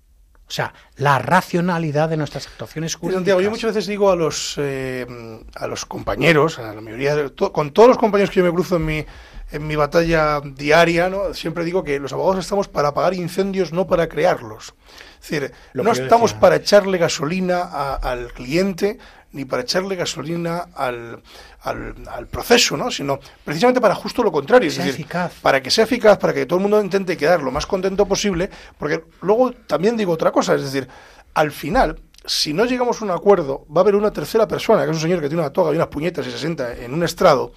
O 0.48 0.50
sea, 0.50 0.72
la 0.96 1.18
racionalidad 1.18 2.08
de 2.08 2.16
nuestras 2.16 2.46
actuaciones 2.46 2.94
jurídicas. 2.94 3.18
Santiago, 3.18 3.40
yo 3.42 3.50
muchas 3.50 3.74
veces 3.74 3.86
digo 3.86 4.10
a 4.10 4.16
los, 4.16 4.54
eh, 4.56 5.06
a 5.54 5.66
los 5.66 5.84
compañeros, 5.84 6.58
a 6.58 6.72
la 6.72 6.80
mayoría, 6.80 7.14
de, 7.14 7.30
con 7.34 7.70
todos 7.72 7.90
los 7.90 7.98
compañeros 7.98 8.30
que 8.30 8.40
yo 8.40 8.44
me 8.44 8.52
cruzo 8.52 8.76
en 8.76 8.86
mi, 8.86 9.04
en 9.50 9.66
mi 9.66 9.76
batalla 9.76 10.40
diaria, 10.40 11.10
¿no? 11.10 11.34
siempre 11.34 11.64
digo 11.64 11.84
que 11.84 11.98
los 11.98 12.14
abogados 12.14 12.44
estamos 12.44 12.66
para 12.66 12.88
apagar 12.88 13.12
incendios, 13.12 13.72
no 13.74 13.86
para 13.86 14.08
crearlos. 14.08 14.74
Es 15.20 15.30
decir, 15.30 15.52
no 15.74 15.92
estamos 15.92 16.34
para 16.34 16.56
echarle 16.56 16.98
gasolina 16.98 17.94
al 17.94 18.32
cliente 18.32 18.98
ni 19.32 19.44
para 19.44 19.62
echarle 19.62 19.94
gasolina 19.94 20.68
al, 20.74 21.22
al, 21.62 22.26
proceso, 22.28 22.76
¿no? 22.76 22.90
sino 22.90 23.20
precisamente 23.44 23.80
para 23.80 23.94
justo 23.94 24.22
lo 24.22 24.32
contrario. 24.32 24.68
es 24.68 24.76
decir, 24.76 25.06
para 25.42 25.62
que 25.62 25.70
sea 25.70 25.84
eficaz, 25.84 26.18
para 26.18 26.32
que 26.32 26.46
todo 26.46 26.58
el 26.58 26.62
mundo 26.62 26.80
intente 26.80 27.16
quedar 27.16 27.42
lo 27.42 27.50
más 27.50 27.66
contento 27.66 28.06
posible, 28.06 28.48
porque 28.78 29.04
luego 29.20 29.52
también 29.52 29.96
digo 29.96 30.12
otra 30.12 30.32
cosa, 30.32 30.54
es 30.54 30.62
decir, 30.62 30.88
al 31.34 31.52
final, 31.52 32.00
si 32.24 32.54
no 32.54 32.64
llegamos 32.64 33.00
a 33.00 33.04
un 33.04 33.10
acuerdo, 33.10 33.66
va 33.74 33.80
a 33.80 33.82
haber 33.82 33.96
una 33.96 34.12
tercera 34.12 34.48
persona, 34.48 34.84
que 34.84 34.90
es 34.90 34.96
un 34.96 35.02
señor 35.02 35.20
que 35.20 35.28
tiene 35.28 35.42
una 35.42 35.52
toga 35.52 35.72
y 35.72 35.76
unas 35.76 35.88
puñetas 35.88 36.26
y 36.26 36.30
se 36.30 36.38
sienta 36.38 36.74
en 36.74 36.94
un 36.94 37.04
estrado, 37.04 37.52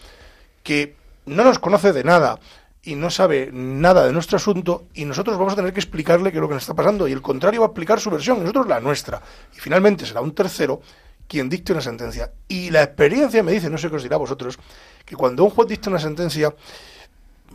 que 0.63 0.95
no 1.25 1.43
nos 1.43 1.59
conoce 1.59 1.93
de 1.93 2.03
nada, 2.03 2.39
y 2.83 2.95
no 2.95 3.09
sabe 3.09 3.49
nada 3.53 4.05
de 4.05 4.11
nuestro 4.11 4.37
asunto 4.37 4.87
y 4.93 5.05
nosotros 5.05 5.37
vamos 5.37 5.53
a 5.53 5.55
tener 5.55 5.73
que 5.73 5.79
explicarle 5.79 6.31
qué 6.31 6.37
es 6.37 6.41
lo 6.41 6.47
que 6.47 6.55
nos 6.55 6.63
está 6.63 6.73
pasando 6.73 7.07
y 7.07 7.11
el 7.11 7.21
contrario 7.21 7.61
va 7.61 7.67
a 7.67 7.69
explicar 7.69 7.99
su 7.99 8.09
versión 8.09 8.39
nosotros 8.39 8.67
la 8.67 8.79
nuestra. 8.79 9.21
Y 9.55 9.59
finalmente 9.59 10.05
será 10.05 10.21
un 10.21 10.33
tercero 10.33 10.81
quien 11.27 11.47
dicte 11.47 11.71
una 11.71 11.81
sentencia. 11.81 12.31
Y 12.47 12.71
la 12.71 12.83
experiencia 12.83 13.43
me 13.43 13.51
dice, 13.51 13.69
no 13.69 13.77
sé 13.77 13.89
qué 13.89 13.95
os 13.95 14.03
dirá 14.03 14.15
a 14.15 14.19
vosotros, 14.19 14.57
que 15.05 15.15
cuando 15.15 15.43
un 15.43 15.51
juez 15.51 15.67
dicta 15.69 15.89
una 15.89 15.99
sentencia, 15.99 16.53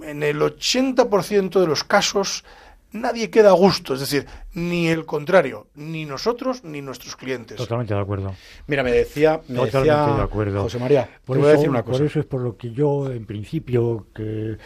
en 0.03 0.23
el 0.23 0.41
80% 0.41 1.61
de 1.61 1.67
los 1.67 1.85
casos 1.85 2.45
nadie 2.93 3.31
queda 3.31 3.51
a 3.51 3.53
gusto, 3.53 3.95
es 3.95 4.01
decir, 4.01 4.27
ni 4.55 4.89
el 4.89 5.05
contrario, 5.05 5.67
ni 5.75 6.05
nosotros 6.05 6.65
ni 6.65 6.81
nuestros 6.81 7.17
clientes. 7.17 7.57
Totalmente 7.57 7.95
de 7.95 8.01
acuerdo. 8.01 8.35
Mira, 8.67 8.83
me 8.83 8.93
decía, 8.93 9.41
me 9.49 9.57
Totalmente 9.57 10.17
de 10.17 10.23
acuerdo. 10.23 10.63
José 10.63 10.79
María, 10.79 11.09
por 11.25 11.39
eso, 11.39 11.47
decir 11.47 11.69
una 11.69 11.83
cosa. 11.83 11.99
Por 11.99 12.07
eso 12.07 12.21
es 12.21 12.27
por 12.27 12.41
lo 12.41 12.57
que 12.57 12.73
yo, 12.73 13.11
en 13.11 13.27
principio, 13.27 14.07
que 14.15 14.57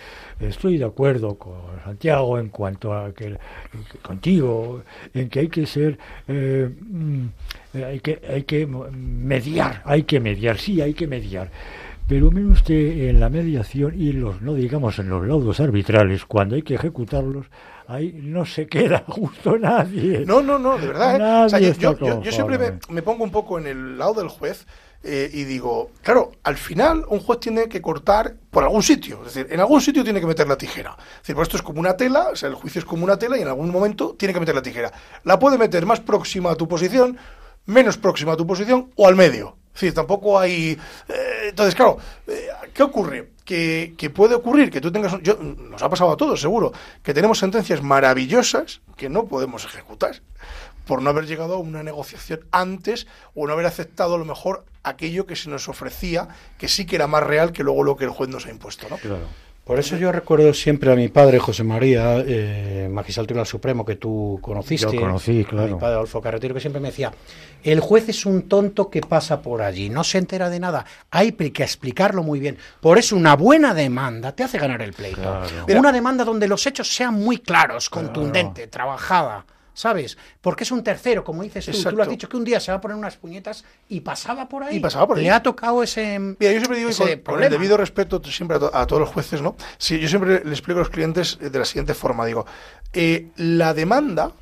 estoy 0.40 0.78
de 0.78 0.84
acuerdo 0.84 1.36
con 1.36 1.80
Santiago 1.84 2.38
en 2.38 2.48
cuanto 2.48 2.94
a 2.94 3.12
que, 3.12 3.36
contigo, 4.02 4.82
en 5.14 5.28
que 5.28 5.40
hay 5.40 5.48
que 5.48 5.66
ser, 5.66 5.98
eh, 6.28 6.70
mm, 6.80 7.26
hay 7.74 8.00
que, 8.00 8.20
hay 8.28 8.42
que 8.44 8.66
mediar, 8.66 9.82
hay 9.84 10.04
que 10.04 10.20
mediar, 10.20 10.58
sí, 10.58 10.80
hay 10.80 10.94
que 10.94 11.06
mediar. 11.06 11.50
Pero 12.10 12.32
mire 12.32 12.48
usted 12.48 13.08
en 13.08 13.20
la 13.20 13.28
mediación 13.28 13.94
y 13.96 14.12
los, 14.12 14.42
no 14.42 14.54
digamos 14.54 14.98
en 14.98 15.08
los 15.08 15.24
laudos 15.24 15.60
arbitrales, 15.60 16.24
cuando 16.24 16.56
hay 16.56 16.62
que 16.62 16.74
ejecutarlos, 16.74 17.46
ahí 17.90 18.12
no 18.14 18.46
se 18.46 18.66
queda 18.66 19.04
justo 19.08 19.58
nadie. 19.58 20.24
No, 20.24 20.40
no, 20.40 20.58
no, 20.58 20.78
de 20.78 20.86
verdad. 20.86 21.48
¿eh? 21.52 21.74
yo, 21.78 22.32
siempre 22.32 22.78
me, 22.88 23.02
pongo 23.02 23.24
un 23.24 23.30
poco 23.30 23.58
en 23.58 23.66
el 23.66 23.98
lado 23.98 24.14
del 24.14 24.28
juez 24.28 24.66
eh, 25.02 25.28
y 25.32 25.44
digo, 25.44 25.90
claro, 26.02 26.32
al 26.44 26.56
final 26.56 27.04
un 27.08 27.20
juez 27.20 27.40
tiene 27.40 27.68
que 27.68 27.82
cortar 27.82 28.36
por 28.50 28.62
algún 28.62 28.82
sitio, 28.82 29.20
es 29.26 29.34
decir, 29.34 29.52
en 29.52 29.60
algún 29.60 29.80
sitio 29.80 30.04
tiene 30.04 30.20
que 30.20 30.26
meter 30.26 30.46
la 30.46 30.56
tijera. 30.56 30.96
Es 30.98 31.22
decir, 31.22 31.34
pues 31.34 31.48
esto 31.48 31.56
es 31.56 31.62
como 31.62 31.80
una 31.80 31.96
tela, 31.96 32.28
o 32.32 32.36
sea, 32.36 32.48
el 32.48 32.54
juicio 32.54 32.78
es 32.78 32.84
como 32.84 33.04
una 33.04 33.18
tela 33.18 33.36
y 33.36 33.42
en 33.42 33.48
algún 33.48 33.70
momento 33.70 34.14
tiene 34.16 34.32
que 34.32 34.40
meter 34.40 34.54
la 34.54 34.62
tijera. 34.62 34.92
La 35.24 35.38
puede 35.38 35.58
meter 35.58 35.84
más 35.84 36.00
próxima 36.00 36.52
a 36.52 36.54
tu 36.54 36.68
posición, 36.68 37.18
menos 37.66 37.98
próxima 37.98 38.32
a 38.32 38.36
tu 38.36 38.46
posición 38.46 38.90
o 38.94 39.08
al 39.08 39.16
medio. 39.16 39.56
Decir, 39.72 39.94
tampoco 39.94 40.38
hay... 40.38 40.78
Eh, 41.08 41.48
entonces, 41.48 41.74
claro, 41.74 41.98
¿qué 42.74 42.82
ocurre? 42.82 43.28
que, 43.96 44.12
puede 44.14 44.34
ocurrir 44.36 44.70
que 44.70 44.80
tú 44.80 44.92
tengas, 44.92 45.20
yo, 45.22 45.34
nos 45.34 45.82
ha 45.82 45.88
pasado 45.88 46.12
a 46.12 46.16
todos 46.16 46.40
seguro, 46.40 46.72
que 47.02 47.12
tenemos 47.12 47.38
sentencias 47.38 47.82
maravillosas 47.82 48.80
que 48.96 49.08
no 49.08 49.26
podemos 49.26 49.64
ejecutar 49.64 50.20
por 50.86 51.02
no 51.02 51.10
haber 51.10 51.26
llegado 51.26 51.54
a 51.54 51.58
una 51.58 51.82
negociación 51.82 52.40
antes 52.52 53.06
o 53.34 53.46
no 53.46 53.52
haber 53.52 53.66
aceptado 53.66 54.14
a 54.14 54.18
lo 54.18 54.24
mejor 54.24 54.64
aquello 54.82 55.26
que 55.26 55.36
se 55.36 55.50
nos 55.50 55.68
ofrecía, 55.68 56.28
que 56.58 56.68
sí 56.68 56.86
que 56.86 56.96
era 56.96 57.06
más 57.06 57.24
real 57.24 57.52
que 57.52 57.64
luego 57.64 57.82
lo 57.82 57.96
que 57.96 58.04
el 58.04 58.10
juez 58.10 58.30
nos 58.30 58.46
ha 58.46 58.50
impuesto. 58.50 58.88
¿no? 58.88 58.98
Claro. 58.98 59.26
Por 59.70 59.78
eso 59.78 59.96
yo 59.96 60.10
recuerdo 60.10 60.52
siempre 60.52 60.90
a 60.90 60.96
mi 60.96 61.06
padre, 61.06 61.38
José 61.38 61.62
María, 61.62 62.24
eh, 62.26 62.88
magistral 62.90 63.28
tribunal 63.28 63.46
supremo, 63.46 63.84
que 63.84 63.94
tú 63.94 64.40
conociste. 64.42 64.96
Yo 64.96 65.00
conocí, 65.00 65.44
claro. 65.44 65.74
mi 65.74 65.78
padre 65.78 65.94
Adolfo 65.94 66.20
Carretero, 66.20 66.54
que 66.54 66.60
siempre 66.60 66.80
me 66.80 66.88
decía, 66.88 67.12
el 67.62 67.78
juez 67.78 68.08
es 68.08 68.26
un 68.26 68.48
tonto 68.48 68.90
que 68.90 69.00
pasa 69.00 69.40
por 69.40 69.62
allí, 69.62 69.88
no 69.88 70.02
se 70.02 70.18
entera 70.18 70.50
de 70.50 70.58
nada, 70.58 70.84
hay 71.12 71.30
que 71.30 71.62
explicarlo 71.62 72.24
muy 72.24 72.40
bien. 72.40 72.58
Por 72.80 72.98
eso 72.98 73.14
una 73.14 73.36
buena 73.36 73.72
demanda 73.72 74.32
te 74.32 74.42
hace 74.42 74.58
ganar 74.58 74.82
el 74.82 74.92
pleito. 74.92 75.40
Una 75.68 75.92
demanda 75.92 76.24
donde 76.24 76.48
los 76.48 76.66
hechos 76.66 76.92
sean 76.92 77.14
muy 77.14 77.38
claros, 77.38 77.88
contundente, 77.88 78.66
trabajada. 78.66 79.46
¿Sabes? 79.80 80.18
Porque 80.42 80.64
es 80.64 80.70
un 80.70 80.82
tercero, 80.82 81.24
como 81.24 81.42
dices 81.42 81.64
tú. 81.64 81.90
Tú 81.90 81.96
lo 81.96 82.02
has 82.02 82.08
dicho 82.08 82.28
que 82.28 82.36
un 82.36 82.44
día 82.44 82.60
se 82.60 82.70
va 82.70 82.76
a 82.78 82.80
poner 82.82 82.96
unas 82.96 83.16
puñetas 83.16 83.64
y 83.88 84.00
pasaba 84.00 84.46
por 84.46 84.62
ahí. 84.62 84.76
Y 84.76 84.80
pasaba 84.80 85.06
por 85.06 85.16
ahí. 85.16 85.24
Le 85.24 85.30
ha 85.30 85.42
tocado 85.42 85.82
ese. 85.82 86.18
Mira, 86.18 86.52
yo 86.52 86.60
siempre 86.60 86.78
digo, 86.78 86.90
con, 87.24 87.42
el 87.42 87.50
debido 87.50 87.78
respeto 87.78 88.22
siempre 88.24 88.58
a, 88.72 88.86
todos 88.86 89.00
los 89.00 89.08
jueces, 89.08 89.40
¿no? 89.40 89.56
Sí, 89.78 89.98
yo 89.98 90.08
siempre 90.08 90.44
le 90.44 90.50
explico 90.50 90.80
a 90.80 90.82
los 90.82 90.90
clientes 90.90 91.38
de 91.40 91.58
la 91.58 91.64
siguiente 91.64 91.94
forma: 91.94 92.26
digo, 92.26 92.44
eh, 92.92 93.28
la 93.36 93.72
demanda 93.72 94.32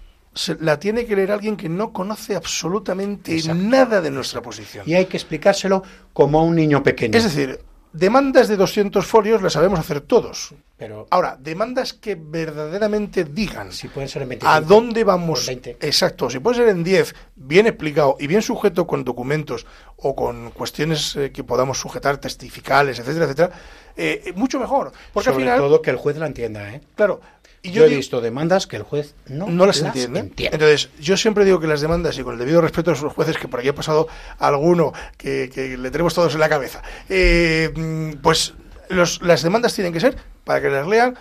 la 0.60 0.78
tiene 0.80 1.06
que 1.06 1.14
leer 1.14 1.30
alguien 1.30 1.56
que 1.56 1.68
no 1.68 1.92
conoce 1.92 2.34
absolutamente 2.34 3.40
nada 3.54 4.00
de 4.00 4.10
nuestra 4.10 4.42
posición. 4.42 4.84
Y 4.88 4.94
hay 4.94 5.06
que 5.06 5.16
explicárselo 5.16 5.84
como 6.12 6.40
a 6.40 6.42
un 6.42 6.56
niño 6.56 6.82
pequeño. 6.82 7.16
Es 7.16 7.24
decir, 7.24 7.60
Demandas 7.98 8.46
de 8.46 8.56
200 8.56 9.04
folios 9.04 9.42
las 9.42 9.54
sabemos 9.54 9.80
hacer 9.80 10.00
todos. 10.00 10.54
Pero 10.76 11.08
Ahora, 11.10 11.36
demandas 11.40 11.92
que 11.92 12.14
verdaderamente 12.14 13.24
digan 13.24 13.72
si 13.72 13.88
pueden 13.88 14.08
ser 14.08 14.22
en 14.22 14.38
a 14.42 14.60
dónde 14.60 15.02
vamos. 15.02 15.48
Exacto, 15.48 16.30
si 16.30 16.38
puede 16.38 16.58
ser 16.58 16.68
en 16.68 16.84
10, 16.84 17.12
bien 17.34 17.66
explicado 17.66 18.16
y 18.20 18.28
bien 18.28 18.42
sujeto 18.42 18.86
con 18.86 19.02
documentos 19.02 19.66
o 19.96 20.14
con 20.14 20.52
cuestiones 20.52 21.16
eh, 21.16 21.32
que 21.32 21.42
podamos 21.42 21.80
sujetar, 21.80 22.18
testificales, 22.18 23.00
etcétera, 23.00 23.24
etcétera, 23.24 23.50
eh, 23.96 24.32
mucho 24.36 24.60
mejor. 24.60 24.92
Porque 25.12 25.30
Sobre 25.30 25.44
al 25.46 25.56
final, 25.56 25.58
todo 25.58 25.82
que 25.82 25.90
el 25.90 25.96
juez 25.96 26.16
la 26.18 26.26
entienda, 26.26 26.72
¿eh? 26.72 26.80
Claro, 26.94 27.20
yo, 27.62 27.84
he 27.84 27.88
visto 27.88 28.20
demandas 28.20 28.66
que 28.66 28.76
el 28.76 28.82
juez 28.82 29.14
no, 29.26 29.66
las, 29.66 29.80
entiende. 29.80 30.32
Entonces, 30.38 30.90
yo 31.00 31.16
siempre 31.16 31.44
digo 31.44 31.60
que 31.60 31.66
las 31.66 31.80
demandas, 31.80 32.18
y 32.18 32.22
con 32.22 32.34
el 32.34 32.38
debido 32.38 32.60
respeto 32.60 32.90
a 32.90 32.94
los 32.94 33.12
jueces, 33.12 33.36
que 33.36 33.48
por 33.48 33.60
aquí 33.60 33.68
ha 33.68 33.74
pasado 33.74 34.08
alguno 34.38 34.92
que, 35.16 35.76
le 35.78 35.90
tenemos 35.90 36.14
todos 36.14 36.34
en 36.34 36.40
la 36.40 36.48
cabeza, 36.48 36.82
eh, 37.08 37.72
mm, 37.74 38.20
pues 38.22 38.54
las 38.90 39.42
demandas 39.42 39.74
tienen 39.74 39.92
que 39.92 40.00
ser 40.00 40.16
para 40.44 40.60
que 40.62 40.70
las 40.70 40.86
lean 40.86 41.16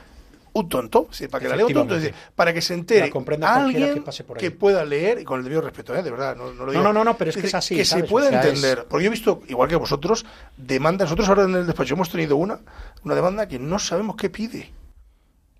un 0.59 0.69
tonto, 0.69 1.07
para 1.29 1.41
que 1.41 1.49
la 1.49 1.55
lea 1.55 1.65
un 1.65 1.73
tonto, 1.73 1.95
para 2.35 2.53
que 2.53 2.61
se 2.61 2.73
entere 2.73 3.11
alguien 3.41 4.03
que, 4.37 4.51
pueda 4.51 4.83
leer, 4.85 5.19
y 5.19 5.23
con 5.23 5.39
el 5.39 5.43
debido 5.43 5.61
respeto, 5.61 5.95
¿eh? 5.95 6.01
de 6.01 6.09
verdad, 6.09 6.35
no, 6.35 6.51
lo 6.51 6.71
digo. 6.71 6.83
No, 6.83 6.93
no, 6.93 7.03
no, 7.03 7.17
pero 7.17 7.29
es 7.29 7.37
que 7.37 7.47
es 7.47 7.53
así. 7.53 7.75
Que 7.75 7.85
se 7.85 8.03
pueda 8.03 8.29
entender, 8.29 8.85
porque 8.89 9.03
yo 9.03 9.07
he 9.09 9.11
visto, 9.11 9.43
igual 9.47 9.69
que 9.69 9.75
vosotros, 9.75 10.25
demandas, 10.55 11.07
nosotros 11.07 11.29
ahora 11.29 11.43
en 11.43 11.55
el 11.55 11.67
despacho 11.67 11.93
hemos 11.93 12.09
tenido 12.09 12.37
una, 12.37 12.59
una 13.03 13.15
demanda 13.15 13.47
que 13.47 13.59
no 13.59 13.79
sabemos 13.79 14.15
qué 14.15 14.29
pide. 14.29 14.71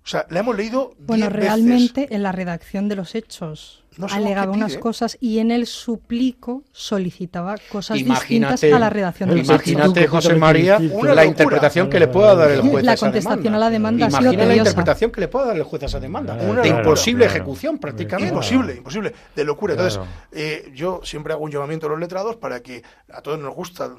O 0.08 0.10
sea, 0.10 0.26
la 0.30 0.40
hemos 0.40 0.56
leído. 0.56 0.94
Bueno, 1.00 1.28
realmente 1.28 2.14
en 2.14 2.22
la 2.22 2.32
redacción 2.32 2.88
de 2.88 2.96
los 2.96 3.14
hechos 3.14 3.84
alegaba 4.10 4.52
unas 4.52 4.78
cosas 4.78 5.18
y 5.20 5.38
en 5.38 5.50
el 5.50 5.66
suplico 5.66 6.62
solicitaba 6.72 7.56
cosas 7.70 7.98
distintas 7.98 8.64
a 8.64 8.78
la 8.78 8.88
redacción 8.88 9.28
de 9.28 9.36
los 9.36 9.44
hechos. 9.50 9.66
Imagínate, 9.66 10.06
José 10.06 10.34
María, 10.36 10.78
la 10.78 11.26
interpretación 11.26 11.90
que 11.90 12.00
le 12.00 12.08
pueda 12.08 12.34
dar 12.34 12.50
el 12.52 12.62
juez 12.62 12.86
la 12.86 12.92
a 12.92 12.94
esa 12.94 13.04
contestación 13.04 13.54
a 13.54 13.58
la 13.58 13.68
demanda 13.68 14.06
ha 14.06 14.10
sido 14.10 14.32
la 14.32 14.56
interpretación 14.56 15.10
que 15.10 15.20
le 15.20 15.28
pueda 15.28 15.48
dar 15.48 15.56
el 15.56 15.64
juez 15.64 15.82
a 15.82 15.86
esa 15.86 16.00
demanda. 16.00 16.34
de 16.36 16.68
imposible 16.68 17.26
ejecución, 17.26 17.76
prácticamente. 17.76 18.32
Imposible, 18.32 18.76
imposible, 18.76 19.12
de 19.36 19.44
locura. 19.44 19.74
Entonces, 19.74 20.00
eh, 20.32 20.72
yo 20.74 21.02
siempre 21.04 21.34
hago 21.34 21.44
un 21.44 21.50
llamamiento 21.50 21.86
a 21.86 21.90
los 21.90 22.00
letrados 22.00 22.36
para 22.36 22.60
que 22.60 22.82
a 23.12 23.20
todos 23.20 23.38
nos 23.38 23.54
gusta 23.54 23.90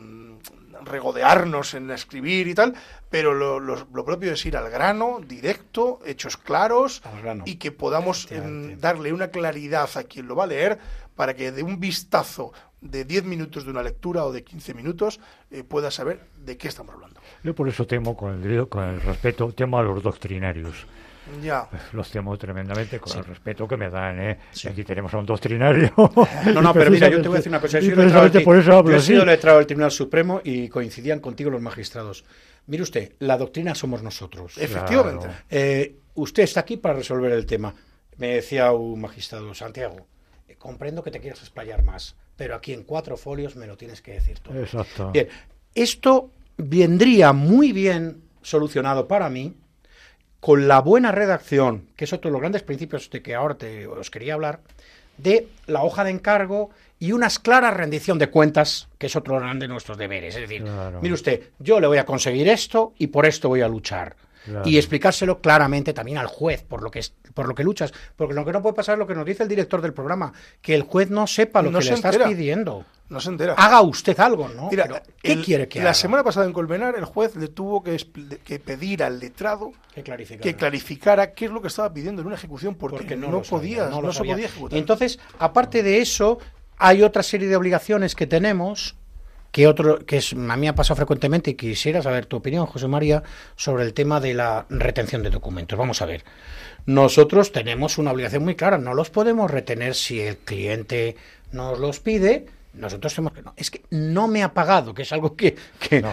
regodearnos 0.84 1.74
en 1.74 1.92
escribir 1.92 2.48
y 2.48 2.54
tal, 2.54 2.74
pero 3.10 3.34
lo, 3.34 4.06
propio 4.06 4.34
es 4.34 4.46
ir 4.46 4.58
al 4.58 4.70
grano, 4.70 5.20
directo, 5.26 6.00
hechos 6.06 6.38
claros 6.38 7.02
y 7.46 7.56
que 7.56 7.72
podamos 7.72 8.32
em, 8.32 8.80
darle 8.80 9.14
una 9.14 9.30
claridad 9.30 9.90
a 9.96 10.04
quien 10.04 10.28
lo 10.28 10.36
va 10.36 10.44
a 10.46 10.48
leer 10.48 10.80
para 11.16 11.34
que 11.34 11.52
de 11.52 11.64
un 11.64 11.80
vistazo 11.80 12.54
de 12.82 13.04
10 13.04 13.26
minutos 13.26 13.66
de 13.66 13.72
una 13.72 13.84
lectura 13.84 14.24
o 14.26 14.32
de 14.32 14.44
15 14.44 14.74
minutos 14.74 15.20
eh, 15.52 15.64
pueda 15.64 15.92
saber 15.92 16.22
de 16.38 16.58
qué 16.58 16.68
estamos 16.68 16.96
hablando. 16.96 17.20
Yo 17.44 17.54
por 17.54 17.68
eso 17.68 17.86
temo, 17.86 18.16
con 18.16 18.42
el, 18.44 18.68
con 18.70 18.84
el 18.84 19.02
respeto, 19.02 19.52
temo 19.52 19.80
a 19.80 19.84
los 19.84 20.02
doctrinarios. 20.02 20.88
Ya. 21.42 21.68
Pues 21.70 21.94
los 21.94 22.10
temo 22.10 22.38
tremendamente 22.38 23.00
con 23.00 23.18
el 23.18 23.26
respeto 23.26 23.68
que 23.68 23.78
me 23.78 23.90
dan, 23.90 24.20
¿eh? 24.20 24.40
Aquí 24.70 24.84
tenemos 24.84 25.14
a 25.14 25.18
un 25.18 25.26
doctrinario. 25.26 25.94
No, 26.54 26.62
no, 26.62 26.74
pero 26.74 26.90
mira, 26.90 27.10
yo 27.10 27.22
te 27.22 27.28
voy 27.28 27.36
a 27.36 27.40
decir 27.40 27.52
una 27.52 27.60
cosa. 27.62 27.80
Yo, 27.80 28.96
he 28.96 29.02
sido 29.02 29.26
letrado 29.26 29.58
del 29.58 29.68
Tribunal 29.68 29.92
Supremo 29.92 30.42
y 30.44 30.68
coincidían 30.68 31.20
contigo 31.20 31.50
los 31.50 31.62
magistrados. 31.62 32.24
Mire 32.68 32.84
usted, 32.84 33.14
la 33.20 33.38
doctrina 33.38 33.76
somos 33.76 34.02
nosotros. 34.02 34.58
Efectivamente. 34.58 35.28
Eh, 35.50 35.96
usted 36.16 36.44
está 36.44 36.62
aquí 36.62 36.78
para 36.78 36.96
resolver 36.96 37.32
el 37.32 37.46
tema. 37.46 37.74
Me 38.18 38.36
decía 38.36 38.72
un 38.72 39.00
magistrado, 39.02 39.54
Santiago, 39.54 40.08
eh, 40.48 40.56
comprendo 40.56 41.04
que 41.04 41.12
te 41.12 41.20
quieras 41.20 41.40
explayar 41.40 41.84
más, 41.84 42.16
pero 42.36 42.56
aquí 42.56 42.74
en 42.74 42.84
cuatro 42.84 43.18
folios 43.18 43.56
me 43.56 43.68
lo 43.68 43.78
tienes 43.78 44.02
que 44.02 44.14
decir 44.14 44.40
todo. 44.40 44.60
Exacto. 44.60 45.12
Bien, 45.12 45.28
esto 45.74 46.32
vendría 46.58 47.34
muy 47.34 47.72
bien 47.72 48.22
solucionado 48.42 49.08
para 49.08 49.30
mí 49.30 49.56
con 50.40 50.68
la 50.68 50.80
buena 50.80 51.12
redacción, 51.12 51.86
que 51.96 52.06
es 52.06 52.14
otro 52.14 52.30
de 52.30 52.34
los 52.34 52.42
grandes 52.42 52.64
principios 52.64 53.10
de 53.10 53.22
que 53.22 53.36
ahora 53.36 53.56
te, 53.56 53.88
os 53.88 54.10
quería 54.10 54.36
hablar, 54.36 54.62
de 55.18 55.48
la 55.68 55.84
hoja 55.84 56.04
de 56.04 56.12
encargo 56.12 56.70
y 56.98 57.12
una 57.12 57.28
clara 57.30 57.72
rendición 57.72 58.20
de 58.20 58.30
cuentas, 58.30 58.88
que 58.98 59.08
es 59.08 59.16
otro 59.16 59.40
de 59.40 59.68
nuestros 59.68 59.98
deberes. 59.98 60.36
Es 60.36 60.42
decir, 60.42 60.66
mire 61.02 61.14
usted, 61.14 61.44
yo 61.60 61.80
le 61.80 61.88
voy 61.88 61.98
a 61.98 62.06
conseguir 62.06 62.48
esto 62.48 62.94
y 62.98 63.08
por 63.08 63.26
esto 63.26 63.50
voy 63.50 63.62
a 63.62 63.68
luchar. 63.68 64.16
Y 64.66 64.78
explicárselo 64.78 65.42
claramente 65.42 65.94
también 65.94 66.18
al 66.18 66.28
juez 66.28 66.64
por 66.64 66.82
lo 66.82 66.90
que 66.90 67.00
es, 67.00 67.14
por 67.34 67.48
lo 67.48 67.56
que 67.56 67.64
luchas, 67.64 67.94
porque 68.16 68.34
lo 68.34 68.46
que 68.46 68.52
no 68.52 68.62
puede 68.62 68.76
pasar 68.76 68.94
es 68.94 69.00
lo 69.00 69.08
que 69.08 69.16
nos 69.16 69.26
dice 69.26 69.44
el 69.44 69.50
director 69.50 69.82
del 69.82 69.94
programa, 69.94 70.34
que 70.62 70.76
el 70.76 70.84
juez 70.84 71.10
no 71.10 71.28
sepa 71.28 71.62
lo 71.62 71.72
que 71.72 71.86
le 71.86 71.94
estás 71.94 72.18
pidiendo. 72.18 72.86
No 73.10 73.20
se 73.20 73.30
entera. 73.30 73.54
Haga 73.54 73.82
usted 73.82 74.20
algo, 74.20 74.48
¿no? 74.50 74.70
¿Qué 75.22 75.42
quiere 75.42 75.68
que 75.68 75.82
la 75.82 75.96
semana 75.96 76.24
pasada 76.24 76.46
en 76.46 76.54
Colmenar 76.54 76.96
el 76.96 77.06
juez 77.06 77.36
le 77.36 77.48
tuvo 77.48 77.84
que, 77.84 77.98
pedir 78.60 79.04
al 79.04 79.20
letrado 79.20 79.72
que 79.94 80.04
clarificara. 80.04 80.44
que 80.44 80.56
clarificara 80.56 81.32
qué 81.32 81.46
es 81.46 81.52
lo 81.52 81.62
que 81.62 81.70
estaba 81.70 81.92
pidiendo 81.92 82.22
en 82.22 82.28
una 82.28 82.36
ejecución 82.36 82.76
porque, 82.76 83.16
no, 83.16 83.42
podía, 83.42 83.88
no, 83.88 84.14
se 84.14 84.24
podía 84.24 84.46
ejecutar. 84.46 84.78
Entonces, 84.78 85.20
aparte 85.40 85.82
de 85.82 86.02
eso, 86.02 86.38
hay 86.78 87.02
otra 87.02 87.24
serie 87.24 87.48
de 87.48 87.56
obligaciones 87.56 88.16
que 88.16 88.28
tenemos 88.28 88.96
que 89.52 89.68
otro 89.68 90.06
que 90.06 90.18
es, 90.18 90.34
a 90.34 90.58
mí 90.58 90.68
ha 90.68 90.76
pasado 90.76 90.96
frecuentemente 90.96 91.52
y 91.52 91.56
quisiera 91.56 92.02
saber 92.02 92.26
tu 92.26 92.38
opinión, 92.38 92.66
José 92.66 92.88
María, 92.88 93.24
sobre 93.56 93.84
el 93.84 93.94
tema 93.94 94.20
de 94.20 94.34
la 94.34 94.66
retención 94.70 95.24
de 95.24 95.30
documentos. 95.30 95.78
Vamos 95.78 96.02
a 96.02 96.06
ver. 96.06 96.24
Nosotros 96.86 97.52
tenemos 97.52 97.98
una 97.98 98.12
obligación 98.12 98.44
muy 98.44 98.56
clara, 98.56 98.78
no 98.78 98.94
los 98.94 99.10
podemos 99.10 99.50
retener 99.50 99.96
si 99.96 100.22
el 100.22 100.38
cliente 100.38 101.16
nos 101.52 101.80
los 101.80 102.00
pide. 102.00 102.48
Nosotros 102.74 103.14
tenemos 103.14 103.34
que 103.34 103.42
no, 103.42 103.54
es 103.58 103.72
que 103.72 103.82
no 103.90 104.28
me 104.28 104.44
ha 104.44 104.54
pagado, 104.54 104.94
que 104.94 105.02
es 105.02 105.12
algo 105.12 105.36
que, 105.36 105.56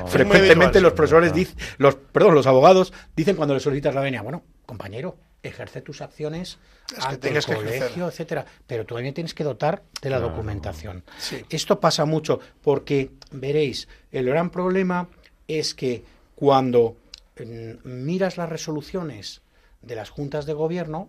frecuentemente 0.07 0.80
los 0.80 0.95
profesores 0.95 1.32
dicen, 1.32 1.57
los 1.76 1.95
perdón, 1.95 2.34
los 2.34 2.47
abogados 2.47 2.93
dicen 3.14 3.37
cuando 3.37 3.55
le 3.55 3.61
solicitas 3.61 3.95
la 3.95 4.01
venia, 4.01 4.22
bueno, 4.22 4.43
compañero, 4.64 5.16
ejerce 5.49 5.80
tus 5.80 6.01
acciones 6.01 6.59
ante 7.01 7.36
el 7.36 7.44
colegio, 7.44 8.09
etcétera, 8.09 8.47
pero 8.66 8.84
tú 8.84 8.94
también 8.94 9.14
tienes 9.14 9.34
que 9.34 9.44
dotar 9.44 9.82
de 10.01 10.11
la 10.11 10.20
documentación. 10.20 11.05
Esto 11.51 11.80
pasa 11.80 12.05
mucho 12.05 12.40
porque 12.62 13.11
veréis, 13.30 13.88
el 14.12 14.26
gran 14.26 14.51
problema 14.51 15.09
es 15.49 15.74
que 15.74 16.05
cuando 16.34 16.97
mm, 17.38 17.88
miras 17.88 18.36
las 18.36 18.49
resoluciones 18.49 19.42
de 19.82 19.97
las 19.97 20.11
juntas 20.11 20.47
de 20.47 20.53
gobierno, 20.53 21.09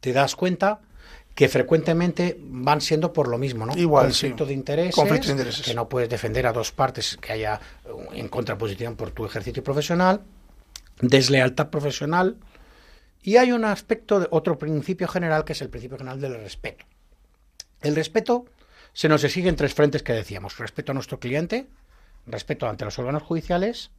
te 0.00 0.12
das 0.12 0.36
cuenta 0.36 0.80
que 1.34 1.48
frecuentemente 1.48 2.36
van 2.40 2.80
siendo 2.80 3.12
por 3.12 3.28
lo 3.28 3.38
mismo, 3.38 3.64
¿no? 3.64 3.76
Igual, 3.76 4.06
conflicto, 4.06 4.44
de 4.44 4.54
intereses, 4.54 4.94
conflicto 4.94 5.28
de 5.28 5.34
intereses, 5.34 5.64
que 5.64 5.72
no 5.72 5.88
puedes 5.88 6.08
defender 6.08 6.46
a 6.48 6.52
dos 6.52 6.72
partes 6.72 7.16
que 7.20 7.32
haya 7.32 7.60
en 8.12 8.26
contraposición 8.28 8.96
por 8.96 9.12
tu 9.12 9.24
ejercicio 9.24 9.62
profesional, 9.62 10.22
deslealtad 11.00 11.68
profesional, 11.68 12.36
y 13.22 13.36
hay 13.36 13.52
un 13.52 13.64
aspecto, 13.64 14.20
de, 14.20 14.28
otro 14.30 14.58
principio 14.58 15.08
general, 15.08 15.44
que 15.44 15.52
es 15.52 15.62
el 15.62 15.70
principio 15.70 15.98
general 15.98 16.20
del 16.20 16.34
respeto. 16.34 16.84
El 17.80 17.94
respeto 17.94 18.46
se 18.92 19.08
nos 19.08 19.24
exige 19.24 19.48
en 19.48 19.56
tres 19.56 19.74
frentes 19.74 20.02
que 20.02 20.12
decíamos. 20.12 20.58
Respeto 20.58 20.92
a 20.92 20.94
nuestro 20.94 21.20
cliente, 21.20 21.68
respeto 22.26 22.68
ante 22.68 22.84
los 22.84 22.98
órganos 22.98 23.22
judiciales 23.22 23.90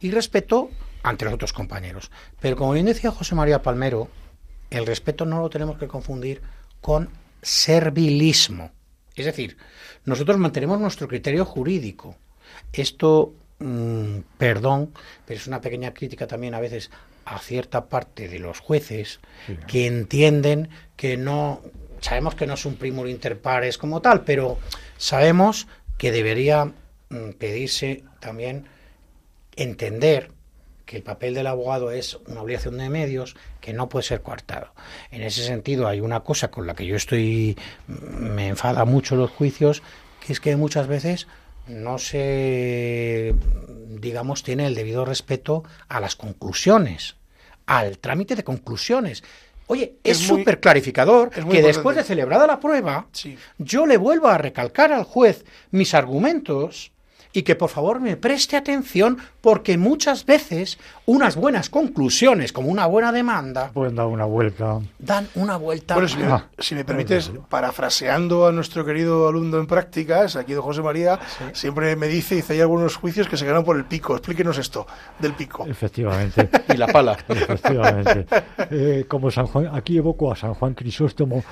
y 0.00 0.10
respeto 0.10 0.70
ante 1.02 1.24
los 1.24 1.34
otros 1.34 1.52
compañeros. 1.52 2.10
Pero 2.40 2.56
como 2.56 2.72
bien 2.72 2.86
decía 2.86 3.10
José 3.10 3.34
María 3.34 3.62
Palmero, 3.62 4.08
el 4.70 4.86
respeto 4.86 5.24
no 5.24 5.40
lo 5.40 5.50
tenemos 5.50 5.78
que 5.78 5.88
confundir 5.88 6.42
con 6.80 7.10
servilismo. 7.42 8.72
Es 9.14 9.26
decir, 9.26 9.56
nosotros 10.04 10.38
mantenemos 10.38 10.80
nuestro 10.80 11.08
criterio 11.08 11.44
jurídico. 11.44 12.16
Esto, 12.72 13.34
mm, 13.58 14.18
perdón, 14.38 14.92
pero 15.26 15.38
es 15.38 15.46
una 15.46 15.60
pequeña 15.60 15.92
crítica 15.92 16.26
también 16.26 16.54
a 16.54 16.60
veces 16.60 16.90
a 17.24 17.38
cierta 17.38 17.86
parte 17.86 18.28
de 18.28 18.38
los 18.38 18.60
jueces 18.60 19.20
que 19.66 19.86
entienden 19.86 20.68
que 20.96 21.16
no, 21.16 21.60
sabemos 22.00 22.34
que 22.34 22.46
no 22.46 22.54
es 22.54 22.64
un 22.64 22.76
primor 22.76 23.08
inter 23.08 23.40
pares 23.40 23.78
como 23.78 24.02
tal, 24.02 24.22
pero 24.22 24.58
sabemos 24.96 25.66
que 25.98 26.12
debería 26.12 26.66
mm, 27.10 27.30
pedirse 27.38 28.04
también 28.20 28.66
entender 29.56 30.30
que 30.86 30.96
el 30.96 31.02
papel 31.02 31.34
del 31.34 31.46
abogado 31.46 31.90
es 31.90 32.18
una 32.26 32.42
obligación 32.42 32.76
de 32.78 32.88
medios 32.88 33.36
que 33.60 33.72
no 33.72 33.88
puede 33.88 34.02
ser 34.02 34.20
coartado. 34.20 34.72
En 35.10 35.22
ese 35.22 35.44
sentido 35.44 35.86
hay 35.86 36.00
una 36.00 36.20
cosa 36.20 36.50
con 36.50 36.66
la 36.66 36.74
que 36.74 36.86
yo 36.86 36.96
estoy, 36.96 37.56
mm, 37.86 37.92
me 38.34 38.48
enfada 38.48 38.84
mucho 38.84 39.16
los 39.16 39.30
juicios, 39.30 39.82
que 40.24 40.32
es 40.32 40.40
que 40.40 40.56
muchas 40.56 40.86
veces 40.88 41.28
no 41.66 41.98
se, 41.98 43.34
digamos, 44.00 44.42
tiene 44.42 44.66
el 44.66 44.74
debido 44.74 45.04
respeto 45.04 45.64
a 45.88 46.00
las 46.00 46.16
conclusiones, 46.16 47.16
al 47.66 47.98
trámite 47.98 48.36
de 48.36 48.44
conclusiones. 48.44 49.22
Oye, 49.68 49.94
es 50.04 50.18
súper 50.18 50.60
clarificador 50.60 51.30
que 51.30 51.62
después 51.62 51.96
de 51.96 52.04
celebrada 52.04 52.46
la 52.46 52.60
prueba, 52.60 53.06
yo 53.58 53.86
le 53.86 53.96
vuelvo 53.96 54.28
a 54.28 54.38
recalcar 54.38 54.92
al 54.92 55.04
juez 55.04 55.44
mis 55.70 55.94
argumentos 55.94 56.92
y 57.32 57.42
que 57.42 57.56
por 57.56 57.70
favor 57.70 58.00
me 58.00 58.16
preste 58.16 58.56
atención 58.56 59.18
porque 59.40 59.76
muchas 59.76 60.24
veces 60.24 60.78
unas 61.06 61.36
buenas 61.36 61.68
conclusiones, 61.68 62.52
como 62.52 62.68
una 62.68 62.86
buena 62.86 63.10
demanda, 63.10 63.70
pueden 63.72 63.96
dar 63.96 64.06
una 64.06 64.24
vuelta. 64.24 64.80
Dan 64.98 65.28
una 65.34 65.56
vuelta. 65.56 65.94
Bueno, 65.94 66.08
si, 66.58 66.74
me, 66.74 66.84
permites, 66.84 67.32
parafraseando 67.48 68.46
a 68.46 68.52
nuestro 68.52 68.84
querido 68.84 69.28
alumno 69.28 69.58
en 69.58 69.66
prácticas, 69.66 70.36
aquí 70.36 70.52
don 70.52 70.62
José 70.62 70.82
María, 70.82 71.18
siempre 71.52 71.96
me 71.96 72.06
dice, 72.06 72.36
dice, 72.36 72.52
hay 72.52 72.60
algunos 72.60 72.96
juicios 72.96 73.28
que 73.28 73.36
se 73.36 73.44
ganan 73.44 73.64
por 73.64 73.76
el 73.76 73.84
pico. 73.84 74.14
Explíquenos 74.14 74.58
esto 74.58 74.86
del 75.18 75.32
pico. 75.32 75.66
Efectivamente. 75.66 76.48
y 76.72 76.76
la 76.76 76.86
pala. 76.86 77.16
Efectivamente. 77.28 78.26
Eh, 78.70 79.06
como 79.08 79.30
San 79.30 79.46
Juan, 79.46 79.70
aquí 79.72 79.98
evoco 79.98 80.30
a 80.30 80.36
San 80.36 80.54
Juan 80.54 80.74
Crisóstomo 80.74 81.42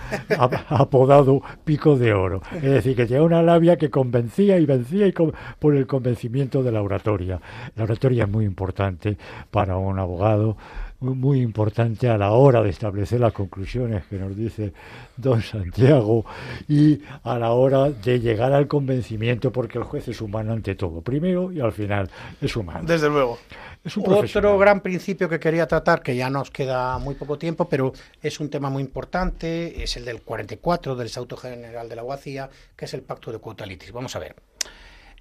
apodado 0.69 1.43
Pico 1.65 1.97
de 1.97 2.13
Oro. 2.13 2.41
Es 2.55 2.63
decir, 2.63 2.97
que 2.97 3.07
tenía 3.07 3.23
una 3.23 3.43
labia 3.43 3.77
que 3.77 3.91
convencía 3.91 4.59
y 4.59 4.67
vencía 4.67 5.07
y 5.07 5.13
por 5.59 5.70
el 5.77 5.87
convencimiento 5.87 6.63
de 6.63 6.73
la 6.73 6.83
oratoria. 6.83 7.41
La 7.77 7.85
oratoria 7.85 8.25
es 8.25 8.31
muy 8.31 8.45
importante 8.45 9.17
para 9.51 9.77
un 9.77 9.99
abogado, 9.99 10.57
muy 11.01 11.41
importante 11.41 12.09
a 12.09 12.19
la 12.19 12.33
hora 12.33 12.63
de 12.63 12.71
establecer 12.71 13.21
las 13.21 13.33
conclusiones 13.33 14.05
que 14.05 14.17
nos 14.17 14.37
dice 14.37 14.73
don 15.17 15.41
Santiago 15.43 16.27
y 16.69 17.01
a 17.25 17.39
la 17.39 17.53
hora 17.53 17.91
de 17.91 18.21
llegar 18.21 18.53
al 18.53 18.69
convencimiento, 18.69 19.51
porque 19.51 19.79
el 19.79 19.85
juez 19.85 20.09
es 20.09 20.21
humano 20.21 20.53
ante 20.53 20.75
todo, 20.75 21.01
primero 21.01 21.51
y 21.53 21.61
al 21.61 21.73
final 21.73 22.11
es 22.41 22.55
humano. 22.55 22.85
Desde 22.87 23.09
luego. 23.09 23.39
Es 23.83 23.97
un 23.97 24.13
Otro 24.13 24.59
gran 24.59 24.81
principio 24.81 25.27
que 25.27 25.41
quería 25.41 25.67
tratar, 25.67 26.03
que 26.03 26.15
ya 26.15 26.29
nos 26.29 26.51
queda 26.51 26.99
muy 26.99 27.15
poco 27.15 27.39
tiempo, 27.39 27.67
pero 27.67 27.95
es 28.21 28.39
un 28.39 28.51
tema 28.51 28.69
muy 28.69 28.83
importante, 28.83 29.83
es 29.83 29.97
el 29.97 30.05
del 30.05 30.21
44 30.21 30.97
del 30.97 31.07
Estatuto 31.07 31.39
General 31.39 31.89
de 31.89 31.97
la 31.97 32.03
Abogacía, 32.03 32.51
que 32.77 32.85
es 32.85 32.93
el 32.93 33.01
pacto 33.01 33.33
de 33.33 33.39
cuotalitis. 33.39 33.91
Vamos 33.93 34.15
a 34.17 34.19
ver. 34.19 34.37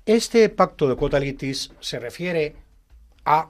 Este 0.10 0.50
pacto 0.50 0.90
de 0.90 0.96
cuotalitis 0.96 1.70
se 1.80 2.00
refiere 2.00 2.56
a 3.26 3.48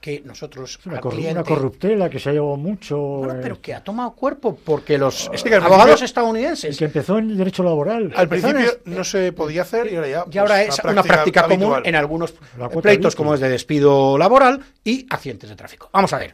que 0.00 0.20
nosotros 0.24 0.80
una, 0.84 1.00
una 1.00 1.44
corruptela 1.44 2.10
que 2.10 2.18
se 2.18 2.30
ha 2.30 2.32
llevado 2.32 2.56
mucho 2.56 2.98
bueno, 2.98 3.38
pero 3.40 3.60
que 3.60 3.74
ha 3.74 3.84
tomado 3.84 4.10
cuerpo 4.16 4.56
porque 4.56 4.98
los 4.98 5.30
abogados 5.62 6.02
estadounidenses 6.02 6.76
que 6.76 6.86
empezó 6.86 7.18
en 7.18 7.36
derecho 7.36 7.62
laboral. 7.62 8.12
Al 8.16 8.28
principio 8.28 8.80
no 8.86 9.04
se 9.04 9.32
podía 9.32 9.62
hacer 9.62 9.92
y 9.92 9.94
ahora 9.94 10.08
ya 10.08 10.24
y 10.28 10.38
ahora 10.38 10.56
pues, 10.56 10.78
es 10.80 10.84
una 10.84 11.02
práctica, 11.04 11.46
común 11.46 11.76
en 11.84 11.94
algunos 11.94 12.34
pleitos 12.82 13.14
como 13.14 13.32
es 13.34 13.38
de 13.38 13.48
despido 13.48 14.18
laboral 14.18 14.64
y 14.82 15.06
accidentes 15.10 15.48
de 15.48 15.54
tráfico. 15.54 15.90
Vamos 15.92 16.12
a 16.12 16.18
ver. 16.18 16.32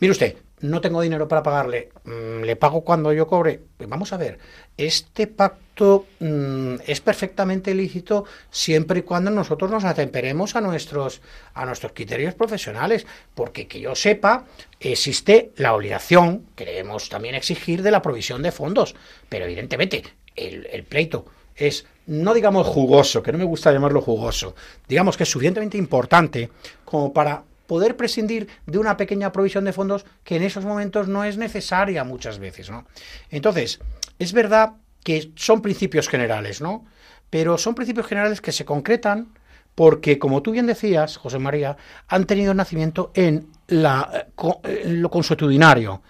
Mire 0.00 0.12
usted 0.12 0.36
no 0.60 0.80
tengo 0.80 1.00
dinero 1.00 1.28
para 1.28 1.42
pagarle, 1.42 1.90
mm, 2.04 2.42
le 2.42 2.56
pago 2.56 2.82
cuando 2.82 3.12
yo 3.12 3.26
cobre. 3.26 3.60
Pues 3.76 3.88
vamos 3.88 4.12
a 4.12 4.16
ver, 4.16 4.38
este 4.76 5.26
pacto 5.26 6.06
mm, 6.20 6.76
es 6.86 7.00
perfectamente 7.00 7.74
lícito 7.74 8.24
siempre 8.50 9.00
y 9.00 9.02
cuando 9.02 9.30
nosotros 9.30 9.70
nos 9.70 9.84
atemperemos 9.84 10.56
a 10.56 10.60
nuestros, 10.60 11.20
a 11.54 11.64
nuestros 11.66 11.92
criterios 11.92 12.34
profesionales, 12.34 13.06
porque 13.34 13.66
que 13.66 13.80
yo 13.80 13.94
sepa, 13.94 14.44
existe 14.80 15.52
la 15.56 15.74
obligación, 15.74 16.46
que 16.56 16.64
debemos 16.64 17.08
también 17.08 17.34
exigir, 17.34 17.82
de 17.82 17.90
la 17.90 18.02
provisión 18.02 18.42
de 18.42 18.52
fondos, 18.52 18.94
pero 19.28 19.44
evidentemente 19.44 20.02
el, 20.36 20.66
el 20.66 20.84
pleito 20.84 21.26
es 21.54 21.86
no 22.06 22.32
digamos 22.32 22.66
jugoso, 22.66 23.22
que 23.22 23.32
no 23.32 23.38
me 23.38 23.44
gusta 23.44 23.70
llamarlo 23.70 24.00
jugoso, 24.00 24.54
digamos 24.88 25.16
que 25.16 25.24
es 25.24 25.30
suficientemente 25.30 25.76
importante 25.76 26.48
como 26.84 27.12
para 27.12 27.42
poder 27.68 27.96
prescindir 27.96 28.48
de 28.66 28.78
una 28.78 28.96
pequeña 28.96 29.30
provisión 29.30 29.64
de 29.64 29.74
fondos 29.74 30.06
que 30.24 30.36
en 30.36 30.42
esos 30.42 30.64
momentos 30.64 31.06
no 31.06 31.22
es 31.22 31.36
necesaria 31.36 32.02
muchas 32.02 32.40
veces, 32.40 32.70
¿no? 32.70 32.86
Entonces, 33.30 33.78
es 34.18 34.32
verdad 34.32 34.72
que 35.04 35.32
son 35.36 35.60
principios 35.60 36.08
generales, 36.08 36.60
¿no? 36.60 36.86
Pero 37.30 37.58
son 37.58 37.74
principios 37.74 38.06
generales 38.06 38.40
que 38.40 38.52
se 38.52 38.64
concretan 38.64 39.34
porque, 39.74 40.18
como 40.18 40.42
tú 40.42 40.50
bien 40.50 40.66
decías, 40.66 41.18
José 41.18 41.38
María, 41.38 41.76
han 42.08 42.24
tenido 42.24 42.54
nacimiento 42.54 43.12
en, 43.14 43.52
la, 43.68 44.26
en 44.64 45.02
lo 45.02 45.10
consuetudinario. 45.10 46.02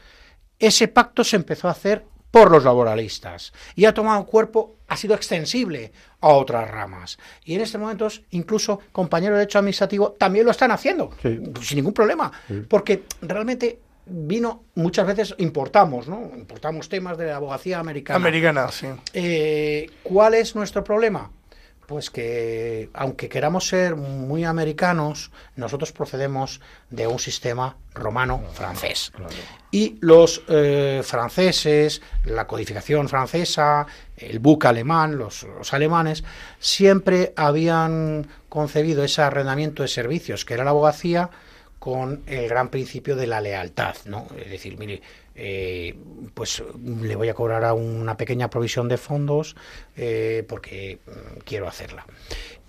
Ese 0.58 0.88
pacto 0.88 1.24
se 1.24 1.36
empezó 1.36 1.68
a 1.68 1.72
hacer 1.72 2.06
por 2.30 2.52
los 2.52 2.64
laboralistas 2.64 3.52
y 3.74 3.84
ha 3.84 3.92
tomado 3.92 4.24
cuerpo, 4.26 4.77
ha 4.88 4.96
sido 4.96 5.14
extensible 5.14 5.92
a 6.20 6.28
otras 6.28 6.68
ramas. 6.70 7.18
Y 7.44 7.54
en 7.54 7.60
estos 7.60 7.80
momentos, 7.80 8.22
incluso 8.30 8.80
compañeros 8.90 9.36
de 9.36 9.40
derecho 9.40 9.58
administrativo 9.58 10.12
también 10.12 10.44
lo 10.44 10.50
están 10.50 10.70
haciendo, 10.70 11.10
sin 11.22 11.76
ningún 11.76 11.92
problema, 11.92 12.32
porque 12.68 13.04
realmente 13.22 13.78
vino, 14.10 14.64
muchas 14.74 15.06
veces 15.06 15.34
importamos, 15.38 16.08
¿no? 16.08 16.30
Importamos 16.34 16.88
temas 16.88 17.18
de 17.18 17.26
la 17.26 17.36
abogacía 17.36 17.78
americana. 17.78 18.16
Americana, 18.16 18.70
sí. 18.70 18.86
Eh, 19.12 19.90
¿Cuál 20.02 20.34
es 20.34 20.54
nuestro 20.54 20.82
problema? 20.82 21.30
Pues 21.88 22.10
que, 22.10 22.90
aunque 22.92 23.30
queramos 23.30 23.66
ser 23.66 23.96
muy 23.96 24.44
americanos, 24.44 25.30
nosotros 25.56 25.90
procedemos 25.90 26.60
de 26.90 27.06
un 27.06 27.18
sistema 27.18 27.78
romano-francés. 27.94 29.10
Y 29.70 29.96
los 30.02 30.42
eh, 30.48 31.00
franceses, 31.02 32.02
la 32.26 32.46
codificación 32.46 33.08
francesa, 33.08 33.86
el 34.18 34.38
buque 34.38 34.68
alemán, 34.68 35.16
los, 35.16 35.44
los, 35.44 35.72
alemanes, 35.72 36.24
siempre 36.58 37.32
habían 37.36 38.26
concebido 38.50 39.02
ese 39.02 39.22
arrendamiento 39.22 39.82
de 39.82 39.88
servicios, 39.88 40.44
que 40.44 40.52
era 40.52 40.64
la 40.64 40.72
abogacía, 40.72 41.30
con 41.78 42.22
el 42.26 42.48
gran 42.48 42.68
principio 42.68 43.16
de 43.16 43.26
la 43.26 43.40
lealtad, 43.40 43.94
¿no? 44.06 44.26
Es 44.36 44.50
decir, 44.50 44.78
mire, 44.78 45.00
eh, 45.34 45.96
pues 46.34 46.62
le 46.82 47.14
voy 47.14 47.28
a 47.28 47.34
cobrar 47.34 47.64
a 47.64 47.72
una 47.72 48.16
pequeña 48.16 48.50
provisión 48.50 48.88
de 48.88 48.96
fondos 48.96 49.56
eh, 49.96 50.44
porque 50.48 50.98
mm, 51.06 51.38
quiero 51.44 51.68
hacerla. 51.68 52.04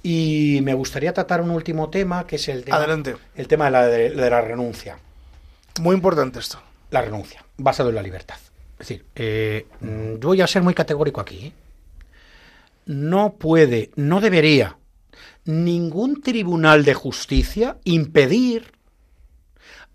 Y 0.04 0.60
me 0.64 0.74
gustaría 0.74 1.14
tratar 1.14 1.42
un 1.42 1.50
último 1.50 1.90
tema, 1.90 2.26
que 2.26 2.38
es 2.38 2.48
el 2.48 2.64
tema, 2.64 2.78
Adelante. 2.78 3.16
El 3.36 3.48
tema 3.48 3.66
de 3.66 3.72
la, 3.72 3.88
de, 3.88 4.10
de 4.12 4.30
la 4.30 4.42
renuncia. 4.42 4.98
Muy 5.82 5.96
importante 5.96 6.40
esto. 6.40 6.62
La 6.92 7.02
renuncia, 7.02 7.44
basado 7.58 7.90
en 7.90 7.96
la 7.96 8.02
libertad. 8.02 8.38
Es 8.80 8.88
decir, 8.88 9.06
eh, 9.16 9.66
yo 9.82 10.30
voy 10.30 10.42
a 10.42 10.48
ser 10.48 10.64
muy 10.64 10.74
categórico 10.74 11.20
aquí. 11.20 11.54
No 12.86 13.34
puede, 13.34 13.92
no 13.96 14.22
debería 14.22 14.78
ningún 15.44 16.22
tribunal 16.22 16.86
de 16.86 16.94
justicia 16.94 17.78
impedir 17.84 18.72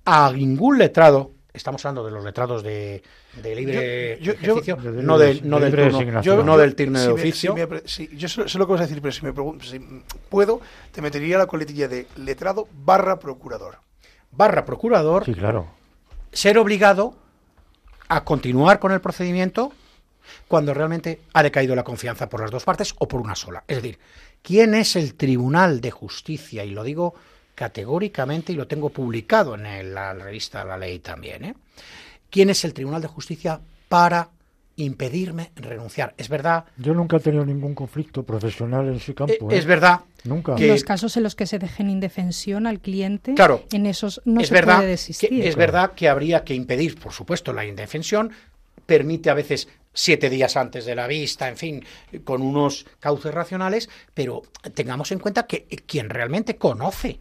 a 0.05 0.31
ningún 0.33 0.79
letrado, 0.79 1.33
estamos 1.53 1.85
hablando 1.85 2.05
de 2.05 2.11
los 2.13 2.25
letrados 2.25 2.63
de, 2.63 3.03
de 3.43 3.55
libre 3.55 4.19
Yo- 4.21 4.33
yo- 4.35 4.41
ejercicio, 4.53 4.77
yo- 4.83 4.93
de 4.93 5.03
no, 5.03 5.13
no 5.13 5.19
de 5.19 5.27
del 5.27 5.41
turno, 5.41 5.59
designación. 5.61 6.47
no 6.47 6.57
del 6.59 6.75
turno 6.75 6.99
si 6.99 7.07
de 7.07 7.09
me- 7.15 7.21
oficio. 7.21 7.53
si 7.53 7.61
me 7.61 7.69
apre- 7.69 7.83
si- 7.87 8.17
yo 8.17 8.29
sé, 8.29 8.49
sé 8.49 8.59
lo 8.59 8.67
que 8.67 8.73
vas 8.73 8.81
a 8.83 8.87
decir, 8.87 9.01
pero 9.01 9.13
si 9.13 9.25
me 9.25 9.33
pregunto, 9.33 9.65
si 9.65 9.79
puedo, 10.29 10.61
te 10.93 11.01
metería 11.01 11.39
la 11.39 11.47
coletilla 11.47 11.89
de 11.89 12.07
letrado 12.17 12.69
barra 12.73 13.19
procurador. 13.19 13.79
barra 14.31 14.65
procurador, 14.65 15.25
Sí, 15.25 15.33
claro. 15.35 15.69
ser 16.33 16.59
obligado 16.59 17.15
a 18.09 18.25
continuar 18.25 18.81
con 18.81 18.91
el 18.93 19.01
procedimiento 19.01 19.73
cuando 20.49 20.75
realmente 20.75 21.21
ha 21.35 21.43
decaído 21.43 21.75
la 21.77 21.85
confianza 21.85 22.29
por 22.29 22.41
las 22.41 22.51
dos 22.51 22.65
partes 22.65 22.95
o 22.99 23.07
por 23.07 23.21
una 23.21 23.35
sola. 23.37 23.63
Es 23.69 23.77
decir, 23.77 23.99
¿quién 24.43 24.75
es 24.75 24.97
el 24.97 25.15
Tribunal 25.15 25.81
de 25.81 25.91
Justicia? 25.93 26.65
Y 26.65 26.71
lo 26.71 26.83
digo 26.83 27.15
categóricamente 27.55 28.53
y 28.53 28.57
lo 28.57 28.67
tengo 28.67 28.91
publicado 28.91 29.55
en 29.55 29.67
el- 29.67 29.95
la 29.95 30.13
revista 30.15 30.65
La 30.65 30.77
Ley 30.77 30.99
también. 30.99 31.45
¿eh? 31.45 31.55
¿Quién 32.31 32.51
es 32.51 32.65
el 32.65 32.75
Tribunal 32.75 33.03
de 33.03 33.09
Justicia 33.09 33.61
para 33.89 34.29
impedirme 34.77 35.53
renunciar? 35.57 36.15
Es 36.17 36.29
verdad, 36.29 36.65
Yo 36.77 36.95
nunca 36.95 37.17
he 37.19 37.21
tenido 37.21 37.45
ningún 37.47 37.75
conflicto 37.75 38.25
profesional 38.25 38.89
en 38.89 38.95
ese 38.95 39.13
eh, 39.13 39.15
campo. 39.15 39.51
¿eh? 39.51 39.57
es 39.59 39.67
verdad 39.67 40.01
Nunca. 40.25 40.55
que- 40.57 40.65
En 40.65 40.71
los 40.71 40.85
casos 40.85 41.17
en 41.17 41.23
los 41.23 41.35
que 41.37 41.47
se 41.47 41.59
dejen 41.59 41.91
indefensión 41.91 42.67
al 42.67 42.81
cliente, 42.81 43.35
Claro. 43.35 43.65
en 43.73 43.87
esos 43.87 44.21
no 44.25 44.41
es 44.41 44.49
se 44.49 44.55
verdad 44.55 44.77
puede 44.77 44.87
que, 44.87 44.91
desistir. 44.93 45.47
es 45.47 45.55
verdad 45.57 45.93
que 45.93 46.09
habría 46.09 46.43
que 46.45 46.55
impedir, 46.55 46.99
por 46.99 47.13
supuesto, 47.13 47.53
la 47.53 47.65
indefensión. 47.65 48.33
Permite 48.87 49.31
a 49.31 49.35
veces 49.35 49.69
siete 49.95 50.29
días 50.29 50.57
antes 50.57 50.85
de 50.87 50.95
la 50.97 51.07
vista, 51.07 51.49
en 51.49 51.57
fin, 51.57 51.85
con 52.25 52.43
unos 52.43 52.85
cauces 52.99 53.33
racionales, 53.33 53.89
pero 54.13 54.43
tengamos 54.75 55.13
en 55.13 55.21
cuenta 55.21 55.47
que 55.47 55.67
quien 55.87 56.11
realmente 56.11 56.57
conoce 56.57 57.21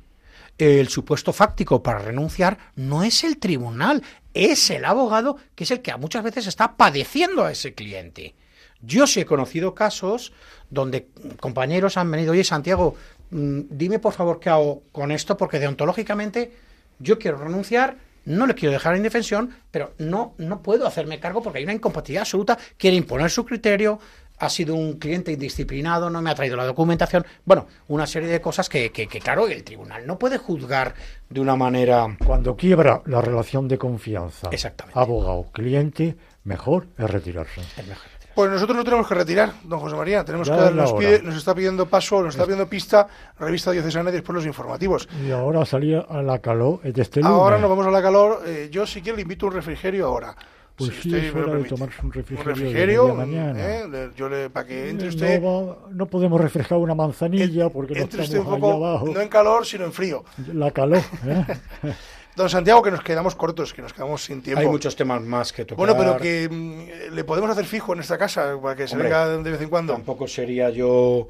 el 0.58 0.88
supuesto 0.90 1.34
fáctico 1.34 1.82
para 1.82 2.00
renunciar 2.00 2.58
no 2.76 3.04
es 3.04 3.24
el 3.24 3.38
tribunal, 3.38 4.04
es 4.34 4.70
el 4.70 4.86
abogado, 4.86 5.38
que 5.56 5.64
es 5.64 5.72
el 5.72 5.82
que 5.82 5.96
muchas 5.98 6.24
veces 6.24 6.48
está 6.48 6.76
padeciendo 6.76 7.44
a 7.44 7.52
ese 7.52 7.74
cliente. 7.74 8.36
Yo 8.82 9.08
sí 9.08 9.22
he 9.22 9.26
conocido 9.26 9.74
casos 9.74 10.34
donde 10.70 11.08
compañeros 11.40 11.98
han 11.98 12.12
venido, 12.12 12.34
oye 12.34 12.44
Santiago, 12.44 12.96
mm, 13.32 13.62
dime 13.70 14.00
por 14.00 14.14
favor 14.14 14.40
qué 14.40 14.50
hago 14.50 14.84
con 14.92 15.12
esto, 15.12 15.38
porque 15.38 15.60
deontológicamente 15.60 16.52
yo 17.00 17.18
quiero 17.18 17.38
renunciar, 17.38 17.98
no 18.26 18.48
le 18.48 18.56
quiero 18.56 18.72
dejar 18.72 18.94
en 18.94 18.98
indefensión, 18.98 19.56
pero 19.72 19.94
no, 19.98 20.34
no 20.38 20.62
puedo 20.62 20.88
hacerme 20.88 21.20
cargo 21.20 21.42
porque 21.42 21.60
hay 21.60 21.64
una 21.66 21.74
incompatibilidad 21.74 22.22
absoluta, 22.22 22.58
quiere 22.78 22.96
imponer 22.98 23.30
su 23.30 23.46
criterio, 23.46 24.00
ha 24.46 24.50
sido 24.50 24.76
un 24.76 24.94
cliente 25.00 25.32
indisciplinado, 25.32 26.10
no 26.10 26.22
me 26.22 26.30
ha 26.30 26.36
traído 26.36 26.56
la 26.58 26.66
documentación, 26.66 27.26
bueno, 27.46 27.68
una 27.88 28.06
serie 28.06 28.30
de 28.30 28.42
cosas 28.42 28.70
que, 28.70 28.92
que, 28.92 29.08
que, 29.08 29.20
claro, 29.20 29.48
el 29.48 29.64
tribunal 29.64 30.06
no 30.06 30.18
puede 30.20 30.38
juzgar 30.38 30.94
de 31.30 31.40
una 31.40 31.56
manera... 31.56 32.18
Cuando 32.26 32.56
quiebra 32.56 33.02
la 33.06 33.22
relación 33.22 33.68
de 33.68 33.78
confianza, 33.78 34.50
Exactamente. 34.52 35.00
abogado-cliente, 35.00 36.16
mejor 36.44 36.88
es 36.98 37.10
retirarse. 37.10 37.62
Es 37.78 37.88
mejor. 37.88 38.04
Pues 38.36 38.50
nosotros 38.50 38.76
no 38.76 38.84
tenemos 38.84 39.08
que 39.08 39.14
retirar, 39.14 39.52
don 39.64 39.80
José 39.80 39.96
María. 39.96 40.26
Tenemos 40.26 40.48
Ya 40.48 40.56
que 40.56 40.62
dar- 40.64 40.74
nos, 40.74 40.94
pide- 40.94 41.22
nos 41.22 41.36
está 41.36 41.54
pidiendo 41.54 41.86
paso, 41.88 42.20
nos 42.24 42.34
está 42.34 42.46
pidiendo 42.46 42.68
pista, 42.68 43.08
revista 43.40 43.70
diocesana 43.70 44.10
y 44.10 44.14
después 44.14 44.36
los 44.36 44.46
informativos. 44.48 45.08
Y 45.24 45.30
ahora 45.30 45.64
salía 45.68 46.00
a 46.10 46.24
la 46.24 46.40
calor 46.40 46.82
de 46.82 47.00
este 47.00 47.20
lunes. 47.22 47.32
Ahora 47.38 47.60
nos 47.60 47.70
vamos 47.70 47.86
a 47.86 47.92
la 47.92 48.02
calor. 48.02 48.42
eh, 48.48 48.70
yo 48.72 48.88
si 48.88 49.02
quiere 49.04 49.18
le 49.18 49.22
invito 49.22 49.46
un 49.46 49.54
refrigerio 49.54 50.08
ahora. 50.08 50.36
Pues 50.76 50.90
si 50.96 51.02
sí, 51.04 51.10
usted 51.10 51.24
es 51.26 51.36
hora 51.36 51.54
de 51.56 51.64
tomarse 51.66 52.02
un 52.04 52.12
refrigerio 52.12 52.54
de 52.54 52.60
refrigerio, 52.62 53.16
mañana. 53.16 53.60
eh, 53.60 54.10
yo 54.16 54.28
le, 54.28 54.50
para 54.50 54.66
que 54.66 54.90
entre 54.90 55.06
No 55.08 55.14
usted, 55.14 55.44
va- 55.44 55.78
no, 55.92 56.06
podemos 56.08 56.42
refrescar 56.42 56.80
una 56.80 56.96
manzanilla 56.96 57.70
porque 57.70 57.94
no 57.94 58.02
entre 58.02 58.22
usted 58.22 58.38
estamos 58.38 58.48
un 58.48 58.54
allá 58.64 58.74
poco, 58.74 58.86
abajo. 58.88 59.08
no 59.14 59.22
en 59.22 59.28
calor, 59.30 59.66
sino 59.68 59.86
en 59.86 59.94
frío. 59.94 60.24
La 60.52 60.72
calor. 60.72 61.02
¿eh? 61.26 61.46
Don 62.36 62.50
Santiago, 62.50 62.82
que 62.82 62.90
nos 62.90 63.04
quedamos 63.04 63.36
cortos, 63.36 63.72
que 63.76 63.84
nos 63.84 63.94
quedamos 63.94 64.24
sin 64.24 64.42
tiempo. 64.42 64.62
Hay 64.62 64.68
muchos 64.68 64.96
temas 64.96 65.22
más 65.22 65.54
que 65.54 65.66
tocar. 65.66 65.78
Bueno, 65.78 65.96
pero 65.96 66.18
que 66.18 66.50
mm, 66.50 67.14
le 67.14 67.24
podemos 67.24 67.52
hacer 67.52 67.66
fijo 67.66 67.94
en 67.94 68.00
esta 68.00 68.18
casa 68.18 68.58
para 68.60 68.76
que 68.76 68.88
se 68.88 68.96
Hombre, 68.96 69.10
venga 69.10 69.30
de 69.38 69.52
vez 69.52 69.62
en 69.62 69.70
cuando. 69.70 69.94
Tampoco 69.94 70.28
sería 70.28 70.72
yo... 70.72 71.28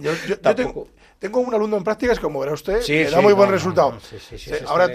Yo, 0.00 0.10
yo- 0.12 0.12
yo 0.26 0.38
Tampoco. 0.40 0.54
tengo, 0.54 0.88
tengo 1.22 1.38
un 1.38 1.54
alumno 1.54 1.76
en 1.76 1.84
prácticas, 1.84 2.18
como 2.18 2.40
verá 2.40 2.52
usted, 2.52 2.82
Sí, 2.82 2.92
que 2.94 3.06
sí, 3.06 3.14
da 3.14 3.20
muy 3.20 3.30
no, 3.30 3.36
buen 3.36 3.48
no, 3.48 3.54
resultado. 3.54 3.92
no, 3.92 4.00
sí, 4.00 4.16
sí, 4.18 4.36
sí, 4.36 4.50
Eh, 4.52 4.64
ahora, 4.66 4.88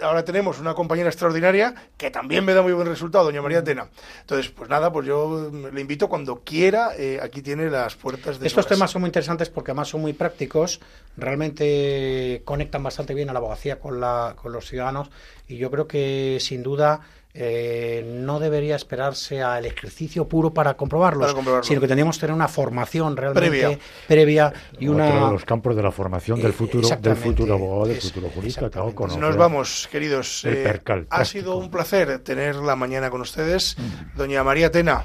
ahora 0.00 0.24
tenemos 0.26 0.60
una 0.60 0.74
compañera 0.74 1.08
extraordinaria 1.08 1.74
que 1.96 2.10
también 2.10 2.44
me 2.44 2.52
da 2.52 2.60
muy 2.60 2.74
buen 2.74 2.86
resultado, 2.86 3.24
doña. 3.24 3.40
María 3.40 3.60
Atena. 3.60 3.88
Entonces, 4.20 4.50
pues 4.50 4.68
nada, 4.68 4.92
pues 4.92 5.06
yo 5.06 5.50
le 5.72 5.80
invito 5.80 6.08
cuando 6.10 6.42
quiera, 6.44 6.90
eh, 6.98 7.18
aquí 7.22 7.40
tiene 7.40 7.70
las 7.70 7.96
puertas 7.96 8.38
de 8.38 8.46
Estos 8.46 8.66
temas 8.66 8.90
son 8.90 9.00
muy 9.00 9.08
interesantes 9.08 9.48
porque 9.48 9.70
además 9.70 9.88
son 9.88 10.02
muy 10.02 10.12
prácticos, 10.12 10.80
realmente 11.16 12.42
conectan 12.44 12.82
bastante 12.82 13.14
bien 13.14 13.30
a 13.30 13.32
la 13.32 13.38
abogacía 13.38 13.78
con, 13.80 14.00
la, 14.00 14.34
con 14.40 14.52
los 14.52 14.66
ciudadanos 14.68 15.10
y 15.48 15.56
yo 15.56 15.70
creo 15.70 15.86
que 15.88 16.36
sin 16.40 16.62
duda 16.62 17.00
eh, 17.32 18.04
no 18.20 18.40
debería 18.40 18.74
esperarse 18.76 19.40
al 19.42 19.64
ejercicio 19.64 20.26
puro 20.28 20.52
para 20.52 20.74
comprobarlos, 20.74 21.26
Para 21.26 21.34
comprobarlo. 21.34 21.64
sino 21.64 21.80
que 21.80 21.86
tendríamos 21.86 22.16
que 22.16 22.22
tener 22.22 22.34
una 22.34 22.48
formación 22.48 23.16
realmente 23.16 23.48
Previa. 23.50 23.78
previa 24.08 24.52
y 24.80 24.88
Otro 24.88 25.04
una... 25.04 25.26
de 25.26 25.32
los 25.32 25.44
campos 25.44 25.76
de 25.76 25.82
la 25.82 25.92
formación 25.92 26.38
del 26.40 26.50
Eh, 26.50 26.54
futuro, 26.54 26.88
del 26.88 27.16
futuro 27.16 27.54
abogado, 27.54 27.86
del 27.86 27.98
es- 27.98 28.04
futuro 28.04 28.30
jurista. 28.34 28.68
Claro, 28.68 28.94
conocer. 28.94 29.20
nos 29.20 29.36
vamos, 29.36 29.88
queridos. 29.92 30.44
El 30.44 30.54
Eh, 30.58 30.62
percal 30.64 31.06
ha 31.10 31.24
sido 31.24 31.56
un 31.56 31.70
placer 31.70 32.18
tener 32.20 32.56
la 32.56 32.74
mañana 32.74 33.10
con 33.10 33.20
ustedes. 33.20 33.76
Mm. 33.78 34.16
Doña 34.18 34.42
María 34.42 34.66
Atena, 34.68 35.04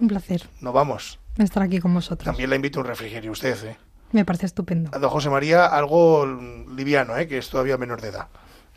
Un 0.00 0.08
placer 0.08 0.42
nos 0.60 0.74
vamos. 0.74 1.18
estar 1.38 1.62
aquí 1.62 1.78
con 1.78 1.94
vosotros. 1.94 2.24
También 2.24 2.50
la 2.50 2.56
invito 2.56 2.80
a 2.80 2.82
un 2.82 2.88
refrigerio, 2.88 3.30
usted. 3.32 3.56
¿eh? 3.66 3.76
Me 4.12 4.24
parece 4.24 4.46
estupendo. 4.46 4.90
A 4.92 4.98
don 4.98 5.08
José 5.10 5.30
María, 5.30 5.66
algo 5.66 6.26
liviano, 6.74 7.16
¿eh? 7.16 7.28
que 7.28 7.38
es 7.38 7.48
todavía 7.48 7.76
menor 7.78 8.00
de 8.00 8.08
edad. 8.08 8.26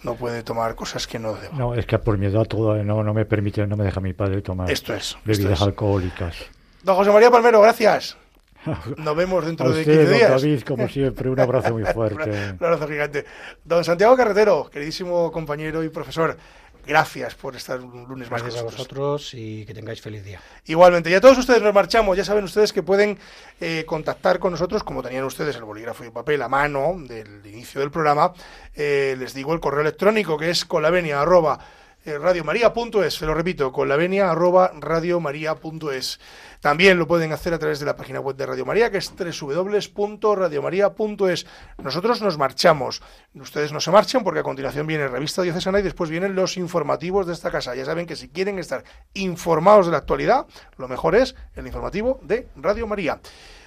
No 0.04 0.16
puede 0.16 0.44
tomar 0.44 0.76
cosas 0.76 1.08
que 1.08 1.18
no 1.20 1.34
deba. 1.36 1.54
No, 1.56 1.74
es 1.76 1.86
que 1.86 1.98
por 2.00 2.18
mi 2.18 2.26
edad 2.26 2.44
toda 2.46 2.84
no, 2.84 3.04
no 3.04 3.14
me 3.14 3.26
permite, 3.26 3.66
no 3.68 3.78
me 3.78 3.86
deja 3.86 4.00
mi 4.02 4.14
padre 4.14 4.42
tomar 4.42 4.70
Esto 4.70 4.94
es, 4.94 5.02
esto 5.10 5.20
bebidas 5.24 5.54
es. 5.54 5.62
alcohólicas. 5.62 6.36
Don 6.84 6.96
José 6.96 7.12
María 7.12 7.32
Palmero, 7.32 7.62
gracias. 7.62 8.18
Nos 8.98 9.16
vemos 9.16 9.44
A 9.44 9.48
dentro 9.48 9.72
de 9.72 9.80
usted, 9.82 9.94
15 9.94 10.06
don 10.10 10.14
días. 10.18 10.30
David, 10.42 10.62
como 10.64 10.88
siempre, 10.88 11.30
un 11.30 11.40
abrazo 11.40 11.74
muy 11.74 11.84
fuerte. 11.94 12.30
Un 12.60 12.66
abrazo 12.66 12.88
gigante. 12.88 13.26
Don 13.64 13.84
Santiago 13.84 14.16
Carretero, 14.18 14.70
queridísimo 14.70 15.32
compañero 15.32 15.84
y 15.84 15.90
profesor, 15.90 16.38
gracias 16.86 17.36
por 17.36 17.56
estar 17.56 17.80
un 17.80 18.06
lunes 18.08 18.30
más 18.30 18.42
Gracias 18.42 18.62
a 18.62 18.66
vosotros 18.66 19.34
y 19.34 19.66
que 19.66 19.74
tengáis 19.74 20.02
feliz 20.02 20.24
día. 20.24 20.40
Igualmente, 20.66 21.10
y 21.10 21.14
a 21.14 21.22
todos 21.22 21.38
ustedes 21.38 21.62
nos 21.62 21.74
marchamos. 21.74 22.18
Ya 22.18 22.26
saben 22.26 22.44
ustedes 22.44 22.74
que 22.74 22.84
pueden 22.84 23.18
eh, 23.60 23.84
contactar 23.86 24.40
con 24.40 24.52
nosotros, 24.52 24.84
como 24.84 25.02
tenían 25.02 25.24
ustedes 25.24 25.56
el 25.56 25.64
bolígrafo 25.64 26.04
y 26.06 26.10
papel 26.10 26.42
a 26.42 26.50
mano 26.50 26.96
del 26.98 27.46
inicio 27.46 27.82
del 27.82 27.92
programa. 27.92 28.34
Eh, 28.76 29.16
les 29.18 29.34
digo 29.34 29.54
el 29.54 29.60
correo 29.60 29.82
electrónico 29.82 30.38
que 30.38 30.50
es 30.50 30.66
colavenia 30.66 31.22
arroba 31.22 31.60
eh, 32.06 32.18
radiomaria.es, 32.18 33.14
se 33.14 33.26
lo 33.26 33.34
repito, 33.34 33.72
colavenia 33.72 34.30
arroba 34.30 34.74
radiomaria.es. 34.80 36.20
También 36.60 36.98
lo 36.98 37.08
pueden 37.08 37.32
hacer 37.32 37.54
a 37.54 37.60
través 37.60 37.80
de 37.80 37.86
la 37.86 37.96
página 37.96 38.20
web 38.20 38.36
de 38.36 38.46
Radio 38.46 38.66
María, 38.66 38.92
que 38.92 38.98
es 38.98 39.14
www.radiomaria.es. 39.16 41.46
Nosotros 41.78 42.22
nos 42.22 42.38
marchamos. 42.38 43.02
Ustedes 43.36 43.72
no 43.72 43.80
se 43.80 43.92
marchen 43.92 44.22
porque 44.24 44.42
a 44.42 44.44
continuación 44.44 44.86
viene 44.86 45.08
Revista 45.08 45.42
Diocesana 45.42 45.80
y 45.80 45.84
después 45.84 46.10
vienen 46.10 46.36
los 46.36 46.58
informativos 46.58 47.26
de 47.26 47.32
esta 47.34 47.52
casa. 47.52 47.76
Ya 47.76 47.86
saben 47.86 48.06
que 48.06 48.16
si 48.16 48.30
quieren 48.30 48.60
estar 48.60 48.84
informados 49.14 49.86
de 49.86 49.94
la 49.94 50.00
actualidad, 50.00 50.46
lo 50.78 50.88
mejor 50.88 51.16
es 51.16 51.36
el 51.56 51.68
informativo 51.68 52.20
de 52.24 52.48
Radio 52.56 52.88
María. 52.88 53.20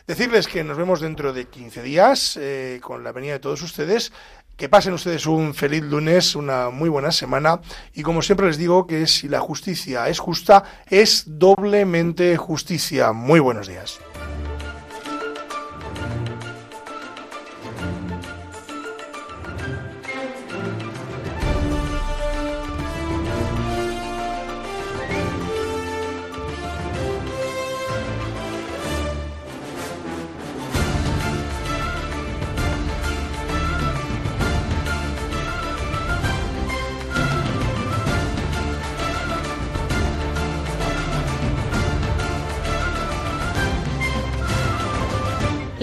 Decirles 0.07 0.47
que 0.47 0.63
nos 0.63 0.77
vemos 0.77 1.01
dentro 1.01 1.33
de 1.33 1.47
15 1.47 1.83
días 1.83 2.39
eh, 2.41 2.79
con 2.81 3.03
la 3.03 3.11
venida 3.11 3.33
de 3.33 3.41
todos 3.41 3.61
ustedes. 3.63 4.13
Que 4.57 4.71
pasen 4.71 4.95
ustedes 4.95 5.27
un 5.27 5.53
feliz 5.53 5.83
lunes, 5.83 6.35
una 6.35 6.71
muy 6.71 6.89
buena 6.89 7.13
semana 7.13 7.61
y 7.93 8.03
como 8.03 8.23
siempre 8.23 8.47
les 8.47 8.57
digo 8.57 8.87
que 8.87 9.07
si 9.07 9.29
la 9.29 9.41
justicia 9.41 10.09
es 10.09 10.19
justa, 10.19 10.65
es 10.89 11.25
doblemente 11.27 12.37
justicia. 12.39 13.13
Muy 13.13 13.39
buenos 13.39 13.69
días. 13.69 14.01